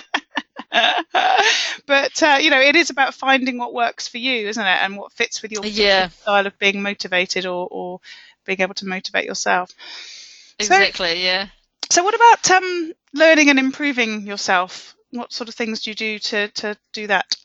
but 1.85 2.23
uh, 2.23 2.37
you 2.41 2.49
know, 2.49 2.59
it 2.59 2.75
is 2.75 2.89
about 2.89 3.13
finding 3.13 3.57
what 3.57 3.73
works 3.73 4.07
for 4.07 4.17
you, 4.17 4.47
isn't 4.47 4.65
it, 4.65 4.79
and 4.83 4.97
what 4.97 5.11
fits 5.11 5.41
with 5.41 5.51
your 5.51 5.65
yeah. 5.65 6.09
style 6.09 6.47
of 6.47 6.57
being 6.59 6.81
motivated 6.81 7.45
or, 7.45 7.67
or 7.69 7.99
being 8.45 8.61
able 8.61 8.73
to 8.75 8.87
motivate 8.87 9.25
yourself. 9.25 9.71
Exactly. 10.59 11.09
So, 11.09 11.19
yeah. 11.19 11.47
So, 11.89 12.03
what 12.03 12.15
about 12.15 12.51
um, 12.51 12.93
learning 13.13 13.49
and 13.49 13.59
improving 13.59 14.25
yourself? 14.25 14.95
What 15.11 15.33
sort 15.33 15.49
of 15.49 15.55
things 15.55 15.81
do 15.81 15.91
you 15.91 15.95
do 15.95 16.19
to 16.19 16.47
to 16.47 16.77
do 16.93 17.07
that? 17.07 17.35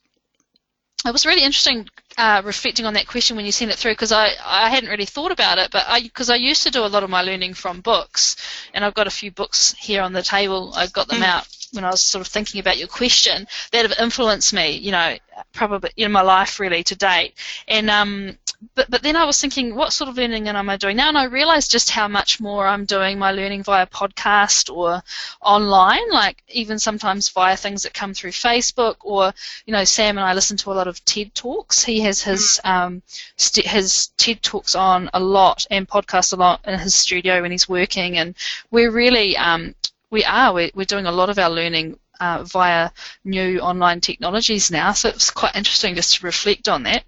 It 1.04 1.12
was 1.12 1.26
really 1.26 1.42
interesting 1.42 1.88
uh, 2.18 2.42
reflecting 2.44 2.86
on 2.86 2.94
that 2.94 3.06
question 3.06 3.36
when 3.36 3.46
you 3.46 3.52
sent 3.52 3.70
it 3.70 3.76
through 3.76 3.92
because 3.92 4.12
I, 4.12 4.30
I 4.44 4.70
hadn't 4.70 4.90
really 4.90 5.04
thought 5.04 5.32
about 5.32 5.58
it, 5.58 5.70
but 5.70 5.84
I 5.86 6.00
because 6.02 6.30
I, 6.30 6.34
I, 6.34 6.38
used 6.38 6.62
to 6.62 6.70
do 6.70 6.84
a 6.84 6.86
lot 6.86 7.02
of 7.02 7.10
my 7.10 7.22
learning 7.22 7.54
from 7.54 7.80
books, 7.80 8.36
and 8.72 8.84
I've 8.84 8.94
got 8.94 9.06
a 9.06 9.10
few 9.10 9.30
books 9.30 9.74
here 9.78 10.02
on 10.02 10.12
the 10.12 10.22
table. 10.22 10.72
I 10.74 10.86
got 10.86 11.08
them 11.08 11.20
mm. 11.20 11.26
out 11.26 11.46
when 11.72 11.84
I 11.84 11.90
was 11.90 12.00
sort 12.00 12.20
of 12.20 12.32
thinking 12.32 12.60
about 12.60 12.78
your 12.78 12.88
question 12.88 13.46
that 13.72 13.88
have 13.88 13.98
influenced 13.98 14.52
me, 14.52 14.72
you 14.72 14.92
know, 14.92 15.16
probably 15.52 15.90
in 15.96 16.12
my 16.12 16.22
life 16.22 16.60
really 16.60 16.82
to 16.84 16.96
date. 16.96 17.34
And 17.68 17.90
um, 17.90 18.38
but 18.74 18.90
but 18.90 19.02
then 19.02 19.16
I 19.16 19.24
was 19.24 19.40
thinking, 19.40 19.74
what 19.74 19.92
sort 19.92 20.08
of 20.08 20.16
learning 20.16 20.48
am 20.48 20.70
I 20.70 20.76
doing 20.76 20.96
now? 20.96 21.08
And 21.08 21.18
I 21.18 21.24
realised 21.24 21.70
just 21.70 21.90
how 21.90 22.08
much 22.08 22.40
more 22.40 22.66
I'm 22.66 22.84
doing 22.84 23.18
my 23.18 23.32
learning 23.32 23.62
via 23.64 23.86
podcast 23.86 24.74
or 24.74 25.02
online, 25.40 26.10
like 26.10 26.42
even 26.48 26.78
sometimes 26.78 27.28
via 27.30 27.56
things 27.56 27.82
that 27.82 27.94
come 27.94 28.14
through 28.14 28.30
Facebook 28.30 28.96
or 29.00 29.32
you 29.66 29.72
know, 29.72 29.84
Sam 29.84 30.18
and 30.18 30.26
I 30.26 30.34
listen 30.34 30.56
to 30.58 30.72
a 30.72 30.74
lot 30.74 30.88
of 30.88 31.04
TED 31.04 31.34
talks. 31.34 31.82
He 31.82 32.00
has 32.00 32.22
his 32.22 32.60
mm. 32.64 32.70
um, 32.70 33.02
st- 33.36 33.66
his 33.66 34.08
TED 34.16 34.42
talks 34.42 34.74
on 34.74 35.10
a 35.12 35.20
lot 35.20 35.66
and 35.70 35.88
podcasts 35.88 36.32
a 36.32 36.36
lot 36.36 36.60
in 36.66 36.78
his 36.78 36.94
studio 36.94 37.42
when 37.42 37.50
he's 37.50 37.68
working, 37.68 38.18
and 38.18 38.34
we're 38.70 38.90
really 38.90 39.36
um, 39.36 39.74
we 40.10 40.24
are. 40.24 40.52
We're, 40.52 40.70
we're 40.74 40.84
doing 40.84 41.06
a 41.06 41.12
lot 41.12 41.30
of 41.30 41.38
our 41.38 41.50
learning 41.50 41.98
uh, 42.20 42.44
via 42.44 42.90
new 43.24 43.60
online 43.60 44.00
technologies 44.00 44.70
now, 44.70 44.92
so 44.92 45.08
it's 45.08 45.30
quite 45.30 45.56
interesting 45.56 45.94
just 45.94 46.16
to 46.16 46.26
reflect 46.26 46.68
on 46.68 46.84
that. 46.84 47.04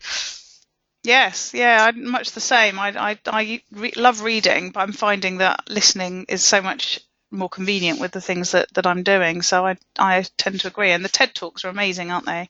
Yes, 1.02 1.54
yeah, 1.54 1.84
I'm 1.84 2.08
much 2.08 2.32
the 2.32 2.40
same. 2.40 2.78
I, 2.78 2.88
I, 3.12 3.18
I 3.26 3.62
re- 3.72 3.92
love 3.96 4.20
reading, 4.22 4.70
but 4.70 4.80
I'm 4.80 4.92
finding 4.92 5.38
that 5.38 5.68
listening 5.68 6.26
is 6.28 6.44
so 6.44 6.60
much 6.62 7.00
more 7.30 7.48
convenient 7.48 8.00
with 8.00 8.12
the 8.12 8.20
things 8.20 8.52
that, 8.52 8.72
that 8.74 8.86
I'm 8.86 9.02
doing. 9.02 9.42
So 9.42 9.66
I, 9.66 9.76
I 9.98 10.24
tend 10.36 10.60
to 10.60 10.68
agree. 10.68 10.90
And 10.92 11.04
the 11.04 11.08
TED 11.08 11.34
Talks 11.34 11.64
are 11.64 11.68
amazing, 11.68 12.10
aren't 12.10 12.26
they? 12.26 12.48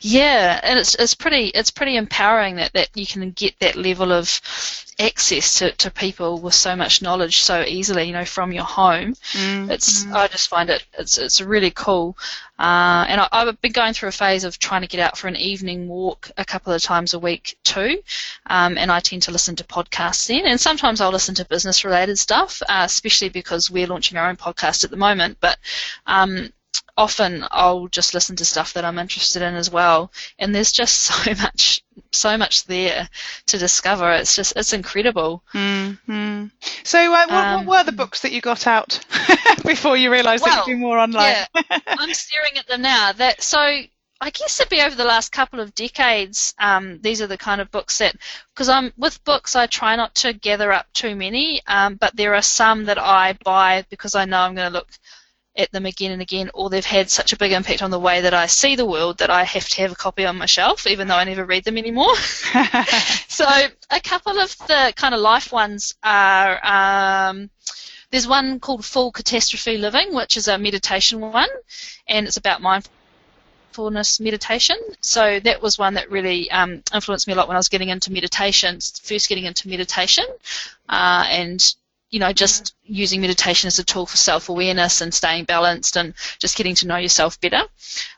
Yeah, 0.00 0.60
and 0.62 0.78
it's 0.78 0.94
it's 0.94 1.14
pretty 1.14 1.46
it's 1.46 1.70
pretty 1.70 1.96
empowering 1.96 2.56
that, 2.56 2.72
that 2.72 2.88
you 2.94 3.06
can 3.06 3.30
get 3.30 3.58
that 3.60 3.76
level 3.76 4.12
of 4.12 4.40
access 4.98 5.58
to, 5.58 5.72
to 5.72 5.90
people 5.90 6.38
with 6.38 6.54
so 6.54 6.76
much 6.76 7.00
knowledge 7.00 7.40
so 7.40 7.62
easily, 7.62 8.04
you 8.04 8.12
know, 8.12 8.24
from 8.24 8.52
your 8.52 8.64
home. 8.64 9.14
Mm-hmm. 9.32 9.70
It's 9.70 10.06
I 10.06 10.28
just 10.28 10.48
find 10.48 10.70
it 10.70 10.84
it's 10.98 11.18
it's 11.18 11.40
really 11.40 11.70
cool. 11.70 12.16
Uh, 12.58 13.06
and 13.08 13.20
I, 13.32 13.44
have 13.46 13.60
been 13.62 13.72
going 13.72 13.94
through 13.94 14.10
a 14.10 14.12
phase 14.12 14.44
of 14.44 14.58
trying 14.58 14.82
to 14.82 14.88
get 14.88 15.00
out 15.00 15.16
for 15.16 15.28
an 15.28 15.36
evening 15.36 15.88
walk 15.88 16.30
a 16.36 16.44
couple 16.44 16.74
of 16.74 16.82
times 16.82 17.14
a 17.14 17.18
week 17.18 17.56
too, 17.64 18.02
um, 18.46 18.76
and 18.76 18.92
I 18.92 19.00
tend 19.00 19.22
to 19.22 19.30
listen 19.30 19.56
to 19.56 19.64
podcasts 19.64 20.26
then. 20.26 20.46
And 20.46 20.60
sometimes 20.60 21.00
I'll 21.00 21.10
listen 21.10 21.34
to 21.36 21.44
business 21.46 21.84
related 21.84 22.18
stuff, 22.18 22.60
uh, 22.68 22.82
especially 22.84 23.30
because 23.30 23.70
we're 23.70 23.86
launching 23.86 24.18
our 24.18 24.28
own 24.28 24.36
podcast 24.36 24.84
at 24.84 24.90
the 24.90 24.98
moment. 24.98 25.38
But 25.40 25.58
um, 26.06 26.52
often 27.00 27.44
I'll 27.50 27.88
just 27.88 28.12
listen 28.12 28.36
to 28.36 28.44
stuff 28.44 28.74
that 28.74 28.84
I'm 28.84 28.98
interested 28.98 29.42
in 29.42 29.54
as 29.54 29.70
well, 29.70 30.12
and 30.38 30.54
there's 30.54 30.70
just 30.70 31.00
so 31.00 31.34
much, 31.42 31.82
so 32.12 32.36
much 32.36 32.64
there 32.64 33.08
to 33.46 33.58
discover. 33.58 34.12
It's 34.12 34.36
just, 34.36 34.52
it's 34.54 34.72
incredible. 34.72 35.42
Mm-hmm. 35.54 36.46
So, 36.84 36.98
uh, 36.98 37.26
what, 37.26 37.30
um, 37.30 37.66
what, 37.66 37.78
were 37.78 37.90
the 37.90 37.96
books 37.96 38.20
that 38.20 38.32
you 38.32 38.40
got 38.40 38.66
out 38.66 39.00
before 39.64 39.96
you 39.96 40.12
realised 40.12 40.44
well, 40.44 40.56
that 40.56 40.66
you 40.66 40.74
do 40.74 40.80
more 40.80 40.98
online? 40.98 41.46
yeah, 41.54 41.78
I'm 41.86 42.12
staring 42.12 42.58
at 42.58 42.66
them 42.66 42.82
now. 42.82 43.12
That 43.12 43.42
so. 43.42 43.82
I 44.22 44.28
guess 44.28 44.60
it'd 44.60 44.68
be 44.68 44.82
over 44.82 44.94
the 44.94 45.04
last 45.04 45.32
couple 45.32 45.60
of 45.60 45.74
decades. 45.74 46.52
Um, 46.58 47.00
these 47.00 47.22
are 47.22 47.26
the 47.26 47.38
kind 47.38 47.62
of 47.62 47.70
books 47.70 47.96
that, 48.00 48.14
because 48.52 48.68
I'm 48.68 48.92
with 48.98 49.24
books, 49.24 49.56
I 49.56 49.64
try 49.64 49.96
not 49.96 50.14
to 50.16 50.34
gather 50.34 50.70
up 50.70 50.92
too 50.92 51.16
many, 51.16 51.62
um, 51.66 51.94
but 51.94 52.14
there 52.14 52.34
are 52.34 52.42
some 52.42 52.84
that 52.84 52.98
I 52.98 53.38
buy 53.42 53.86
because 53.88 54.14
I 54.14 54.26
know 54.26 54.40
I'm 54.40 54.54
going 54.54 54.70
to 54.70 54.78
look 54.78 54.90
at 55.56 55.70
them 55.72 55.86
again 55.86 56.12
and 56.12 56.22
again, 56.22 56.50
or 56.54 56.70
they've 56.70 56.84
had 56.84 57.10
such 57.10 57.32
a 57.32 57.36
big 57.36 57.52
impact 57.52 57.82
on 57.82 57.90
the 57.90 57.98
way 57.98 58.20
that 58.20 58.34
I 58.34 58.46
see 58.46 58.76
the 58.76 58.86
world 58.86 59.18
that 59.18 59.30
I 59.30 59.44
have 59.44 59.68
to 59.70 59.82
have 59.82 59.92
a 59.92 59.96
copy 59.96 60.24
on 60.24 60.38
my 60.38 60.46
shelf, 60.46 60.86
even 60.86 61.08
though 61.08 61.16
I 61.16 61.24
never 61.24 61.44
read 61.44 61.64
them 61.64 61.78
anymore. 61.78 62.14
so 63.28 63.44
a 63.90 64.00
couple 64.00 64.38
of 64.38 64.56
the 64.58 64.92
kind 64.96 65.14
of 65.14 65.20
life 65.20 65.52
ones 65.52 65.94
are. 66.02 66.64
Um, 66.64 67.50
there's 68.10 68.26
one 68.26 68.58
called 68.58 68.84
Full 68.84 69.12
Catastrophe 69.12 69.78
Living, 69.78 70.14
which 70.14 70.36
is 70.36 70.48
a 70.48 70.58
meditation 70.58 71.20
one, 71.20 71.48
and 72.08 72.26
it's 72.26 72.36
about 72.36 72.60
mindfulness 72.60 74.18
meditation. 74.18 74.76
So 75.00 75.38
that 75.40 75.62
was 75.62 75.78
one 75.78 75.94
that 75.94 76.10
really 76.10 76.50
um, 76.50 76.82
influenced 76.92 77.28
me 77.28 77.34
a 77.34 77.36
lot 77.36 77.46
when 77.46 77.56
I 77.56 77.60
was 77.60 77.68
getting 77.68 77.88
into 77.88 78.12
meditation, 78.12 78.80
first 78.80 79.28
getting 79.28 79.44
into 79.44 79.68
meditation, 79.68 80.24
uh, 80.88 81.24
and 81.28 81.74
you 82.10 82.18
know, 82.18 82.32
just 82.32 82.74
using 82.84 83.20
meditation 83.20 83.68
as 83.68 83.78
a 83.78 83.84
tool 83.84 84.04
for 84.04 84.16
self-awareness 84.16 85.00
and 85.00 85.14
staying 85.14 85.44
balanced 85.44 85.96
and 85.96 86.14
just 86.38 86.56
getting 86.56 86.74
to 86.74 86.86
know 86.86 86.96
yourself 86.96 87.40
better. 87.40 87.62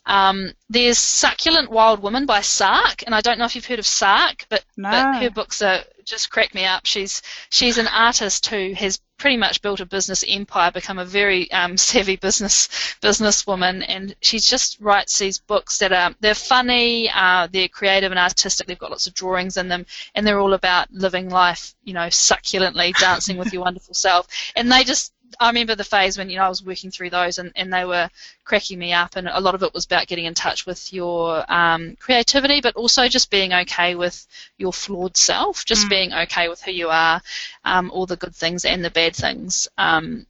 Um, 0.06 0.52
there's 0.70 0.98
Succulent 0.98 1.70
Wild 1.70 2.02
Woman 2.02 2.24
by 2.24 2.40
Sark, 2.40 3.04
and 3.04 3.14
I 3.14 3.20
don't 3.20 3.38
know 3.38 3.44
if 3.44 3.54
you've 3.54 3.66
heard 3.66 3.78
of 3.78 3.86
Sark, 3.86 4.46
but, 4.48 4.64
no. 4.76 4.90
but 4.90 5.22
her 5.22 5.30
books 5.30 5.60
are 5.60 5.84
just 6.04 6.30
cracked 6.30 6.54
me 6.54 6.64
up. 6.64 6.86
She's 6.86 7.22
she's 7.50 7.78
an 7.78 7.88
artist 7.88 8.46
who 8.46 8.72
has 8.74 9.00
pretty 9.18 9.36
much 9.36 9.62
built 9.62 9.78
a 9.78 9.86
business 9.86 10.24
empire, 10.26 10.72
become 10.72 10.98
a 10.98 11.04
very 11.04 11.50
um, 11.52 11.76
savvy 11.76 12.16
business 12.16 12.68
businesswoman, 13.00 13.84
and 13.86 14.16
she 14.20 14.38
just 14.38 14.80
writes 14.80 15.18
these 15.18 15.38
books 15.38 15.78
that 15.78 15.92
are 15.92 16.14
they're 16.20 16.34
funny, 16.34 17.10
uh, 17.14 17.46
they're 17.52 17.68
creative 17.68 18.10
and 18.10 18.18
artistic. 18.18 18.66
They've 18.66 18.78
got 18.78 18.90
lots 18.90 19.06
of 19.06 19.14
drawings 19.14 19.56
in 19.56 19.68
them, 19.68 19.86
and 20.14 20.26
they're 20.26 20.40
all 20.40 20.54
about 20.54 20.90
living 20.90 21.28
life, 21.30 21.74
you 21.84 21.94
know, 21.94 22.08
succulently, 22.10 22.92
dancing 22.98 23.36
with 23.36 23.52
your 23.52 23.62
wonderful 23.62 23.94
self. 23.94 24.26
And 24.56 24.70
they 24.70 24.84
just 24.84 25.12
I 25.40 25.48
remember 25.48 25.74
the 25.74 25.84
phase 25.84 26.18
when 26.18 26.30
you 26.30 26.36
know 26.36 26.44
I 26.44 26.48
was 26.48 26.62
working 26.64 26.90
through 26.90 27.10
those 27.10 27.38
and, 27.38 27.52
and 27.56 27.72
they 27.72 27.84
were 27.84 28.08
cracking 28.44 28.78
me 28.78 28.92
up, 28.92 29.16
and 29.16 29.28
a 29.28 29.40
lot 29.40 29.54
of 29.54 29.62
it 29.62 29.74
was 29.74 29.84
about 29.84 30.06
getting 30.06 30.24
in 30.26 30.34
touch 30.34 30.66
with 30.66 30.92
your 30.92 31.44
um, 31.52 31.96
creativity, 32.00 32.60
but 32.60 32.76
also 32.76 33.08
just 33.08 33.30
being 33.30 33.52
okay 33.52 33.94
with 33.94 34.26
your 34.58 34.72
flawed 34.72 35.16
self, 35.16 35.64
just 35.64 35.86
Mm. 35.86 35.90
being 35.90 36.12
okay 36.12 36.48
with 36.48 36.62
who 36.62 36.70
you 36.72 36.88
are, 36.90 37.22
um, 37.64 37.90
all 37.90 38.06
the 38.06 38.16
good 38.16 38.34
things 38.34 38.64
and 38.64 38.84
the 38.84 38.90
bad 38.90 39.14
things. 39.16 39.68
Um, 39.78 40.26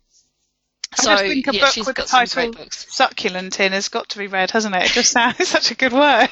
I 0.99 1.03
so 1.03 1.11
just 1.11 1.25
think 1.27 1.47
a 1.47 1.53
yeah, 1.53 1.61
book 1.61 1.73
she's 1.73 1.87
with 1.87 1.97
the 1.97 2.03
title. 2.03 2.55
"Succulent" 2.71 3.59
in 3.61 3.73
has 3.73 3.89
got 3.89 4.09
to 4.11 4.19
be 4.19 4.27
read, 4.27 4.51
hasn't 4.53 4.75
it? 4.75 4.85
It 4.85 4.93
just 4.93 5.11
sounds 5.13 5.49
such 5.49 5.71
a 5.71 5.75
good 5.75 5.93
word. 5.93 6.31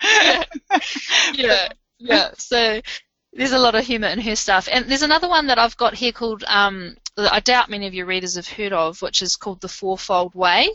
yeah, 1.32 1.68
yeah. 1.98 2.30
So 2.36 2.80
there's 3.32 3.52
a 3.52 3.58
lot 3.58 3.74
of 3.74 3.84
humour 3.86 4.08
in 4.08 4.20
her 4.20 4.36
stuff, 4.36 4.68
and 4.70 4.86
there's 4.86 5.02
another 5.02 5.28
one 5.28 5.46
that 5.46 5.58
I've 5.58 5.76
got 5.76 5.94
here 5.94 6.12
called 6.12 6.44
um, 6.46 6.96
that 7.16 7.32
I 7.32 7.40
doubt 7.40 7.70
many 7.70 7.86
of 7.86 7.94
your 7.94 8.06
readers 8.06 8.36
have 8.36 8.48
heard 8.48 8.72
of, 8.72 9.02
which 9.02 9.22
is 9.22 9.36
called 9.36 9.60
The 9.60 9.68
Fourfold 9.68 10.34
Way. 10.34 10.74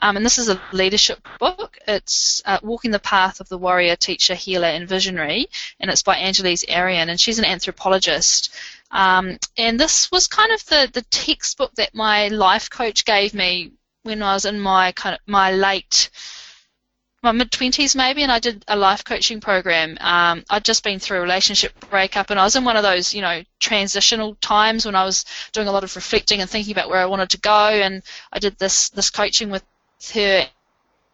Um, 0.00 0.16
and 0.16 0.24
this 0.24 0.38
is 0.38 0.48
a 0.48 0.60
leadership 0.72 1.26
book. 1.40 1.76
It's 1.86 2.40
uh, 2.44 2.58
Walking 2.62 2.92
the 2.92 3.00
Path 3.00 3.40
of 3.40 3.48
the 3.48 3.58
Warrior, 3.58 3.96
Teacher, 3.96 4.34
Healer, 4.34 4.68
and 4.68 4.88
Visionary, 4.88 5.48
and 5.80 5.90
it's 5.90 6.04
by 6.04 6.16
Angeles 6.16 6.64
Arrien, 6.66 7.08
and 7.08 7.20
she's 7.20 7.38
an 7.38 7.44
anthropologist. 7.44 8.54
Um, 8.90 9.38
and 9.56 9.78
this 9.78 10.10
was 10.12 10.28
kind 10.28 10.52
of 10.52 10.64
the, 10.66 10.88
the 10.92 11.02
textbook 11.02 11.74
that 11.74 11.94
my 11.94 12.28
life 12.28 12.70
coach 12.70 13.04
gave 13.04 13.34
me 13.34 13.72
when 14.04 14.22
I 14.22 14.34
was 14.34 14.44
in 14.44 14.60
my 14.60 14.92
kind 14.92 15.14
of 15.14 15.20
my 15.26 15.52
late 15.52 16.10
my 17.22 17.32
mid 17.32 17.50
twenties 17.50 17.96
maybe, 17.96 18.22
and 18.22 18.30
I 18.30 18.38
did 18.38 18.64
a 18.68 18.76
life 18.76 19.04
coaching 19.04 19.40
program. 19.40 19.98
Um, 20.00 20.44
I'd 20.48 20.64
just 20.64 20.84
been 20.84 20.98
through 20.98 21.18
a 21.18 21.22
relationship 21.22 21.72
breakup, 21.90 22.30
and 22.30 22.38
I 22.38 22.44
was 22.44 22.56
in 22.56 22.64
one 22.64 22.76
of 22.76 22.82
those, 22.82 23.12
you 23.12 23.22
know, 23.22 23.42
transitional 23.58 24.36
times 24.36 24.86
when 24.86 24.94
I 24.94 25.04
was 25.04 25.24
doing 25.52 25.68
a 25.68 25.72
lot 25.72 25.84
of 25.84 25.94
reflecting 25.96 26.40
and 26.40 26.48
thinking 26.48 26.72
about 26.72 26.88
where 26.88 27.00
I 27.00 27.06
wanted 27.06 27.30
to 27.30 27.40
go. 27.40 27.68
And 27.68 28.02
I 28.32 28.38
did 28.38 28.58
this 28.58 28.90
this 28.90 29.10
coaching 29.10 29.50
with 29.50 29.64
her, 30.14 30.46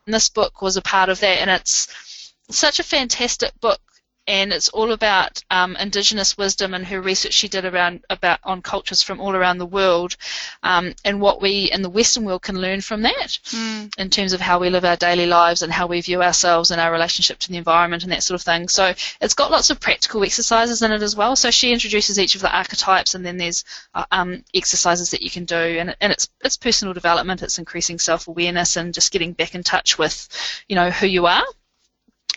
and 0.06 0.14
this 0.14 0.28
book 0.28 0.60
was 0.60 0.76
a 0.76 0.82
part 0.82 1.08
of 1.08 1.20
that. 1.20 1.38
And 1.38 1.50
it's 1.50 2.32
such 2.50 2.78
a 2.78 2.84
fantastic 2.84 3.58
book, 3.60 3.80
and 4.26 4.52
it's 4.52 4.68
all 4.68 4.92
about 4.92 5.42
um, 5.50 5.76
Indigenous 5.76 6.36
wisdom 6.38 6.74
and 6.74 6.86
her 6.86 7.00
research 7.00 7.32
she 7.32 7.48
did 7.48 7.64
around 7.64 8.04
about 8.10 8.40
on 8.44 8.62
cultures 8.62 9.02
from 9.02 9.20
all 9.20 9.34
around 9.34 9.58
the 9.58 9.66
world, 9.66 10.16
um, 10.62 10.94
and 11.04 11.20
what 11.20 11.42
we 11.42 11.70
in 11.70 11.82
the 11.82 11.90
Western 11.90 12.24
world 12.24 12.42
can 12.42 12.60
learn 12.60 12.80
from 12.80 13.02
that 13.02 13.38
Mm. 13.52 13.90
in 13.98 14.10
terms 14.10 14.32
of 14.32 14.40
how 14.40 14.58
we 14.58 14.70
live 14.70 14.84
our 14.84 14.96
daily 14.96 15.26
lives 15.26 15.62
and 15.62 15.72
how 15.72 15.86
we 15.86 16.00
view 16.00 16.22
ourselves 16.22 16.70
and 16.70 16.80
our 16.80 16.92
relationship 16.92 17.38
to 17.38 17.48
the 17.50 17.56
environment 17.56 18.02
and 18.02 18.12
that 18.12 18.22
sort 18.22 18.38
of 18.40 18.44
thing. 18.44 18.68
So 18.68 18.94
it's 19.20 19.34
got 19.34 19.50
lots 19.50 19.70
of 19.70 19.80
practical 19.80 20.22
exercises 20.24 20.82
in 20.82 20.92
it 20.92 21.02
as 21.02 21.16
well. 21.16 21.36
So 21.36 21.50
she 21.50 21.72
introduces 21.72 22.18
each 22.18 22.34
of 22.34 22.40
the 22.40 22.54
archetypes 22.54 23.14
and 23.14 23.24
then 23.24 23.36
there's 23.36 23.64
uh, 23.94 24.04
um, 24.10 24.44
exercises 24.54 25.10
that 25.10 25.22
you 25.22 25.30
can 25.30 25.44
do 25.44 25.54
and, 25.56 25.96
and 26.00 26.12
it's 26.12 26.28
it's 26.42 26.56
personal 26.56 26.94
development, 26.94 27.42
it's 27.42 27.58
increasing 27.58 27.98
self-awareness 27.98 28.76
and 28.76 28.94
just 28.94 29.12
getting 29.12 29.32
back 29.32 29.54
in 29.54 29.62
touch 29.62 29.98
with, 29.98 30.28
you 30.68 30.76
know, 30.76 30.90
who 30.90 31.06
you 31.06 31.26
are. 31.26 31.44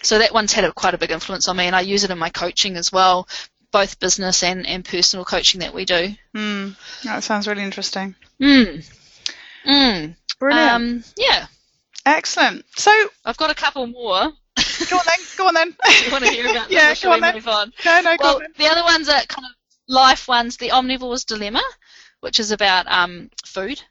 So 0.07 0.19
that 0.19 0.33
one's 0.33 0.53
had 0.53 0.63
a, 0.63 0.71
quite 0.71 0.93
a 0.93 0.97
big 0.97 1.11
influence 1.11 1.49
on 1.49 1.57
me 1.57 1.65
and 1.65 1.75
I 1.75 1.81
use 1.81 2.05
it 2.05 2.11
in 2.11 2.17
my 2.17 2.29
coaching 2.29 2.77
as 2.77 2.91
well, 2.93 3.27
both 3.71 3.99
business 3.99 4.41
and, 4.41 4.65
and 4.65 4.85
personal 4.85 5.25
coaching 5.25 5.59
that 5.59 5.73
we 5.73 5.83
do. 5.83 6.15
Mm. 6.33 6.75
That 7.03 7.23
sounds 7.25 7.45
really 7.45 7.63
interesting. 7.63 8.15
Mm. 8.41 8.89
Mm. 9.67 10.15
Brilliant. 10.39 10.71
Um, 10.71 11.03
yeah, 11.17 11.47
Excellent. 12.05 12.63
So, 12.77 12.89
I've 13.25 13.35
got 13.35 13.51
a 13.51 13.53
couple 13.53 13.85
more. 13.85 14.31
go 14.89 14.97
on 14.97 15.03
then. 15.05 15.19
Go 15.35 15.47
on 15.49 15.53
then. 15.53 15.75
you 16.05 16.11
want 16.11 16.23
to 16.23 16.31
hear 16.31 16.49
about 16.49 16.71
Yeah, 16.71 16.95
go 16.95 17.11
on 17.11 17.17
we 17.17 17.21
then. 17.21 17.33
move 17.35 17.47
on? 17.49 17.73
no, 17.85 18.01
no, 18.01 18.15
go 18.15 18.23
Well, 18.23 18.41
the 18.57 18.67
other 18.67 18.83
ones 18.83 19.09
are 19.09 19.21
kind 19.25 19.45
of 19.45 19.51
life 19.89 20.29
ones. 20.29 20.55
The 20.55 20.69
Omnivore's 20.69 21.25
Dilemma, 21.25 21.61
which 22.21 22.39
is 22.39 22.51
about 22.51 22.87
um, 22.87 23.29
food, 23.45 23.83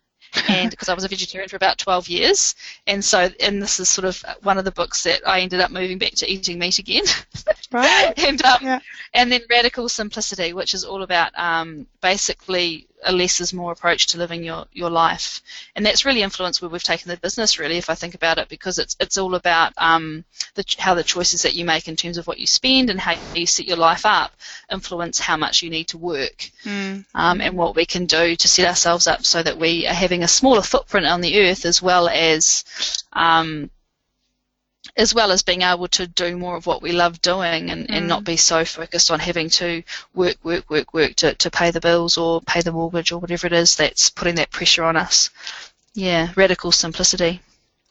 and 0.49 0.71
because 0.71 0.89
I 0.89 0.95
was 0.95 1.05
a 1.05 1.09
vegetarian 1.09 1.49
for 1.49 1.57
about 1.57 1.79
12 1.79 2.09
years, 2.09 2.55
and 2.87 3.05
so 3.05 3.29
and 3.41 3.63
this 3.63 3.81
is 3.81 3.89
sort 3.89 4.05
of 4.05 4.23
one 4.43 4.59
of 4.59 4.65
the 4.65 4.71
books 4.73 5.03
that 5.05 5.21
I 5.27 5.41
ended 5.41 5.61
up 5.61 5.71
moving 5.71 5.99
back 5.99 6.13
to 6.17 6.31
eating 6.31 6.59
meat 6.59 6.79
again, 6.79 7.05
Right. 7.73 8.13
and 8.19 8.43
um, 8.45 8.59
Yeah. 8.63 8.81
and 9.15 9.31
then 9.33 9.43
Radical 9.51 9.89
Simplicity, 9.89 10.53
which 10.53 10.75
is 10.75 10.85
all 10.85 11.03
about 11.03 11.37
um, 11.39 11.87
basically 12.01 12.87
a 13.05 13.13
less 13.13 13.41
is 13.41 13.53
more 13.53 13.73
approach 13.73 14.07
to 14.09 14.19
living 14.19 14.43
your, 14.43 14.67
your 14.73 14.91
life, 14.91 15.43
and 15.75 15.85
that's 15.85 16.05
really 16.05 16.23
influenced 16.23 16.63
where 16.63 16.69
we've 16.69 16.83
taken 16.83 17.09
the 17.09 17.17
business. 17.17 17.59
Really, 17.59 17.77
if 17.77 17.91
I 17.91 17.95
think 17.95 18.15
about 18.15 18.39
it, 18.39 18.49
because 18.49 18.79
it's 18.79 18.97
it's 19.01 19.19
all 19.19 19.35
about 19.35 19.73
um, 19.77 20.25
the, 20.55 20.65
how 20.79 20.95
the 20.95 21.05
choices 21.05 21.43
that 21.43 21.55
you 21.55 21.65
make 21.65 21.89
in 21.89 21.97
terms 21.97 22.19
of 22.19 22.27
what 22.27 22.39
you 22.39 22.47
spend 22.47 22.91
and 22.91 23.01
how 23.01 23.15
you 23.35 23.47
set 23.47 23.67
your 23.67 23.77
life 23.77 24.07
up 24.07 24.33
influence 24.71 25.19
how 25.19 25.37
much 25.37 25.63
you 25.63 25.71
need 25.71 25.89
to 25.89 25.99
work 25.99 26.51
Mm. 26.65 27.05
um, 27.15 27.41
and 27.41 27.57
what 27.57 27.77
we 27.77 27.87
can 27.87 28.07
do 28.07 28.35
to 28.35 28.49
set 28.49 28.67
ourselves 28.67 29.07
up 29.07 29.25
so 29.25 29.41
that 29.43 29.57
we 29.57 29.87
are 29.87 29.95
having 29.95 30.25
a 30.25 30.29
smaller 30.29 30.63
footprint 30.63 31.07
on 31.07 31.21
the 31.21 31.39
earth 31.49 31.65
as 31.65 31.81
well 31.81 32.09
as 32.09 32.65
um, 33.13 33.71
as 34.97 35.15
well 35.15 35.31
as 35.31 35.43
being 35.43 35.63
able 35.63 35.89
to 35.89 36.07
do 36.07 36.37
more 36.37 36.57
of 36.57 36.67
what 36.67 36.81
we 36.81 36.93
love 36.93 37.21
doing 37.21 37.71
and, 37.71 37.91
and 37.91 38.09
not 38.09 38.23
mm. 38.23 38.27
be 38.27 38.37
so 38.37 38.65
focused 38.65 39.11
on 39.11 39.21
having 39.21 39.51
to 39.51 39.83
work, 40.15 40.37
work, 40.43 40.69
work, 40.71 40.95
work 40.95 41.15
to, 41.17 41.35
to 41.35 41.51
pay 41.51 41.71
the 41.71 41.81
bills 41.81 42.17
or 42.17 42.41
pay 42.41 42.63
the 42.63 42.73
mortgage 42.73 43.13
or 43.13 43.19
whatever 43.19 43.47
it 43.47 43.53
is 43.53 43.77
that's 43.77 44.09
putting 44.09 44.37
that 44.37 44.51
pressure 44.51 44.85
on 44.85 44.97
us. 44.97 45.31
Yeah, 45.95 46.33
radical 46.35 46.73
simplicity. 46.73 47.41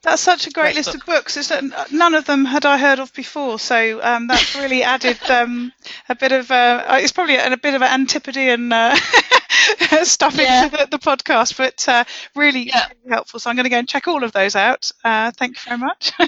That's 0.05 0.21
such 0.21 0.45
a 0.47 0.51
great, 0.51 0.63
Great 0.65 0.75
list 0.75 0.91
book. 0.93 1.01
of 1.01 1.05
books. 1.07 1.35
It's, 1.35 1.49
uh, 1.51 1.61
none 1.91 2.13
of 2.13 2.25
them 2.25 2.45
had 2.45 2.65
I 2.65 2.77
heard 2.77 2.99
of 2.99 3.11
before, 3.13 3.57
so 3.59 4.01
um, 4.03 4.27
that's 4.27 4.55
really 4.55 4.83
added 4.95 5.17
um, 5.29 5.73
a 6.07 6.15
bit 6.15 6.31
of. 6.31 6.49
Uh, 6.51 6.83
it's 7.01 7.11
probably 7.11 7.35
a, 7.35 7.51
a 7.51 7.57
bit 7.57 7.73
of 7.73 7.81
an 7.81 7.89
Antipodean 8.01 8.71
uh, 8.71 8.95
stuff 10.03 10.35
Yeah. 10.37 10.65
into 10.65 10.77
the, 10.77 10.87
the 10.91 10.99
podcast, 10.99 11.57
but 11.57 11.87
uh, 11.89 12.03
really, 12.35 12.67
Yeah. 12.67 12.87
really 13.03 13.13
helpful. 13.15 13.39
So 13.39 13.49
I'm 13.49 13.55
going 13.55 13.63
to 13.65 13.69
go 13.69 13.79
and 13.79 13.89
check 13.89 14.07
all 14.07 14.23
of 14.23 14.31
those 14.31 14.55
out. 14.55 14.91
Uh, 15.03 15.31
thank 15.31 15.55
you 15.57 15.61
very 15.69 15.79
much. 15.79 16.11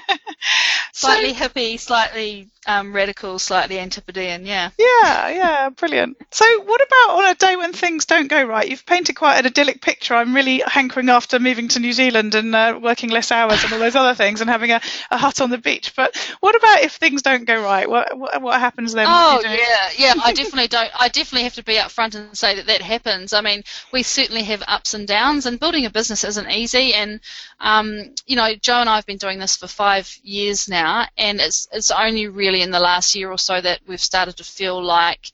So- 0.93 1.07
Slightly 1.09 1.33
hippie, 1.33 1.79
slightly 1.79 2.47
um, 2.67 2.93
radical, 2.93 3.39
slightly 3.39 3.79
antipodean, 3.79 4.45
yeah. 4.45 4.69
Yeah, 4.77 5.29
yeah, 5.29 5.69
brilliant. 5.69 6.17
So, 6.31 6.45
what 6.63 6.81
about 6.81 7.17
on 7.17 7.31
a 7.31 7.35
day 7.35 7.55
when 7.55 7.73
things 7.73 8.05
don't 8.05 8.27
go 8.27 8.43
right? 8.43 8.69
You've 8.69 8.85
painted 8.85 9.15
quite 9.15 9.37
an 9.39 9.45
idyllic 9.45 9.81
picture. 9.81 10.13
I'm 10.13 10.35
really 10.35 10.61
hankering 10.65 11.09
after 11.09 11.39
moving 11.39 11.69
to 11.69 11.79
New 11.79 11.93
Zealand 11.93 12.35
and 12.35 12.53
uh, 12.53 12.77
working 12.81 13.09
less 13.09 13.31
hours 13.31 13.63
and 13.63 13.73
all 13.73 13.79
those 13.79 13.95
other 13.95 14.13
things 14.13 14.41
and 14.41 14.49
having 14.49 14.71
a, 14.71 14.81
a 15.09 15.17
hut 15.17 15.39
on 15.41 15.49
the 15.49 15.57
beach. 15.57 15.95
But 15.95 16.15
what 16.41 16.55
about 16.55 16.81
if 16.81 16.93
things 16.93 17.21
don't 17.21 17.45
go 17.45 17.63
right? 17.63 17.89
What 17.89 18.17
what, 18.17 18.41
what 18.41 18.59
happens 18.59 18.93
then? 18.93 19.07
Oh 19.09 19.35
What 19.35 19.43
you 19.43 19.49
do? 19.49 19.55
yeah, 19.55 19.89
yeah. 19.97 20.13
I 20.23 20.33
definitely 20.33 20.67
don't. 20.77 20.91
I 20.99 21.07
definitely 21.07 21.43
have 21.43 21.55
to 21.55 21.63
be 21.63 21.75
upfront 21.75 22.15
and 22.15 22.37
say 22.37 22.55
that 22.55 22.67
that 22.67 22.81
happens. 22.81 23.33
I 23.33 23.41
mean, 23.41 23.63
we 23.93 24.03
certainly 24.03 24.43
have 24.43 24.63
ups 24.67 24.93
and 24.93 25.07
downs, 25.07 25.45
and 25.45 25.59
building 25.59 25.85
a 25.85 25.89
business 25.89 26.23
isn't 26.23 26.49
easy. 26.51 26.93
And 26.93 27.21
um, 27.59 28.13
you 28.25 28.35
know, 28.35 28.53
Joe 28.55 28.81
and 28.81 28.89
I 28.89 28.95
have 28.95 29.05
been 29.05 29.17
doing 29.17 29.39
this 29.39 29.55
for 29.55 29.67
five 29.67 30.13
years 30.21 30.67
now, 30.67 31.07
and 31.17 31.39
it's 31.39 31.67
it's 31.71 31.91
only 31.91 32.27
really 32.27 32.56
in 32.61 32.71
the 32.71 32.79
last 32.79 33.15
year 33.15 33.31
or 33.31 33.37
so 33.37 33.59
that 33.59 33.79
we've 33.87 34.01
started 34.01 34.37
to 34.37 34.43
feel 34.43 34.81
like, 34.81 35.31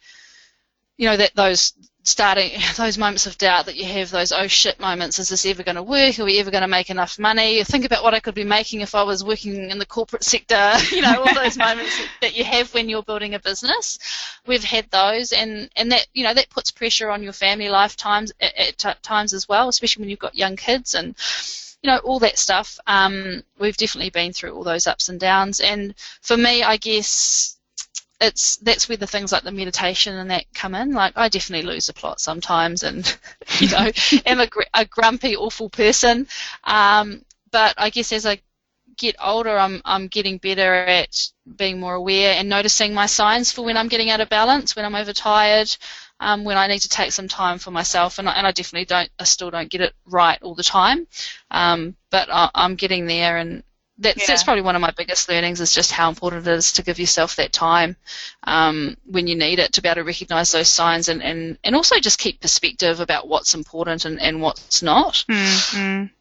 you 0.98 1.08
know, 1.08 1.18
that 1.18 1.36
those 1.36 1.74
starting 2.04 2.52
those 2.78 2.98
moments 2.98 3.26
of 3.26 3.38
doubt 3.38 3.66
that 3.66 3.76
you 3.76 3.86
have 3.86 4.12
those 4.12 4.32
oh 4.32 4.48
shit 4.48 4.80
moments 4.80 5.20
is 5.20 5.30
this 5.30 5.46
ever 5.46 5.64
going 5.64 5.76
to 5.76 5.84
work? 5.84 6.20
Are 6.20 6.26
we 6.26 6.40
ever 6.40 6.52
going 6.52 6.62
to 6.62 6.68
make 6.68 6.90
enough 6.90 7.18
money? 7.18 7.64
Think 7.64 7.86
about 7.86 8.04
what 8.04 8.14
i 8.14 8.20
could 8.20 8.36
be 8.36 8.44
making 8.44 8.82
if 8.82 8.94
i 8.94 9.04
was 9.04 9.24
working 9.24 9.70
in 9.70 9.80
the 9.80 9.86
corporate 9.86 10.24
sector 10.24 10.74
you 10.92 11.02
know 11.02 11.24
all 11.24 11.34
those 11.34 11.58
moments 11.70 11.98
that 12.22 12.38
you 12.38 12.44
have 12.44 12.74
when 12.74 12.90
you're 12.90 13.04
building 13.04 13.34
a 13.34 13.40
business. 13.40 13.98
We've 14.46 14.64
had 14.64 14.90
those 14.92 15.32
and 15.32 15.70
and 15.76 15.92
that 15.92 16.08
you 16.14 16.24
know 16.24 16.34
that 16.34 16.50
puts 16.50 16.72
pressure 16.72 17.10
on 17.10 17.24
your 17.24 17.34
family 17.34 17.70
lifetimes 17.70 18.32
at, 18.40 18.84
at 18.84 19.04
times 19.04 19.34
as 19.34 19.48
well 19.48 19.70
especially 19.70 20.02
when 20.02 20.10
you've 20.10 20.20
got 20.20 20.36
young 20.36 20.56
kids. 20.56 20.94
And 20.94 21.16
you 21.84 21.92
know 21.92 21.98
all 22.00 22.20
that 22.20 22.38
stuff 22.38 22.80
um, 22.88 23.44
we've 23.60 23.78
definitely 23.78 24.10
been 24.10 24.34
through 24.34 24.54
all 24.56 24.64
those 24.64 24.88
ups 24.88 25.10
and 25.10 25.20
downs 25.20 25.60
and 25.60 25.94
for 26.22 26.38
me 26.38 26.64
i 26.64 26.78
guess 26.78 27.58
it's 28.24 28.58
that's 28.58 28.88
where 28.88 28.98
the 28.98 29.08
things 29.08 29.32
like 29.32 29.44
the 29.44 29.52
meditation 29.52 30.16
and 30.16 30.32
that 30.32 30.46
come 30.54 30.76
in. 30.76 30.94
Like 30.94 31.14
I 31.16 31.30
definitely 31.30 31.68
lose 31.68 31.88
the 31.88 31.94
plot 31.94 32.20
sometimes, 32.22 32.84
and 32.84 33.06
you 33.60 33.70
know, 33.70 33.92
am 34.26 34.40
a, 34.40 34.48
gr- 34.48 34.62
a 34.74 34.86
grumpy, 34.86 35.36
awful 35.36 35.70
person. 35.70 36.28
Um, 36.64 37.26
but 37.52 37.74
I 37.78 37.90
guess 37.90 38.12
as 38.14 38.26
I 38.26 38.42
get 38.98 39.16
older, 39.24 39.58
I'm 39.58 39.82
I'm 39.86 40.08
getting 40.08 40.38
better 40.38 40.74
at 40.74 41.28
being 41.58 41.80
more 41.80 41.96
aware 41.96 42.36
and 42.36 42.48
noticing 42.50 42.94
my 42.94 43.06
signs 43.06 43.52
for 43.52 43.64
when 43.64 43.78
I'm 43.78 43.90
getting 43.90 44.10
out 44.10 44.22
of 44.22 44.30
balance, 44.30 44.76
when 44.76 44.86
I'm 44.86 44.96
overtired, 44.96 45.76
um, 46.24 46.44
when 46.46 46.58
I 46.58 46.68
need 46.68 46.80
to 46.80 46.90
take 46.90 47.12
some 47.12 47.28
time 47.28 47.60
for 47.60 47.72
myself. 47.72 48.18
And 48.20 48.30
I, 48.30 48.34
and 48.34 48.48
I 48.48 48.52
definitely 48.52 48.86
don't, 48.86 49.10
I 49.20 49.26
still 49.26 49.52
don't 49.52 49.70
get 49.70 49.82
it 49.82 49.94
right 50.06 50.42
all 50.42 50.56
the 50.56 50.64
time, 50.64 51.08
um, 51.52 51.96
but 52.10 52.30
I, 52.32 52.50
I'm 52.56 52.76
getting 52.76 53.06
there 53.06 53.38
and 53.38 53.64
that's 54.00 54.22
Yeah. 54.22 54.28
that's 54.28 54.44
probably 54.44 54.64
one 54.64 54.76
of 54.76 54.82
my 54.82 54.92
biggest 54.98 55.30
learnings 55.30 55.62
is 55.62 55.74
just 55.74 55.92
how 55.92 56.10
important 56.10 56.48
it 56.48 56.52
is 56.52 56.72
to 56.74 56.84
give 56.84 57.00
yourself 57.00 57.36
that 57.36 57.54
time 57.54 57.96
um, 58.44 58.98
when 59.06 59.28
you 59.28 59.36
need 59.36 59.60
it 59.60 59.74
to 59.74 59.82
be 59.82 59.88
able 59.88 60.02
to 60.02 60.04
recognise 60.04 60.52
those 60.52 60.68
signs 60.68 61.10
and, 61.10 61.22
and, 61.22 61.60
and 61.64 61.76
also 61.76 62.00
just 62.00 62.18
keep 62.18 62.42
perspective 62.42 63.00
about 63.00 63.28
what's 63.28 63.54
important 63.54 64.06
and, 64.06 64.20
and 64.20 64.42
what's 64.42 64.82
not. 64.82 65.24
Mm, 65.30 65.36
mm. 65.36 66.12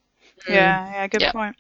Yeah, 0.49 0.87
yeah, 0.91 1.07
good 1.07 1.23
Yeah. 1.23 1.33
point. 1.33 1.57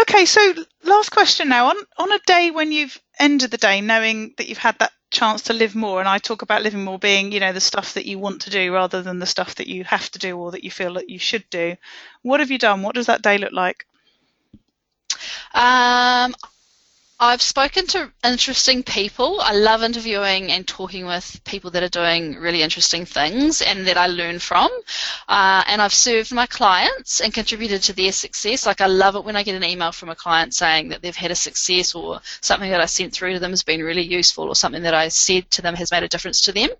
Okay, 0.00 0.24
so 0.24 0.54
last 0.84 1.10
question 1.10 1.48
now. 1.48 1.68
On 1.70 1.76
on 1.98 2.12
a 2.12 2.18
day 2.26 2.50
when 2.50 2.72
you've 2.72 2.98
ended 3.18 3.50
the 3.50 3.56
day 3.58 3.80
knowing 3.80 4.34
that 4.36 4.48
you've 4.48 4.58
had 4.58 4.78
that 4.78 4.92
chance 5.10 5.42
to 5.42 5.52
live 5.52 5.74
more, 5.74 6.00
and 6.00 6.08
I 6.08 6.18
talk 6.18 6.42
about 6.42 6.62
living 6.62 6.84
more 6.84 6.98
being, 6.98 7.32
you 7.32 7.40
know, 7.40 7.52
the 7.52 7.60
stuff 7.60 7.94
that 7.94 8.06
you 8.06 8.18
want 8.18 8.42
to 8.42 8.50
do 8.50 8.72
rather 8.72 9.02
than 9.02 9.18
the 9.18 9.26
stuff 9.26 9.56
that 9.56 9.66
you 9.66 9.84
have 9.84 10.10
to 10.12 10.18
do 10.18 10.36
or 10.38 10.52
that 10.52 10.64
you 10.64 10.70
feel 10.70 10.94
that 10.94 11.10
you 11.10 11.18
should 11.18 11.48
do. 11.50 11.76
What 12.22 12.40
have 12.40 12.50
you 12.50 12.58
done? 12.58 12.82
What 12.82 12.94
does 12.94 13.06
that 13.06 13.22
day 13.22 13.38
look 13.38 13.52
like? 13.52 13.86
Um, 15.54 16.34
I've 17.22 17.42
spoken 17.42 17.86
to 17.88 18.10
interesting 18.24 18.82
people. 18.82 19.42
I 19.42 19.52
love 19.52 19.82
interviewing 19.82 20.50
and 20.50 20.66
talking 20.66 21.04
with 21.04 21.38
people 21.44 21.70
that 21.72 21.82
are 21.82 21.88
doing 21.88 22.36
really 22.36 22.62
interesting 22.62 23.04
things 23.04 23.60
and 23.60 23.86
that 23.88 23.98
I 23.98 24.06
learn 24.06 24.38
from. 24.38 24.70
Uh, 25.28 25.62
and 25.66 25.82
I've 25.82 25.92
served 25.92 26.32
my 26.32 26.46
clients 26.46 27.20
and 27.20 27.34
contributed 27.34 27.82
to 27.82 27.92
their 27.92 28.12
success. 28.12 28.64
Like 28.64 28.80
I 28.80 28.86
love 28.86 29.16
it 29.16 29.24
when 29.24 29.36
I 29.36 29.42
get 29.42 29.54
an 29.54 29.64
email 29.64 29.92
from 29.92 30.08
a 30.08 30.14
client 30.14 30.54
saying 30.54 30.88
that 30.88 31.02
they've 31.02 31.14
had 31.14 31.30
a 31.30 31.34
success 31.34 31.94
or 31.94 32.22
something 32.40 32.70
that 32.70 32.80
I 32.80 32.86
sent 32.86 33.12
through 33.12 33.34
to 33.34 33.38
them 33.38 33.50
has 33.50 33.62
been 33.62 33.82
really 33.82 34.00
useful 34.00 34.48
or 34.48 34.54
something 34.54 34.82
that 34.84 34.94
I 34.94 35.08
said 35.08 35.50
to 35.50 35.62
them 35.62 35.74
has 35.74 35.92
made 35.92 36.02
a 36.02 36.08
difference 36.08 36.40
to 36.42 36.52
them. 36.52 36.70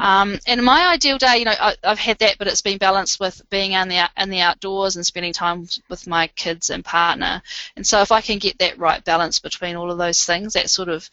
Um, 0.00 0.38
and 0.46 0.62
my 0.64 0.86
ideal 0.86 1.18
day, 1.18 1.38
you 1.38 1.46
know, 1.46 1.54
I, 1.58 1.74
I've 1.82 1.98
had 1.98 2.18
that, 2.18 2.38
but 2.38 2.46
it's 2.46 2.62
been 2.62 2.78
balanced 2.78 3.18
with 3.18 3.42
being 3.50 3.72
in 3.72 3.88
the 3.88 3.96
out- 3.96 4.10
in 4.16 4.30
the 4.30 4.40
outdoors 4.40 4.94
and 4.94 5.04
spending 5.04 5.32
time 5.32 5.66
with 5.88 6.06
my 6.06 6.28
kids 6.28 6.70
and 6.70 6.84
partner. 6.84 7.42
And 7.74 7.84
so, 7.84 8.00
if 8.02 8.12
I 8.12 8.20
can 8.20 8.38
get 8.38 8.56
that 8.58 8.78
right 8.78 9.04
balance 9.04 9.40
between 9.40 9.79
all 9.80 9.90
of 9.90 9.98
those 9.98 10.24
things, 10.24 10.52
that 10.52 10.70
sort 10.70 10.88
of 10.88 11.08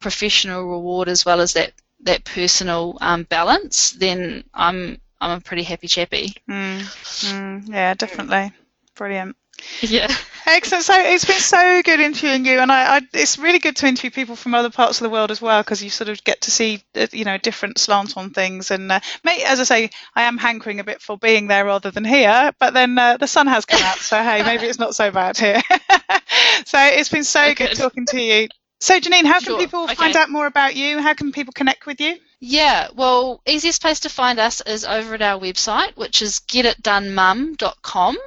professional 0.00 0.64
reward 0.64 1.08
as 1.08 1.24
well 1.24 1.40
as 1.40 1.52
that 1.54 1.72
that 2.00 2.24
personal 2.24 2.98
um, 3.00 3.22
balance, 3.24 3.90
then 3.92 4.44
I'm 4.52 5.00
I'm 5.20 5.38
a 5.38 5.40
pretty 5.40 5.62
happy 5.62 5.88
chappy. 5.88 6.34
Mm, 6.48 6.80
mm, 6.80 7.68
yeah, 7.68 7.94
definitely. 7.94 8.52
Brilliant. 8.96 9.36
Yeah. 9.80 10.14
Excellent. 10.46 10.84
So 10.84 10.94
it's 10.96 11.24
been 11.24 11.40
so 11.40 11.82
good 11.82 11.98
interviewing 11.98 12.44
you, 12.44 12.60
and 12.60 12.70
I, 12.70 12.96
I 12.96 13.00
it's 13.12 13.36
really 13.36 13.58
good 13.58 13.74
to 13.76 13.86
interview 13.86 14.10
people 14.10 14.36
from 14.36 14.54
other 14.54 14.70
parts 14.70 15.00
of 15.00 15.04
the 15.04 15.10
world 15.10 15.32
as 15.32 15.42
well 15.42 15.60
because 15.62 15.82
you 15.82 15.90
sort 15.90 16.08
of 16.08 16.22
get 16.22 16.42
to 16.42 16.50
see 16.52 16.84
uh, 16.94 17.08
you 17.12 17.24
know 17.24 17.36
different 17.36 17.78
slant 17.78 18.16
on 18.16 18.30
things. 18.30 18.70
And 18.70 18.90
uh, 18.92 19.00
may, 19.24 19.42
as 19.42 19.58
I 19.58 19.64
say, 19.64 19.90
I 20.14 20.22
am 20.22 20.38
hankering 20.38 20.78
a 20.78 20.84
bit 20.84 21.02
for 21.02 21.18
being 21.18 21.48
there 21.48 21.64
rather 21.64 21.90
than 21.90 22.04
here, 22.04 22.52
but 22.60 22.74
then 22.74 22.96
uh, 22.96 23.16
the 23.16 23.26
sun 23.26 23.48
has 23.48 23.64
come 23.64 23.82
out, 23.82 23.98
so 23.98 24.22
hey, 24.22 24.42
maybe 24.44 24.66
it's 24.66 24.78
not 24.78 24.94
so 24.94 25.10
bad 25.10 25.36
here. 25.36 25.60
so 26.64 26.78
it's 26.78 27.08
been 27.08 27.24
so 27.24 27.52
good 27.54 27.70
good. 27.70 27.76
talking 27.76 28.06
to 28.06 28.20
you. 28.20 28.48
So 28.80 29.00
Janine, 29.00 29.24
how 29.24 29.40
can 29.40 29.46
Sure, 29.46 29.58
people 29.58 29.84
okay. 29.84 29.94
find 29.94 30.16
out 30.16 30.30
more 30.30 30.46
about 30.46 30.76
you? 30.76 31.00
How 31.00 31.14
can 31.14 31.32
people 31.32 31.52
connect 31.52 31.86
with 31.86 32.00
you? 32.00 32.18
Yeah, 32.40 32.88
well, 32.94 33.40
easiest 33.46 33.80
place 33.80 34.00
to 34.00 34.10
find 34.10 34.38
us 34.38 34.60
is 34.60 34.84
over 34.84 35.14
at 35.14 35.22
our 35.22 35.40
website, 35.40 35.96
which 35.96 36.20
is 36.20 36.40
getitdonemum.com, 36.40 38.18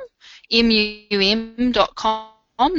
M-U-M.com, 0.52 2.30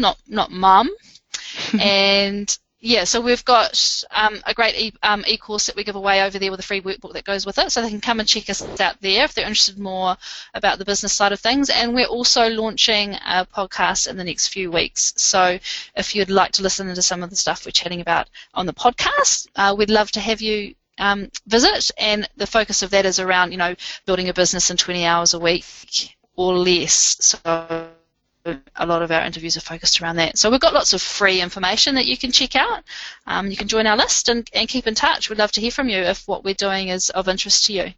not 0.01 0.19
not 0.27 0.51
mum. 0.51 0.91
and 1.81 2.59
yeah, 2.83 3.05
so 3.05 3.21
we've 3.21 3.45
got 3.45 4.05
um, 4.11 4.41
a 4.47 4.55
great 4.55 4.75
e- 4.75 4.95
um, 5.03 5.23
e-course 5.27 5.67
that 5.67 5.77
we 5.77 5.85
give 5.85 5.97
away 5.97 6.23
over 6.23 6.39
there 6.39 6.51
with 6.51 6.61
a 6.61 6.65
free 6.65 6.81
workbook 6.81 7.13
that 7.13 7.25
goes 7.25 7.45
with 7.45 7.59
it, 7.59 7.71
so 7.71 7.83
they 7.83 7.91
can 7.91 8.01
come 8.01 8.21
and 8.21 8.29
check 8.29 8.49
us 8.49 8.63
out 8.81 9.01
there 9.03 9.25
if 9.25 9.35
they're 9.35 9.47
interested 9.47 9.79
more 9.79 10.17
about 10.55 10.79
the 10.79 10.85
business 10.87 11.13
side 11.13 11.33
of 11.33 11.41
things. 11.41 11.69
And 11.69 11.95
we're 11.95 12.07
also 12.07 12.49
launching 12.49 13.15
a 13.15 13.47
podcast 13.55 14.09
in 14.09 14.17
the 14.17 14.25
next 14.25 14.49
few 14.49 14.71
weeks. 14.71 15.13
So 15.17 15.59
if 15.95 16.15
you'd 16.15 16.31
like 16.31 16.53
to 16.53 16.63
listen 16.63 16.93
to 16.95 17.03
some 17.03 17.23
of 17.23 17.29
the 17.29 17.37
stuff 17.37 17.67
we're 17.67 17.73
chatting 17.73 18.01
about 18.01 18.31
on 18.55 18.65
the 18.65 18.73
podcast, 18.73 19.49
uh, 19.57 19.75
we'd 19.77 19.91
love 19.91 20.11
to 20.13 20.21
have 20.21 20.41
you 20.41 20.75
um, 20.97 21.31
visit. 21.47 21.91
And 21.99 22.27
the 22.37 22.47
focus 22.47 22.83
of 22.83 22.91
that 22.91 23.05
is 23.05 23.21
around, 23.21 23.53
you 23.53 23.59
know, 23.59 23.75
building 24.07 24.31
a 24.31 24.35
business 24.35 24.71
in 24.71 24.79
20 24.79 25.05
hours 25.05 25.35
a 25.35 25.39
week 25.39 26.17
or 26.41 26.57
less. 26.57 27.19
So 27.21 27.39
a 27.45 28.87
lot 28.87 29.03
of 29.03 29.11
our 29.11 29.21
interviews 29.21 29.59
are 29.59 29.61
focused 29.61 30.01
around 30.01 30.17
that. 30.17 30.39
So 30.39 30.51
we've 30.51 30.59
got 30.59 30.73
lots 30.73 30.95
of 30.95 31.03
free 31.03 31.43
information 31.43 31.97
that 31.97 32.07
you 32.07 32.17
can 32.17 32.33
check 32.33 32.57
out. 32.57 32.83
Um, 33.27 33.51
you 33.51 33.59
can 33.59 33.69
join 33.69 33.87
our 33.87 33.97
list 33.97 34.31
and, 34.31 34.49
and 34.55 34.67
keep 34.67 34.87
in 34.87 34.95
touch. 34.95 35.29
We'd 35.29 35.39
love 35.39 35.53
to 35.53 35.61
hear 35.61 35.71
from 35.71 35.91
you 35.91 35.99
if 35.99 36.27
what 36.27 36.43
we're 36.43 36.55
doing 36.55 36.89
is 36.89 37.11
of 37.11 37.29
interest 37.29 37.67
to 37.67 37.75
you. 37.75 37.93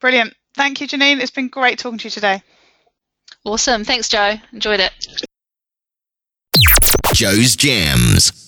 Brilliant. 0.00 0.34
Thank 0.54 0.80
you, 0.80 0.88
Janine. 0.88 1.20
It's 1.20 1.30
been 1.30 1.46
great 1.46 1.78
talking 1.78 1.98
to 1.98 2.06
you 2.06 2.10
today. 2.10 2.42
Awesome. 3.44 3.84
Thanks, 3.84 4.08
Jo. 4.08 4.34
Enjoyed 4.52 4.80
it. 4.80 4.92
Jo's 7.14 7.54
Gems. 7.54 8.43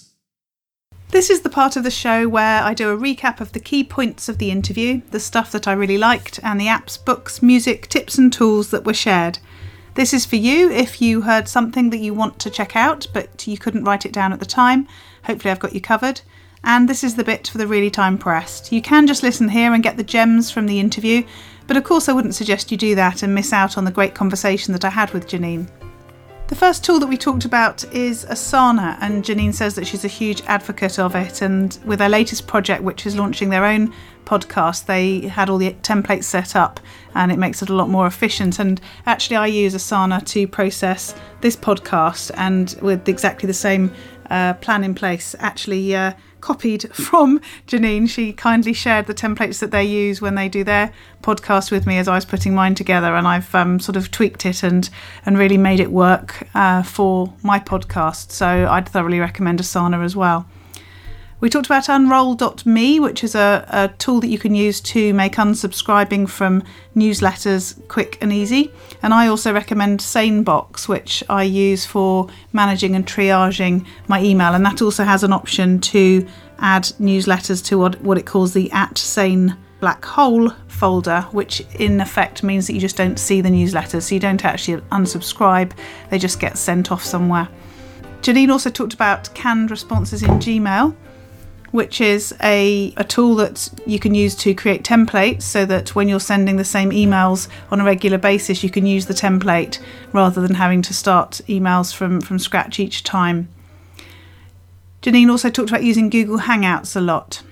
This 1.17 1.31
is 1.31 1.41
the 1.41 1.49
part 1.49 1.77
of 1.77 1.83
the 1.83 1.91
show 1.91 2.29
where 2.29 2.63
I 2.63 2.75
do 2.75 2.91
a 2.91 2.97
recap 2.97 3.41
of 3.41 3.53
the 3.53 3.59
key 3.59 3.83
points 3.83 4.29
of 4.29 4.37
the 4.37 4.51
interview, 4.51 5.01
the 5.13 5.19
stuff 5.19 5.51
that 5.53 5.67
I 5.67 5.73
really 5.73 5.97
liked, 5.97 6.39
and 6.43 6.61
the 6.61 6.67
apps, 6.67 7.03
books, 7.03 7.41
music, 7.41 7.89
tips, 7.89 8.19
and 8.19 8.31
tools 8.31 8.71
that 8.71 8.85
were 8.85 8.93
shared. 8.93 9.39
This 9.95 10.13
is 10.13 10.27
for 10.27 10.37
you 10.37 10.71
if 10.71 11.01
you 11.01 11.23
heard 11.23 11.49
something 11.49 11.89
that 11.89 12.01
you 12.01 12.13
want 12.13 12.39
to 12.41 12.51
check 12.51 12.77
out 12.77 13.07
but 13.15 13.47
you 13.47 13.57
couldn't 13.57 13.85
write 13.85 14.05
it 14.05 14.13
down 14.13 14.35
at 14.35 14.41
the 14.41 14.45
time. 14.45 14.87
Hopefully, 15.25 15.51
I've 15.51 15.59
got 15.59 15.75
you 15.75 15.81
covered. 15.81 16.21
And 16.63 16.87
this 16.87 17.03
is 17.03 17.15
the 17.15 17.25
bit 17.25 17.49
for 17.49 17.57
the 17.57 17.67
really 17.67 17.91
time 17.91 18.19
pressed. 18.19 18.71
You 18.71 18.83
can 18.83 19.07
just 19.07 19.23
listen 19.23 19.49
here 19.49 19.73
and 19.73 19.83
get 19.83 19.97
the 19.97 20.05
gems 20.05 20.51
from 20.51 20.67
the 20.67 20.79
interview, 20.79 21.23
but 21.67 21.79
of 21.79 21.85
course, 21.85 22.11
I 22.11 22.13
wouldn't 22.13 22.35
suggest 22.35 22.71
you 22.71 22.77
do 22.77 22.95
that 22.95 23.23
and 23.23 23.35
miss 23.35 23.55
out 23.55 23.79
on 23.79 23.87
the 23.87 23.91
great 23.91 24.15
conversation 24.15 24.75
that 24.75 24.85
I 24.85 24.91
had 24.91 25.15
with 25.15 25.27
Janine. 25.27 25.71
The 26.49 26.55
first 26.55 26.85
tool 26.85 27.01
that 27.01 27.09
we 27.09 27.17
talked 27.17 27.45
about 27.45 27.83
is 27.93 28.25
Asana, 28.25 28.97
and 29.01 29.25
Janine 29.25 29.53
says 29.53 29.75
that 29.75 29.85
she's 29.85 30.05
a 30.05 30.09
huge 30.09 30.43
advocate 30.43 30.97
of 30.97 31.17
it. 31.17 31.43
And 31.43 31.77
with 31.85 31.99
their 31.99 32.09
latest 32.09 32.47
project, 32.47 32.85
which 32.85 33.05
is 33.05 33.17
launching 33.17 33.51
their 33.51 33.65
own 33.65 33.93
podcast, 34.25 34.87
they 34.87 35.23
had 35.27 35.51
all 35.51 35.59
the 35.59 35.73
templates 35.83 36.23
set 36.25 36.55
up 36.55 36.79
and 37.17 37.33
it 37.33 37.39
makes 37.39 37.63
it 37.63 37.69
a 37.69 37.75
lot 37.75 37.89
more 37.89 38.07
efficient. 38.07 38.61
And 38.61 38.81
actually, 39.07 39.37
I 39.37 39.49
use 39.49 39.75
Asana 39.75 40.25
to 40.29 40.47
process 40.47 41.17
this 41.41 41.57
podcast, 41.57 42.31
and 42.37 42.77
with 42.81 43.09
exactly 43.09 43.49
the 43.49 43.53
same 43.53 43.93
uh, 44.31 44.55
plan 44.55 44.85
in 44.85 44.95
place, 44.95 45.35
actually. 45.41 45.97
Uh, 45.97 46.13
copied 46.47 46.89
from 46.95 47.41
Janine. 47.67 48.09
She 48.09 48.33
kindly 48.33 48.73
shared 48.73 49.07
the 49.07 49.15
templates 49.15 49.59
that 49.59 49.73
they 49.73 49.83
use 49.83 50.23
when 50.23 50.37
they 50.37 50.49
do 50.49 50.63
their 50.63 50.93
podcast 51.23 51.73
with 51.73 51.89
me 51.89 51.99
as 51.99 52.07
I 52.07 52.15
was 52.15 52.25
putting 52.25 52.55
mine 52.55 52.77
together, 52.77 53.17
and 53.17 53.27
I've 53.27 53.53
um, 53.53 53.81
sort 53.81 53.97
of 53.97 54.13
tweaked 54.13 54.47
it 54.47 54.63
and 54.63 54.89
and 55.25 55.37
really 55.37 55.59
made 55.59 55.81
it 55.81 55.91
work 55.91 56.47
uh, 56.55 56.85
for 56.85 57.33
my 57.43 57.59
podcast. 57.59 58.31
So 58.31 58.47
I'd 58.47 58.89
thoroughly 58.89 59.19
recommend 59.19 59.59
Asana 59.59 60.05
as 60.05 60.15
well. 60.15 60.47
We 61.39 61.51
talked 61.51 61.67
about 61.67 61.91
unroll.me, 61.91 62.99
which 62.99 63.23
is 63.23 63.35
a, 63.35 63.67
a 63.69 63.89
tool 63.99 64.21
that 64.21 64.29
you 64.29 64.39
can 64.39 64.55
use 64.55 64.81
to 64.81 65.13
make 65.13 65.35
unsubscribing 65.35 66.31
from 66.31 66.63
newsletters 66.97 67.87
quick 67.89 68.17
and 68.23 68.33
easy. 68.33 68.73
And 69.03 69.13
I 69.13 69.27
also 69.27 69.53
recommend 69.53 70.01
SaneBox, 70.01 70.89
which 70.89 71.23
I 71.29 71.43
use 71.43 71.85
for 71.85 72.29
managing 72.55 72.97
and 72.97 73.07
triaging 73.07 73.85
my 74.09 74.23
email. 74.23 74.55
And 74.55 74.65
that 74.65 74.81
also 74.81 75.05
has 75.05 75.23
an 75.25 75.33
option 75.35 75.79
to 75.83 76.27
add 76.59 76.85
newsletters 76.99 77.63
to 77.67 77.79
what, 77.79 78.01
what 78.01 78.17
it 78.17 78.25
calls 78.25 78.55
the 78.55 78.73
at 78.73 78.97
sane 78.97 79.55
black 79.81 80.07
hole 80.07 80.49
folder, 80.69 81.21
which 81.33 81.61
in 81.79 82.01
effect 82.01 82.43
means 82.43 82.67
that 82.67 82.73
you 82.73 82.81
just 82.81 82.97
don't 82.97 83.19
see 83.19 83.43
the 83.43 83.51
newsletters. 83.51 84.05
So 84.05 84.15
you 84.15 84.21
don't 84.23 84.43
actually 84.43 84.81
unsubscribe, 84.85 85.73
they 86.09 86.19
just 86.19 86.41
get 86.41 86.57
sent 86.57 86.91
off 86.91 87.05
somewhere. 87.05 87.47
Janine 88.23 88.51
also 88.51 88.71
talked 88.71 88.95
about 88.95 89.33
canned 89.35 89.71
responses 89.71 90.23
in 90.23 90.31
Gmail 90.31 90.97
which 91.77 92.01
is 92.01 92.35
a, 92.43 92.93
a 92.97 93.05
tool 93.05 93.37
that 93.37 93.69
you 93.87 93.99
can 93.99 94.15
use 94.15 94.35
to 94.35 94.55
create 94.55 94.83
templates 94.83 95.43
so 95.43 95.65
that 95.67 95.95
when 95.95 96.09
you're 96.09 96.19
sending 96.19 96.57
the 96.57 96.65
same 96.65 96.91
emails 96.91 97.49
on 97.71 97.81
a 97.81 97.85
regular 97.85 98.19
basis, 98.19 98.65
you 98.65 98.71
can 98.71 98.87
use 98.87 99.07
the 99.07 99.15
template 99.15 99.79
rather 100.13 100.41
than 100.41 100.55
having 100.55 100.83
to 100.83 100.95
start 100.95 101.43
emails 101.47 101.95
from, 101.95 102.21
from 102.21 102.39
scratch 102.39 102.81
each 102.81 103.05
time. 103.05 103.49
Janine 105.03 105.31
also 105.31 105.51
talked 105.51 105.69
about 105.69 105.85
using 105.85 106.11
Google 106.11 106.39
Hangouts 106.39 106.97
a 106.97 107.01
lot. 107.01 107.43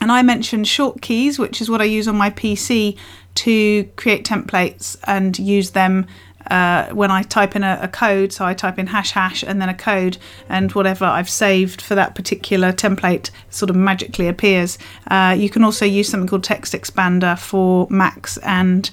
And 0.00 0.12
I 0.12 0.22
mentioned 0.22 0.66
ShortKeys, 0.66 1.38
which 1.38 1.62
is 1.62 1.70
what 1.70 1.80
I 1.80 1.84
use 1.84 2.06
on 2.06 2.16
my 2.16 2.30
PC 2.30 2.98
to 3.36 3.84
create 3.96 4.24
templates 4.24 4.96
and 5.04 5.38
use 5.38 5.70
them 5.70 6.06
uh, 6.50 6.88
when 6.88 7.10
I 7.10 7.22
type 7.22 7.56
in 7.56 7.64
a, 7.64 7.78
a, 7.82 7.88
code, 7.88 8.32
so 8.32 8.44
I 8.44 8.54
type 8.54 8.78
in 8.78 8.86
hash 8.86 9.12
hash 9.12 9.42
and 9.42 9.60
then 9.60 9.68
a 9.68 9.74
code, 9.74 10.18
and 10.48 10.72
whatever 10.72 11.04
I've 11.04 11.30
saved 11.30 11.80
for 11.80 11.94
that 11.94 12.14
particular 12.14 12.72
template 12.72 13.30
sort 13.50 13.70
of 13.70 13.76
magically 13.76 14.28
appears. 14.28 14.78
Uh, 15.08 15.34
you 15.38 15.48
can 15.48 15.64
also 15.64 15.84
use 15.84 16.08
something 16.08 16.28
called 16.28 16.44
TextExpander 16.44 17.38
for 17.38 17.86
Macs 17.90 18.36
and 18.38 18.90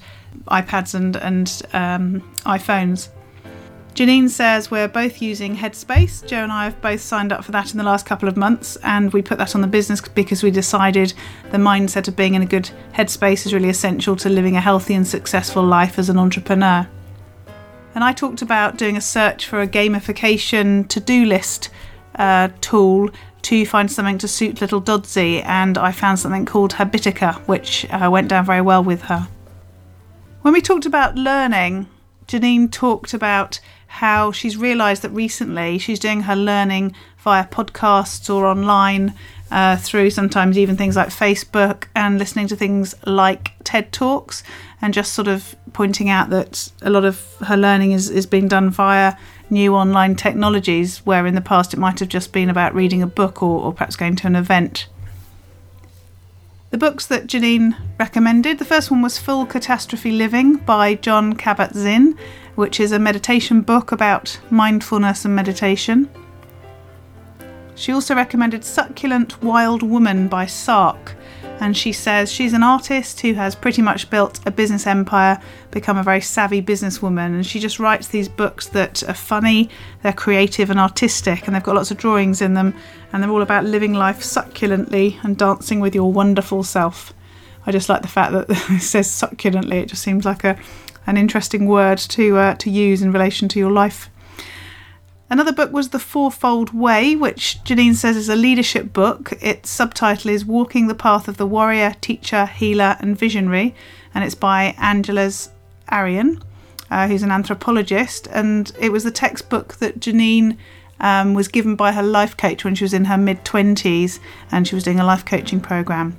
iPads 0.48 0.94
and, 0.94 1.16
and 1.16 1.62
um, 1.72 2.20
iPhones. 2.44 3.08
Janine 3.94 4.30
says 4.30 4.70
we're 4.70 4.88
both 4.88 5.20
using 5.20 5.54
Headspace. 5.54 6.26
Joe 6.26 6.38
and 6.38 6.50
I 6.50 6.64
have 6.64 6.80
both 6.80 7.02
signed 7.02 7.30
up 7.30 7.44
for 7.44 7.52
that 7.52 7.72
in 7.72 7.78
the 7.78 7.84
last 7.84 8.06
couple 8.06 8.26
of 8.26 8.38
months, 8.38 8.76
and 8.76 9.12
we 9.12 9.20
put 9.20 9.36
that 9.36 9.54
on 9.54 9.60
the 9.60 9.66
business 9.66 10.00
because 10.00 10.42
we 10.42 10.50
decided 10.50 11.12
the 11.50 11.58
mindset 11.58 12.08
of 12.08 12.16
being 12.16 12.32
in 12.32 12.40
a 12.40 12.46
good 12.46 12.70
headspace 12.94 13.44
is 13.44 13.52
really 13.52 13.68
essential 13.68 14.16
to 14.16 14.30
living 14.30 14.56
a 14.56 14.62
healthy 14.62 14.94
and 14.94 15.06
successful 15.06 15.62
life 15.62 15.98
as 15.98 16.08
an 16.08 16.18
entrepreneur. 16.18 16.88
And 17.94 18.02
I 18.02 18.12
talked 18.12 18.42
about 18.42 18.78
doing 18.78 18.96
a 18.96 19.00
search 19.00 19.46
for 19.46 19.60
a 19.60 19.68
gamification 19.68 20.88
to 20.88 21.00
do 21.00 21.24
list 21.24 21.68
uh, 22.16 22.48
tool 22.60 23.10
to 23.42 23.66
find 23.66 23.90
something 23.90 24.18
to 24.18 24.28
suit 24.28 24.60
little 24.60 24.80
Dodsey, 24.80 25.44
and 25.44 25.76
I 25.76 25.92
found 25.92 26.18
something 26.18 26.46
called 26.46 26.72
Habitica, 26.74 27.36
which 27.48 27.86
uh, 27.90 28.08
went 28.10 28.28
down 28.28 28.44
very 28.46 28.60
well 28.60 28.82
with 28.82 29.02
her. 29.02 29.28
When 30.42 30.54
we 30.54 30.60
talked 30.60 30.86
about 30.86 31.16
learning, 31.16 31.88
Janine 32.28 32.70
talked 32.70 33.14
about 33.14 33.60
how 33.86 34.32
she's 34.32 34.56
realised 34.56 35.02
that 35.02 35.10
recently 35.10 35.78
she's 35.78 35.98
doing 35.98 36.22
her 36.22 36.36
learning 36.36 36.94
via 37.18 37.44
podcasts 37.46 38.32
or 38.34 38.46
online 38.46 39.14
uh, 39.52 39.76
through 39.76 40.10
sometimes 40.10 40.56
even 40.56 40.76
things 40.76 40.96
like 40.96 41.08
Facebook 41.08 41.84
and 41.94 42.18
listening 42.18 42.48
to 42.48 42.56
things 42.56 42.94
like 43.06 43.52
TED 43.64 43.92
Talks 43.92 44.42
and 44.80 44.94
just 44.94 45.12
sort 45.12 45.28
of 45.28 45.54
pointing 45.74 46.08
out 46.08 46.30
that 46.30 46.72
a 46.80 46.90
lot 46.90 47.04
of 47.04 47.36
her 47.46 47.56
learning 47.56 47.92
is, 47.92 48.08
is 48.08 48.26
being 48.26 48.48
done 48.48 48.70
via 48.70 49.14
new 49.50 49.74
online 49.74 50.16
technologies, 50.16 51.04
where 51.04 51.26
in 51.26 51.34
the 51.34 51.42
past 51.42 51.74
it 51.74 51.78
might 51.78 52.00
have 52.00 52.08
just 52.08 52.32
been 52.32 52.48
about 52.48 52.74
reading 52.74 53.02
a 53.02 53.06
book 53.06 53.42
or, 53.42 53.60
or 53.60 53.72
perhaps 53.72 53.94
going 53.94 54.16
to 54.16 54.26
an 54.26 54.34
event. 54.34 54.88
The 56.70 56.78
books 56.78 57.04
that 57.08 57.26
Janine 57.26 57.76
recommended 58.00 58.58
the 58.58 58.64
first 58.64 58.90
one 58.90 59.02
was 59.02 59.18
Full 59.18 59.44
Catastrophe 59.44 60.12
Living 60.12 60.56
by 60.56 60.94
Jon 60.94 61.34
Kabat 61.34 61.74
Zinn, 61.74 62.16
which 62.54 62.80
is 62.80 62.92
a 62.92 62.98
meditation 62.98 63.60
book 63.60 63.92
about 63.92 64.40
mindfulness 64.50 65.26
and 65.26 65.36
meditation. 65.36 66.08
She 67.74 67.92
also 67.92 68.14
recommended 68.14 68.64
Succulent 68.64 69.42
Wild 69.42 69.82
Woman 69.82 70.28
by 70.28 70.46
Sark, 70.46 71.14
and 71.60 71.76
she 71.76 71.92
says 71.92 72.30
she's 72.30 72.52
an 72.52 72.62
artist 72.62 73.20
who 73.20 73.34
has 73.34 73.54
pretty 73.54 73.82
much 73.82 74.10
built 74.10 74.40
a 74.46 74.50
business 74.50 74.86
empire, 74.86 75.40
become 75.70 75.96
a 75.96 76.02
very 76.02 76.20
savvy 76.20 76.60
businesswoman, 76.60 77.34
and 77.34 77.46
she 77.46 77.60
just 77.60 77.78
writes 77.78 78.08
these 78.08 78.28
books 78.28 78.68
that 78.68 79.02
are 79.04 79.14
funny, 79.14 79.70
they're 80.02 80.12
creative 80.12 80.70
and 80.70 80.78
artistic, 80.78 81.46
and 81.46 81.54
they've 81.54 81.62
got 81.62 81.76
lots 81.76 81.90
of 81.90 81.96
drawings 81.96 82.42
in 82.42 82.54
them, 82.54 82.74
and 83.12 83.22
they're 83.22 83.30
all 83.30 83.42
about 83.42 83.64
living 83.64 83.94
life 83.94 84.22
succulently 84.22 85.18
and 85.22 85.36
dancing 85.36 85.80
with 85.80 85.94
your 85.94 86.12
wonderful 86.12 86.62
self. 86.62 87.14
I 87.64 87.70
just 87.70 87.88
like 87.88 88.02
the 88.02 88.08
fact 88.08 88.32
that 88.32 88.46
it 88.70 88.82
says 88.82 89.08
succulently. 89.08 89.76
It 89.76 89.86
just 89.86 90.02
seems 90.02 90.24
like 90.24 90.44
a 90.44 90.58
an 91.06 91.16
interesting 91.16 91.66
word 91.66 91.98
to 91.98 92.36
uh, 92.36 92.54
to 92.56 92.70
use 92.70 93.02
in 93.02 93.12
relation 93.12 93.48
to 93.48 93.58
your 93.58 93.70
life. 93.70 94.08
Another 95.32 95.54
book 95.54 95.72
was 95.72 95.88
The 95.88 95.98
Fourfold 95.98 96.74
Way, 96.74 97.16
which 97.16 97.58
Janine 97.64 97.94
says 97.94 98.18
is 98.18 98.28
a 98.28 98.36
leadership 98.36 98.92
book. 98.92 99.32
Its 99.40 99.70
subtitle 99.70 100.30
is 100.30 100.44
Walking 100.44 100.88
the 100.88 100.94
Path 100.94 101.26
of 101.26 101.38
the 101.38 101.46
Warrior, 101.46 101.94
Teacher, 102.02 102.44
Healer, 102.44 102.98
and 103.00 103.18
Visionary, 103.18 103.74
and 104.14 104.24
it's 104.24 104.34
by 104.34 104.74
Angeles 104.76 105.48
Arrien, 105.90 106.42
uh, 106.90 107.08
who's 107.08 107.22
an 107.22 107.30
anthropologist. 107.30 108.26
And 108.26 108.70
it 108.78 108.92
was 108.92 109.04
the 109.04 109.10
textbook 109.10 109.76
that 109.76 110.00
Janine 110.00 110.58
um, 111.00 111.32
was 111.32 111.48
given 111.48 111.76
by 111.76 111.92
her 111.92 112.02
life 112.02 112.36
coach 112.36 112.62
when 112.62 112.74
she 112.74 112.84
was 112.84 112.92
in 112.92 113.06
her 113.06 113.16
mid 113.16 113.42
20s 113.42 114.18
and 114.50 114.68
she 114.68 114.74
was 114.74 114.84
doing 114.84 115.00
a 115.00 115.06
life 115.06 115.24
coaching 115.24 115.62
program. 115.62 116.14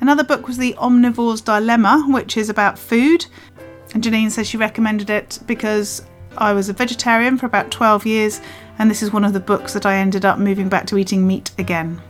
Another 0.00 0.24
book 0.24 0.48
was 0.48 0.56
The 0.56 0.72
Omnivore's 0.78 1.42
Dilemma, 1.42 2.06
which 2.08 2.38
is 2.38 2.48
about 2.48 2.78
food. 2.78 3.26
And 3.92 4.02
Janine 4.02 4.30
says 4.30 4.48
she 4.48 4.56
recommended 4.56 5.10
it 5.10 5.38
because 5.44 6.00
I 6.36 6.52
was 6.52 6.68
a 6.68 6.72
vegetarian 6.72 7.38
for 7.38 7.46
about 7.46 7.70
12 7.70 8.06
years, 8.06 8.40
and 8.78 8.90
this 8.90 9.02
is 9.02 9.12
one 9.12 9.24
of 9.24 9.32
the 9.32 9.40
books 9.40 9.72
that 9.74 9.86
I 9.86 9.96
ended 9.96 10.24
up 10.24 10.38
moving 10.38 10.68
back 10.68 10.86
to 10.86 10.98
eating 10.98 11.26
meat 11.26 11.50
again. 11.58 12.00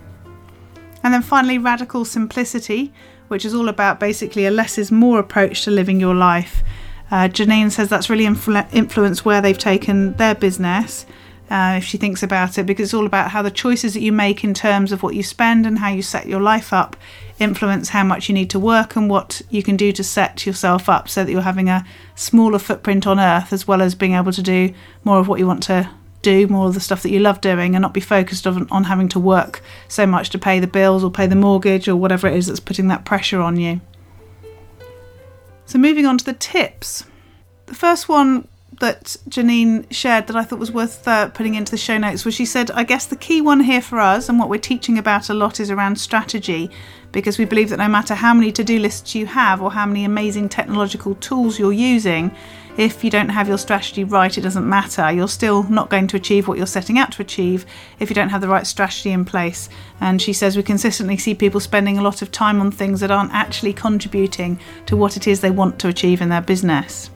And 1.03 1.13
then 1.13 1.23
finally, 1.23 1.59
Radical 1.59 2.05
Simplicity, 2.05 2.93
which 3.29 3.45
is 3.45 3.55
all 3.55 3.69
about 3.69 3.99
basically 3.99 4.47
a 4.47 4.51
less 4.51 4.79
is 4.79 4.93
more 4.93 5.19
approach 5.19 5.65
to 5.65 5.71
living 5.71 5.99
your 5.99 6.15
life. 6.15 6.63
Uh, 7.11 7.29
Janine 7.29 7.71
says 7.71 7.89
that's 7.89 8.09
really 8.09 8.25
influ- 8.25 8.73
influenced 8.73 9.25
where 9.25 9.41
they've 9.41 9.59
taken 9.59 10.15
their 10.15 10.35
business. 10.35 11.05
Uh, 11.51 11.75
if 11.79 11.85
she 11.85 11.99
thinks 11.99 12.23
about 12.23 12.57
it, 12.57 12.65
because 12.65 12.89
it's 12.89 12.95
all 12.95 13.05
about 13.05 13.31
how 13.31 13.43
the 13.43 13.51
choices 13.51 13.93
that 13.93 14.01
you 14.01 14.13
make 14.13 14.43
in 14.43 14.55
terms 14.55 14.93
of 14.93 15.03
what 15.03 15.15
you 15.15 15.23
spend 15.23 15.67
and 15.67 15.79
how 15.79 15.91
you 15.91 16.01
set 16.01 16.27
your 16.27 16.41
life 16.41 16.73
up 16.73 16.97
influence 17.43 17.91
how 17.91 18.05
much 18.05 18.29
you 18.29 18.35
need 18.35 18.51
to 18.51 18.59
work 18.59 18.97
and 18.97 19.11
what 19.11 19.43
you 19.51 19.63
can 19.63 19.77
do 19.77 19.93
to 19.93 20.05
set 20.05 20.47
yourself 20.47 20.89
up 20.89 21.09
so 21.09 21.25
that 21.25 21.31
you're 21.31 21.43
having 21.43 21.69
a 21.69 21.85
smaller 22.15 22.59
footprint 22.59 23.07
on 23.07 23.21
earth 23.21 23.53
as 23.53 23.67
well 23.67 23.83
as 23.83 23.95
being 23.95 24.15
able 24.15 24.33
to 24.33 24.43
do 24.43 24.73
more 25.05 25.19
of 25.19 25.29
what 25.29 25.39
you 25.39 25.47
want 25.47 25.63
to 25.65 25.91
do, 26.23 26.47
more 26.47 26.69
of 26.69 26.75
the 26.75 26.81
stuff 26.81 27.03
that 27.03 27.11
you 27.11 27.19
love 27.19 27.41
doing, 27.41 27.75
and 27.75 27.83
not 27.83 27.93
be 27.93 28.01
focused 28.01 28.47
on, 28.47 28.69
on 28.71 28.85
having 28.85 29.09
to 29.09 29.21
work 29.21 29.63
so 29.89 30.07
much 30.07 30.31
to 30.31 30.39
pay 30.39 30.61
the 30.61 30.67
bills 30.67 31.05
or 31.05 31.11
pay 31.11 31.27
the 31.27 31.37
mortgage 31.37 31.89
or 31.89 31.97
whatever 31.97 32.27
it 32.29 32.37
is 32.37 32.47
that's 32.47 32.61
putting 32.61 32.89
that 32.89 33.05
pressure 33.05 33.41
on 33.41 33.57
you. 33.57 33.81
So, 35.67 35.79
moving 35.79 36.07
on 36.07 36.19
to 36.19 36.25
the 36.25 36.33
tips. 36.33 37.05
The 37.67 37.75
first 37.75 38.09
one 38.09 38.47
that 38.81 39.17
Janine 39.29 39.87
shared 39.93 40.27
that 40.27 40.37
I 40.37 40.45
thought 40.45 40.59
was 40.59 40.73
worth 40.73 41.07
uh, 41.07 41.29
putting 41.29 41.55
into 41.55 41.71
the 41.71 41.79
show 41.79 41.99
notes 41.99 42.25
was 42.25 42.35
she 42.35 42.47
said, 42.47 42.71
I 42.73 42.85
guess 42.85 43.07
the 43.07 43.17
key 43.17 43.41
one 43.41 43.61
here 43.61 43.83
for 43.83 44.01
us 44.01 44.29
and 44.29 44.39
what 44.39 44.49
we're 44.49 44.59
teaching 44.59 44.99
about 44.99 45.31
a 45.31 45.35
lot 45.35 45.61
is 45.61 45.71
around 45.71 46.01
strategy 46.01 46.71
because 47.13 47.39
we 47.39 47.45
believe 47.45 47.69
that 47.71 47.79
no 47.79 47.89
matter 47.89 48.15
how 48.15 48.35
many 48.35 48.51
to 48.53 48.65
do 48.65 48.79
lists 48.79 49.15
you 49.15 49.27
have 49.27 49.63
or 49.63 49.71
how 49.71 49.87
many 49.87 50.05
amazing 50.05 50.49
technological 50.49 51.15
tools 51.17 51.59
you're 51.59 51.73
using, 51.73 52.35
if 52.77 53.05
you 53.05 53.11
don't 53.11 53.29
have 53.29 53.49
your 53.49 53.59
strategy 53.59 54.03
right, 54.03 54.37
it 54.37 54.41
doesn't 54.41 54.67
matter. 54.67 55.13
You're 55.13 55.29
still 55.29 55.63
not 55.65 55.91
going 55.91 56.07
to 56.09 56.17
achieve 56.17 56.49
what 56.49 56.57
you're 56.57 56.67
setting 56.67 56.99
out 56.99 57.13
to 57.13 57.23
achieve 57.23 57.67
if 58.01 58.09
you 58.09 58.15
don't 58.15 58.31
have 58.31 58.41
the 58.41 58.49
right 58.49 58.67
strategy 58.67 59.11
in 59.11 59.27
place. 59.27 59.69
And 60.01 60.23
she 60.23 60.33
says 60.33 60.57
we 60.57 60.63
consistently 60.63 61.19
see 61.19 61.35
people 61.35 61.61
spending 61.61 61.99
a 61.99 62.03
lot 62.03 62.23
of 62.23 62.33
time 62.33 62.61
on 62.61 62.71
things 62.71 63.01
that 63.01 63.11
aren't 63.11 63.35
actually 63.35 63.75
contributing 63.75 64.59
to 64.87 64.97
what 64.97 65.17
it 65.17 65.27
is 65.27 65.41
they 65.41 65.51
want 65.51 65.79
to 65.81 65.89
achieve 65.89 66.23
in 66.23 66.31
their 66.31 66.41
business. 66.41 67.11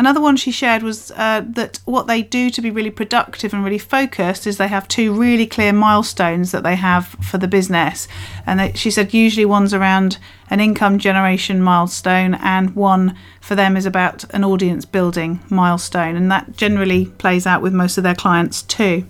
Another 0.00 0.22
one 0.22 0.38
she 0.38 0.50
shared 0.50 0.82
was 0.82 1.10
uh, 1.10 1.42
that 1.46 1.78
what 1.84 2.06
they 2.06 2.22
do 2.22 2.48
to 2.48 2.62
be 2.62 2.70
really 2.70 2.88
productive 2.90 3.52
and 3.52 3.62
really 3.62 3.76
focused 3.76 4.46
is 4.46 4.56
they 4.56 4.66
have 4.66 4.88
two 4.88 5.12
really 5.12 5.46
clear 5.46 5.74
milestones 5.74 6.52
that 6.52 6.62
they 6.62 6.76
have 6.76 7.08
for 7.20 7.36
the 7.36 7.46
business. 7.46 8.08
And 8.46 8.58
they, 8.58 8.72
she 8.72 8.90
said 8.90 9.12
usually 9.12 9.44
one's 9.44 9.74
around 9.74 10.16
an 10.48 10.58
income 10.58 10.98
generation 10.98 11.60
milestone, 11.60 12.32
and 12.36 12.74
one 12.74 13.14
for 13.42 13.54
them 13.54 13.76
is 13.76 13.84
about 13.84 14.24
an 14.32 14.42
audience 14.42 14.86
building 14.86 15.40
milestone. 15.50 16.16
And 16.16 16.30
that 16.30 16.56
generally 16.56 17.04
plays 17.18 17.46
out 17.46 17.60
with 17.60 17.74
most 17.74 17.98
of 17.98 18.02
their 18.02 18.14
clients 18.14 18.62
too. 18.62 19.06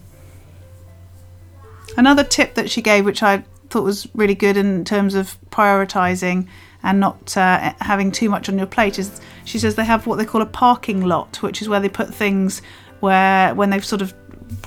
Another 1.96 2.24
tip 2.24 2.54
that 2.54 2.68
she 2.68 2.82
gave, 2.82 3.04
which 3.04 3.22
I 3.22 3.44
thought 3.68 3.84
was 3.84 4.08
really 4.12 4.34
good 4.34 4.56
in 4.56 4.84
terms 4.84 5.14
of 5.14 5.38
prioritizing 5.50 6.48
and 6.82 7.00
not 7.00 7.36
uh, 7.36 7.72
having 7.80 8.10
too 8.10 8.28
much 8.28 8.48
on 8.48 8.56
your 8.56 8.66
plate 8.66 8.98
is 8.98 9.20
she 9.44 9.58
says 9.58 9.74
they 9.74 9.84
have 9.84 10.06
what 10.06 10.16
they 10.16 10.24
call 10.24 10.42
a 10.42 10.46
parking 10.46 11.02
lot 11.02 11.42
which 11.42 11.60
is 11.60 11.68
where 11.68 11.80
they 11.80 11.88
put 11.88 12.12
things 12.12 12.62
where 13.00 13.54
when 13.54 13.70
they've 13.70 13.84
sort 13.84 14.02
of 14.02 14.14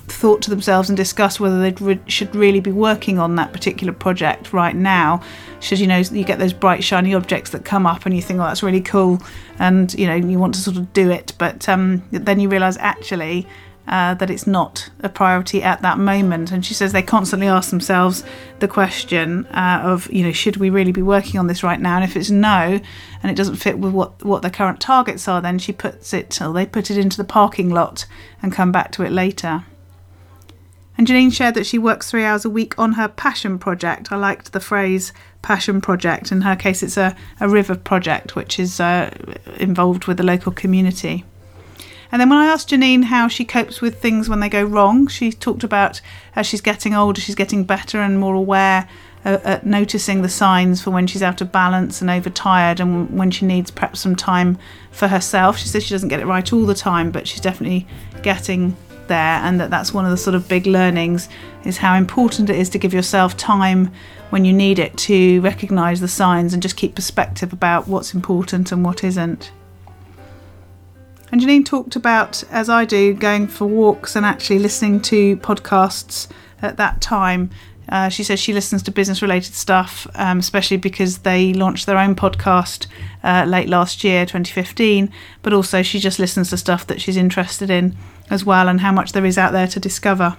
thought 0.08 0.42
to 0.42 0.50
themselves 0.50 0.90
and 0.90 0.96
discussed 0.96 1.40
whether 1.40 1.60
they 1.62 1.72
re- 1.84 2.00
should 2.08 2.34
really 2.36 2.60
be 2.60 2.72
working 2.72 3.20
on 3.20 3.36
that 3.36 3.52
particular 3.52 3.92
project 3.92 4.54
right 4.54 4.76
now. 4.76 5.22
Should 5.60 5.80
you 5.80 5.88
know 5.88 5.98
you 5.98 6.24
get 6.24 6.40
those 6.40 6.54
bright 6.54 6.84
shiny 6.84 7.14
objects 7.14 7.52
that 7.52 7.66
come 7.66 7.86
up 7.86 8.06
and 8.06 8.16
you 8.16 8.22
think 8.22 8.40
oh 8.40 8.44
that's 8.44 8.64
really 8.64 8.82
cool 8.82 9.20
and 9.60 9.94
you 9.94 10.08
know 10.08 10.16
you 10.16 10.40
want 10.40 10.56
to 10.56 10.62
sort 10.62 10.78
of 10.78 10.92
do 10.94 11.10
it 11.10 11.34
but 11.38 11.68
um, 11.70 12.04
then 12.12 12.40
you 12.40 12.50
realize 12.50 12.78
actually 12.78 13.48
uh, 13.88 14.14
that 14.16 14.30
it's 14.30 14.48
not 14.48 14.90
a 15.02 15.10
priority 15.10 15.62
at 15.62 15.82
that 15.82 15.98
moment. 15.98 16.52
And 16.52 16.66
she 16.66 16.74
says 16.74 16.92
they 16.92 17.02
constantly 17.02 17.48
ask 17.48 17.70
themselves 17.70 18.24
the 18.60 18.68
question 18.68 19.46
uh, 19.48 19.82
of, 19.84 20.12
you 20.12 20.24
know, 20.24 20.32
should 20.32 20.58
we 20.58 20.70
really 20.70 20.92
be 20.92 21.02
working 21.02 21.40
on 21.40 21.48
this 21.48 21.64
right 21.64 21.80
now? 21.80 21.96
And 21.96 22.04
if 22.04 22.16
it's 22.16 22.30
no, 22.30 22.80
and 23.22 23.32
it 23.32 23.36
doesn't 23.36 23.58
fit 23.58 23.80
with 23.80 23.94
what 23.94 24.24
what 24.24 24.42
their 24.42 24.52
current 24.52 24.80
targets 24.80 25.28
are, 25.28 25.42
then 25.42 25.60
she 25.60 25.74
puts 25.74 26.14
it, 26.14 26.42
or 26.42 26.54
they 26.54 26.66
put 26.66 26.90
it 26.90 26.98
into 26.98 27.18
the 27.18 27.24
parking 27.24 27.70
lot 27.70 28.06
and 28.42 28.54
come 28.54 28.72
back 28.72 28.92
to 28.94 29.04
it 29.04 29.12
later. 29.12 29.66
And 30.98 31.08
Janine 31.08 31.34
shared 31.34 31.56
that 31.56 31.66
she 31.66 31.80
works 31.80 32.12
three 32.12 32.24
hours 32.24 32.46
a 32.46 32.50
week 32.50 32.78
on 32.78 32.94
her 32.94 33.08
passion 33.08 33.58
project. 33.58 34.12
I 34.12 34.16
liked 34.16 34.54
the 34.54 34.60
phrase 34.60 35.12
passion 35.42 35.82
project. 35.82 36.32
In 36.32 36.42
her 36.42 36.56
case, 36.56 36.84
it's 36.84 36.98
a, 36.98 37.16
a 37.40 37.50
river 37.50 37.76
project, 37.76 38.36
which 38.36 38.60
is 38.60 38.80
uh, 38.80 39.10
involved 39.58 40.06
with 40.06 40.18
the 40.18 40.24
local 40.24 40.52
community. 40.52 41.26
And 42.14 42.22
then 42.22 42.30
when 42.30 42.38
I 42.38 42.46
asked 42.46 42.70
Janine 42.70 43.06
how 43.06 43.28
she 43.28 43.44
copes 43.44 43.82
with 43.82 44.00
things 44.00 44.30
when 44.30 44.40
they 44.40 44.48
go 44.48 44.64
wrong, 44.64 45.08
she 45.08 45.32
talked 45.32 45.64
about 45.64 46.00
as 46.36 46.46
she's 46.46 46.62
getting 46.62 46.94
older, 46.94 47.20
she's 47.20 47.34
getting 47.34 47.64
better 47.64 48.02
and 48.02 48.20
more 48.20 48.36
aware 48.36 48.88
uh, 49.26 49.40
at 49.44 49.66
noticing 49.66 50.22
the 50.22 50.30
signs 50.30 50.80
for 50.80 50.92
when 50.92 51.08
she's 51.08 51.24
out 51.24 51.42
of 51.42 51.52
balance 51.52 52.02
and 52.02 52.12
overtired 52.12 52.80
and 52.80 53.18
when 53.18 53.32
she 53.32 53.48
needs 53.48 53.72
perhaps 53.72 54.00
some 54.00 54.16
time 54.16 54.60
for 54.92 55.08
herself. 55.08 55.58
She 55.58 55.68
says 55.68 55.84
she 55.84 55.96
doesn't 55.96 56.10
get 56.10 56.20
it 56.20 56.28
right 56.28 56.54
all 56.54 56.68
the 56.68 56.76
time, 56.76 57.10
but 57.10 57.28
she's 57.28 57.42
definitely 57.42 57.88
getting 58.22 58.78
there 59.08 59.40
and 59.42 59.60
that 59.60 59.72
that's 59.72 59.92
one 59.92 60.06
of 60.06 60.12
the 60.12 60.18
sort 60.18 60.36
of 60.36 60.48
big 60.48 60.68
learnings 60.68 61.30
is 61.66 61.78
how 61.78 61.96
important 61.96 62.48
it 62.48 62.60
is 62.60 62.70
to 62.70 62.78
give 62.78 62.94
yourself 62.94 63.36
time 63.38 63.92
when 64.30 64.46
you 64.46 64.54
need 64.54 64.78
it 64.78 64.96
to 64.98 65.42
recognize 65.42 66.00
the 66.00 66.08
signs 66.08 66.54
and 66.54 66.62
just 66.62 66.78
keep 66.78 66.94
perspective 66.94 67.52
about 67.52 67.88
what's 67.88 68.14
important 68.14 68.72
and 68.72 68.86
what 68.86 69.04
isn't. 69.04 69.52
And 71.34 71.42
Janine 71.42 71.66
talked 71.66 71.96
about, 71.96 72.44
as 72.52 72.70
I 72.70 72.86
do, 72.86 73.12
going 73.12 73.48
for 73.48 73.66
walks 73.66 74.16
and 74.16 74.24
actually 74.24 74.60
listening 74.60 75.02
to 75.02 75.36
podcasts 75.38 76.28
at 76.62 76.78
that 76.78 77.02
time 77.02 77.50
Uh, 77.90 78.08
she 78.08 78.24
says 78.24 78.40
she 78.40 78.54
listens 78.54 78.84
to 78.84 78.92
business 78.92 79.22
related 79.22 79.54
stuff, 79.56 80.08
um, 80.16 80.40
especially 80.40 80.78
because 80.78 81.18
they 81.20 81.54
launched 81.54 81.86
their 81.86 81.98
own 81.98 82.16
podcast 82.16 82.86
uh, 83.24 83.46
late 83.48 83.68
last 83.68 84.04
year, 84.04 84.26
2015. 84.26 85.12
But 85.42 85.54
also, 85.54 85.82
she 85.82 86.00
just 86.00 86.20
listens 86.20 86.52
to 86.52 86.58
stuff 86.58 86.86
that 86.88 87.02
she's 87.02 87.18
interested 87.18 87.70
in 87.70 87.98
as 88.30 88.46
well 88.46 88.70
and 88.70 88.82
how 88.82 88.92
much 88.92 89.12
there 89.12 89.26
is 89.26 89.38
out 89.38 89.52
there 89.54 89.68
to 89.68 89.80
discover. 89.80 90.38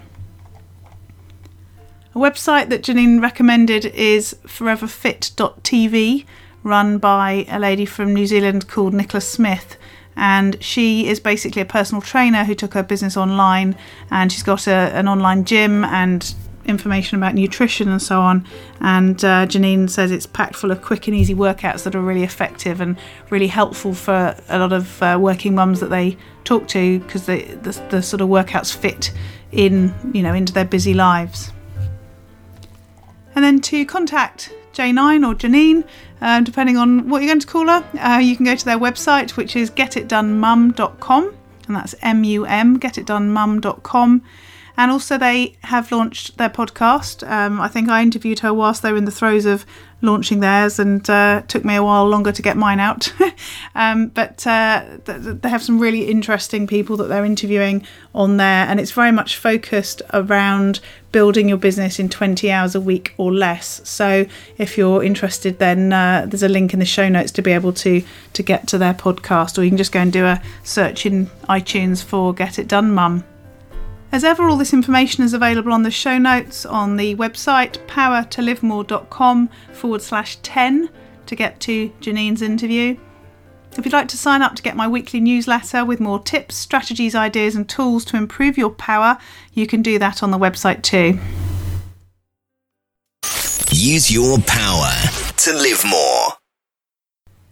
A 2.15 2.17
website 2.17 2.69
that 2.69 2.83
Janine 2.83 3.21
recommended 3.21 3.85
is 3.85 4.37
foreverfit.tv, 4.47 6.25
run 6.63 6.97
by 6.97 7.45
a 7.49 7.59
lady 7.59 7.85
from 7.85 8.13
New 8.13 8.25
Zealand 8.25 8.69
called 8.69 8.93
Nicola 8.93 9.21
Smith. 9.21 9.77
And 10.15 10.61
she 10.63 11.07
is 11.07 11.19
basically 11.19 11.61
a 11.61 11.65
personal 11.65 12.01
trainer 12.01 12.43
who 12.45 12.55
took 12.55 12.73
her 12.73 12.83
business 12.83 13.17
online, 13.17 13.75
and 14.09 14.31
she's 14.31 14.43
got 14.43 14.67
a, 14.67 14.71
an 14.71 15.07
online 15.07 15.43
gym 15.43 15.83
and 15.83 16.33
information 16.65 17.17
about 17.17 17.35
nutrition 17.35 17.89
and 17.89 18.01
so 18.01 18.19
on. 18.19 18.45
And 18.79 19.23
uh, 19.23 19.45
Janine 19.45 19.89
says 19.89 20.11
it's 20.11 20.25
packed 20.25 20.55
full 20.55 20.71
of 20.71 20.81
quick 20.81 21.07
and 21.07 21.15
easy 21.15 21.35
workouts 21.35 21.83
that 21.83 21.95
are 21.95 22.01
really 22.01 22.23
effective 22.23 22.81
and 22.81 22.97
really 23.29 23.47
helpful 23.47 23.93
for 23.93 24.35
a 24.49 24.59
lot 24.59 24.73
of 24.73 25.01
uh, 25.01 25.17
working 25.19 25.55
mums 25.55 25.79
that 25.79 25.89
they 25.89 26.17
talk 26.43 26.67
to 26.69 26.99
because 26.99 27.25
the, 27.25 27.43
the, 27.89 28.01
sort 28.01 28.21
of 28.21 28.29
workouts 28.29 28.75
fit 28.75 29.11
in, 29.51 29.93
you 30.13 30.21
know, 30.21 30.33
into 30.33 30.53
their 30.53 30.65
busy 30.65 30.93
lives. 30.93 31.51
And 33.35 33.43
then 33.43 33.59
to 33.61 33.85
contact 33.85 34.53
J9 34.73 35.27
or 35.27 35.35
Janine, 35.35 35.85
um, 36.21 36.43
depending 36.43 36.77
on 36.77 37.09
what 37.09 37.21
you're 37.21 37.29
going 37.29 37.39
to 37.39 37.47
call 37.47 37.67
her, 37.67 37.83
uh, 37.99 38.19
you 38.19 38.35
can 38.35 38.45
go 38.45 38.55
to 38.55 38.65
their 38.65 38.79
website, 38.79 39.31
which 39.31 39.55
is 39.55 39.69
getitdonemum.com, 39.71 41.35
and 41.67 41.75
that's 41.75 41.95
M 42.01 42.23
U 42.23 42.45
M, 42.45 42.79
getitdonemum.com. 42.79 44.23
And 44.77 44.91
also, 44.91 45.17
they 45.17 45.55
have 45.63 45.89
launched 45.91 46.37
their 46.37 46.49
podcast. 46.49 47.25
Um, 47.29 47.61
I 47.61 47.69
think 47.69 47.87
I 47.87 48.01
interviewed 48.01 48.39
her 48.39 48.53
whilst 48.53 48.81
they 48.81 48.91
were 48.91 48.97
in 48.97 49.05
the 49.05 49.11
throes 49.11 49.45
of 49.45 49.65
launching 50.01 50.41
theirs, 50.41 50.79
and 50.79 51.09
uh, 51.09 51.43
took 51.47 51.63
me 51.63 51.75
a 51.75 51.83
while 51.83 52.07
longer 52.07 52.33
to 52.33 52.41
get 52.41 52.57
mine 52.57 52.81
out. 52.81 53.13
um, 53.75 54.07
but 54.07 54.45
uh, 54.45 54.83
they 55.05 55.49
have 55.49 55.63
some 55.63 55.79
really 55.79 56.09
interesting 56.09 56.67
people 56.67 56.97
that 56.97 57.07
they're 57.07 57.23
interviewing 57.23 57.85
on 58.13 58.35
there, 58.35 58.67
and 58.67 58.79
it's 58.79 58.91
very 58.91 59.13
much 59.13 59.37
focused 59.37 60.01
around 60.13 60.81
building 61.15 61.47
your 61.47 61.57
business 61.57 61.97
in 61.97 62.09
20 62.09 62.51
hours 62.51 62.75
a 62.75 62.81
week 62.81 63.13
or 63.15 63.33
less. 63.33 63.79
So, 63.85 64.25
if 64.57 64.77
you're 64.77 65.01
interested, 65.01 65.59
then 65.59 65.93
uh, 65.93 66.25
there's 66.27 66.43
a 66.43 66.49
link 66.49 66.73
in 66.73 66.79
the 66.79 66.85
show 66.85 67.07
notes 67.07 67.31
to 67.31 67.41
be 67.41 67.53
able 67.53 67.71
to 67.71 68.03
to 68.33 68.43
get 68.43 68.67
to 68.67 68.77
their 68.77 68.93
podcast, 68.93 69.57
or 69.57 69.63
you 69.63 69.69
can 69.69 69.77
just 69.77 69.93
go 69.93 70.01
and 70.01 70.11
do 70.11 70.25
a 70.25 70.41
search 70.63 71.05
in 71.05 71.27
iTunes 71.47 72.03
for 72.03 72.33
"Get 72.33 72.59
It 72.59 72.67
Done, 72.67 72.93
Mum." 72.93 73.23
As 74.11 74.25
ever, 74.25 74.43
all 74.43 74.57
this 74.57 74.73
information 74.73 75.23
is 75.23 75.33
available 75.33 75.71
on 75.71 75.83
the 75.83 75.89
show 75.89 76.17
notes 76.17 76.65
on 76.65 76.97
the 76.97 77.15
website 77.15 77.77
powertolivemore.com 77.87 79.49
forward 79.71 80.01
slash 80.01 80.35
10 80.43 80.89
to 81.27 81.35
get 81.35 81.61
to 81.61 81.93
Janine's 82.01 82.41
interview. 82.41 82.97
If 83.77 83.85
you'd 83.85 83.93
like 83.93 84.07
to 84.09 84.17
sign 84.17 84.41
up 84.41 84.55
to 84.55 84.63
get 84.63 84.75
my 84.75 84.87
weekly 84.87 85.19
newsletter 85.19 85.83
with 85.83 85.99
more 85.99 86.19
tips, 86.19 86.55
strategies, 86.55 87.13
ideas, 87.13 87.55
and 87.55 87.67
tools 87.67 88.05
to 88.05 88.17
improve 88.17 88.57
your 88.57 88.69
power, 88.69 89.17
you 89.53 89.67
can 89.67 89.81
do 89.81 89.99
that 89.99 90.23
on 90.23 90.31
the 90.31 90.37
website 90.37 90.81
too. 90.81 91.19
Use 93.71 94.09
your 94.09 94.39
power 94.39 94.91
to 95.37 95.53
live 95.53 95.83
more. 95.85 96.33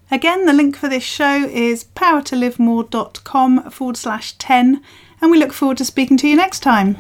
Again, 0.09 0.45
the 0.45 0.53
link 0.53 0.77
for 0.77 0.87
this 0.87 1.03
show 1.03 1.47
is 1.47 1.83
powertolivemore.com 1.83 3.69
forward 3.71 3.97
slash 3.97 4.33
10 4.33 4.81
and 5.21 5.31
we 5.31 5.39
look 5.39 5.51
forward 5.51 5.77
to 5.77 5.85
speaking 5.85 6.17
to 6.17 6.27
you 6.27 6.35
next 6.35 6.61
time. 6.61 6.97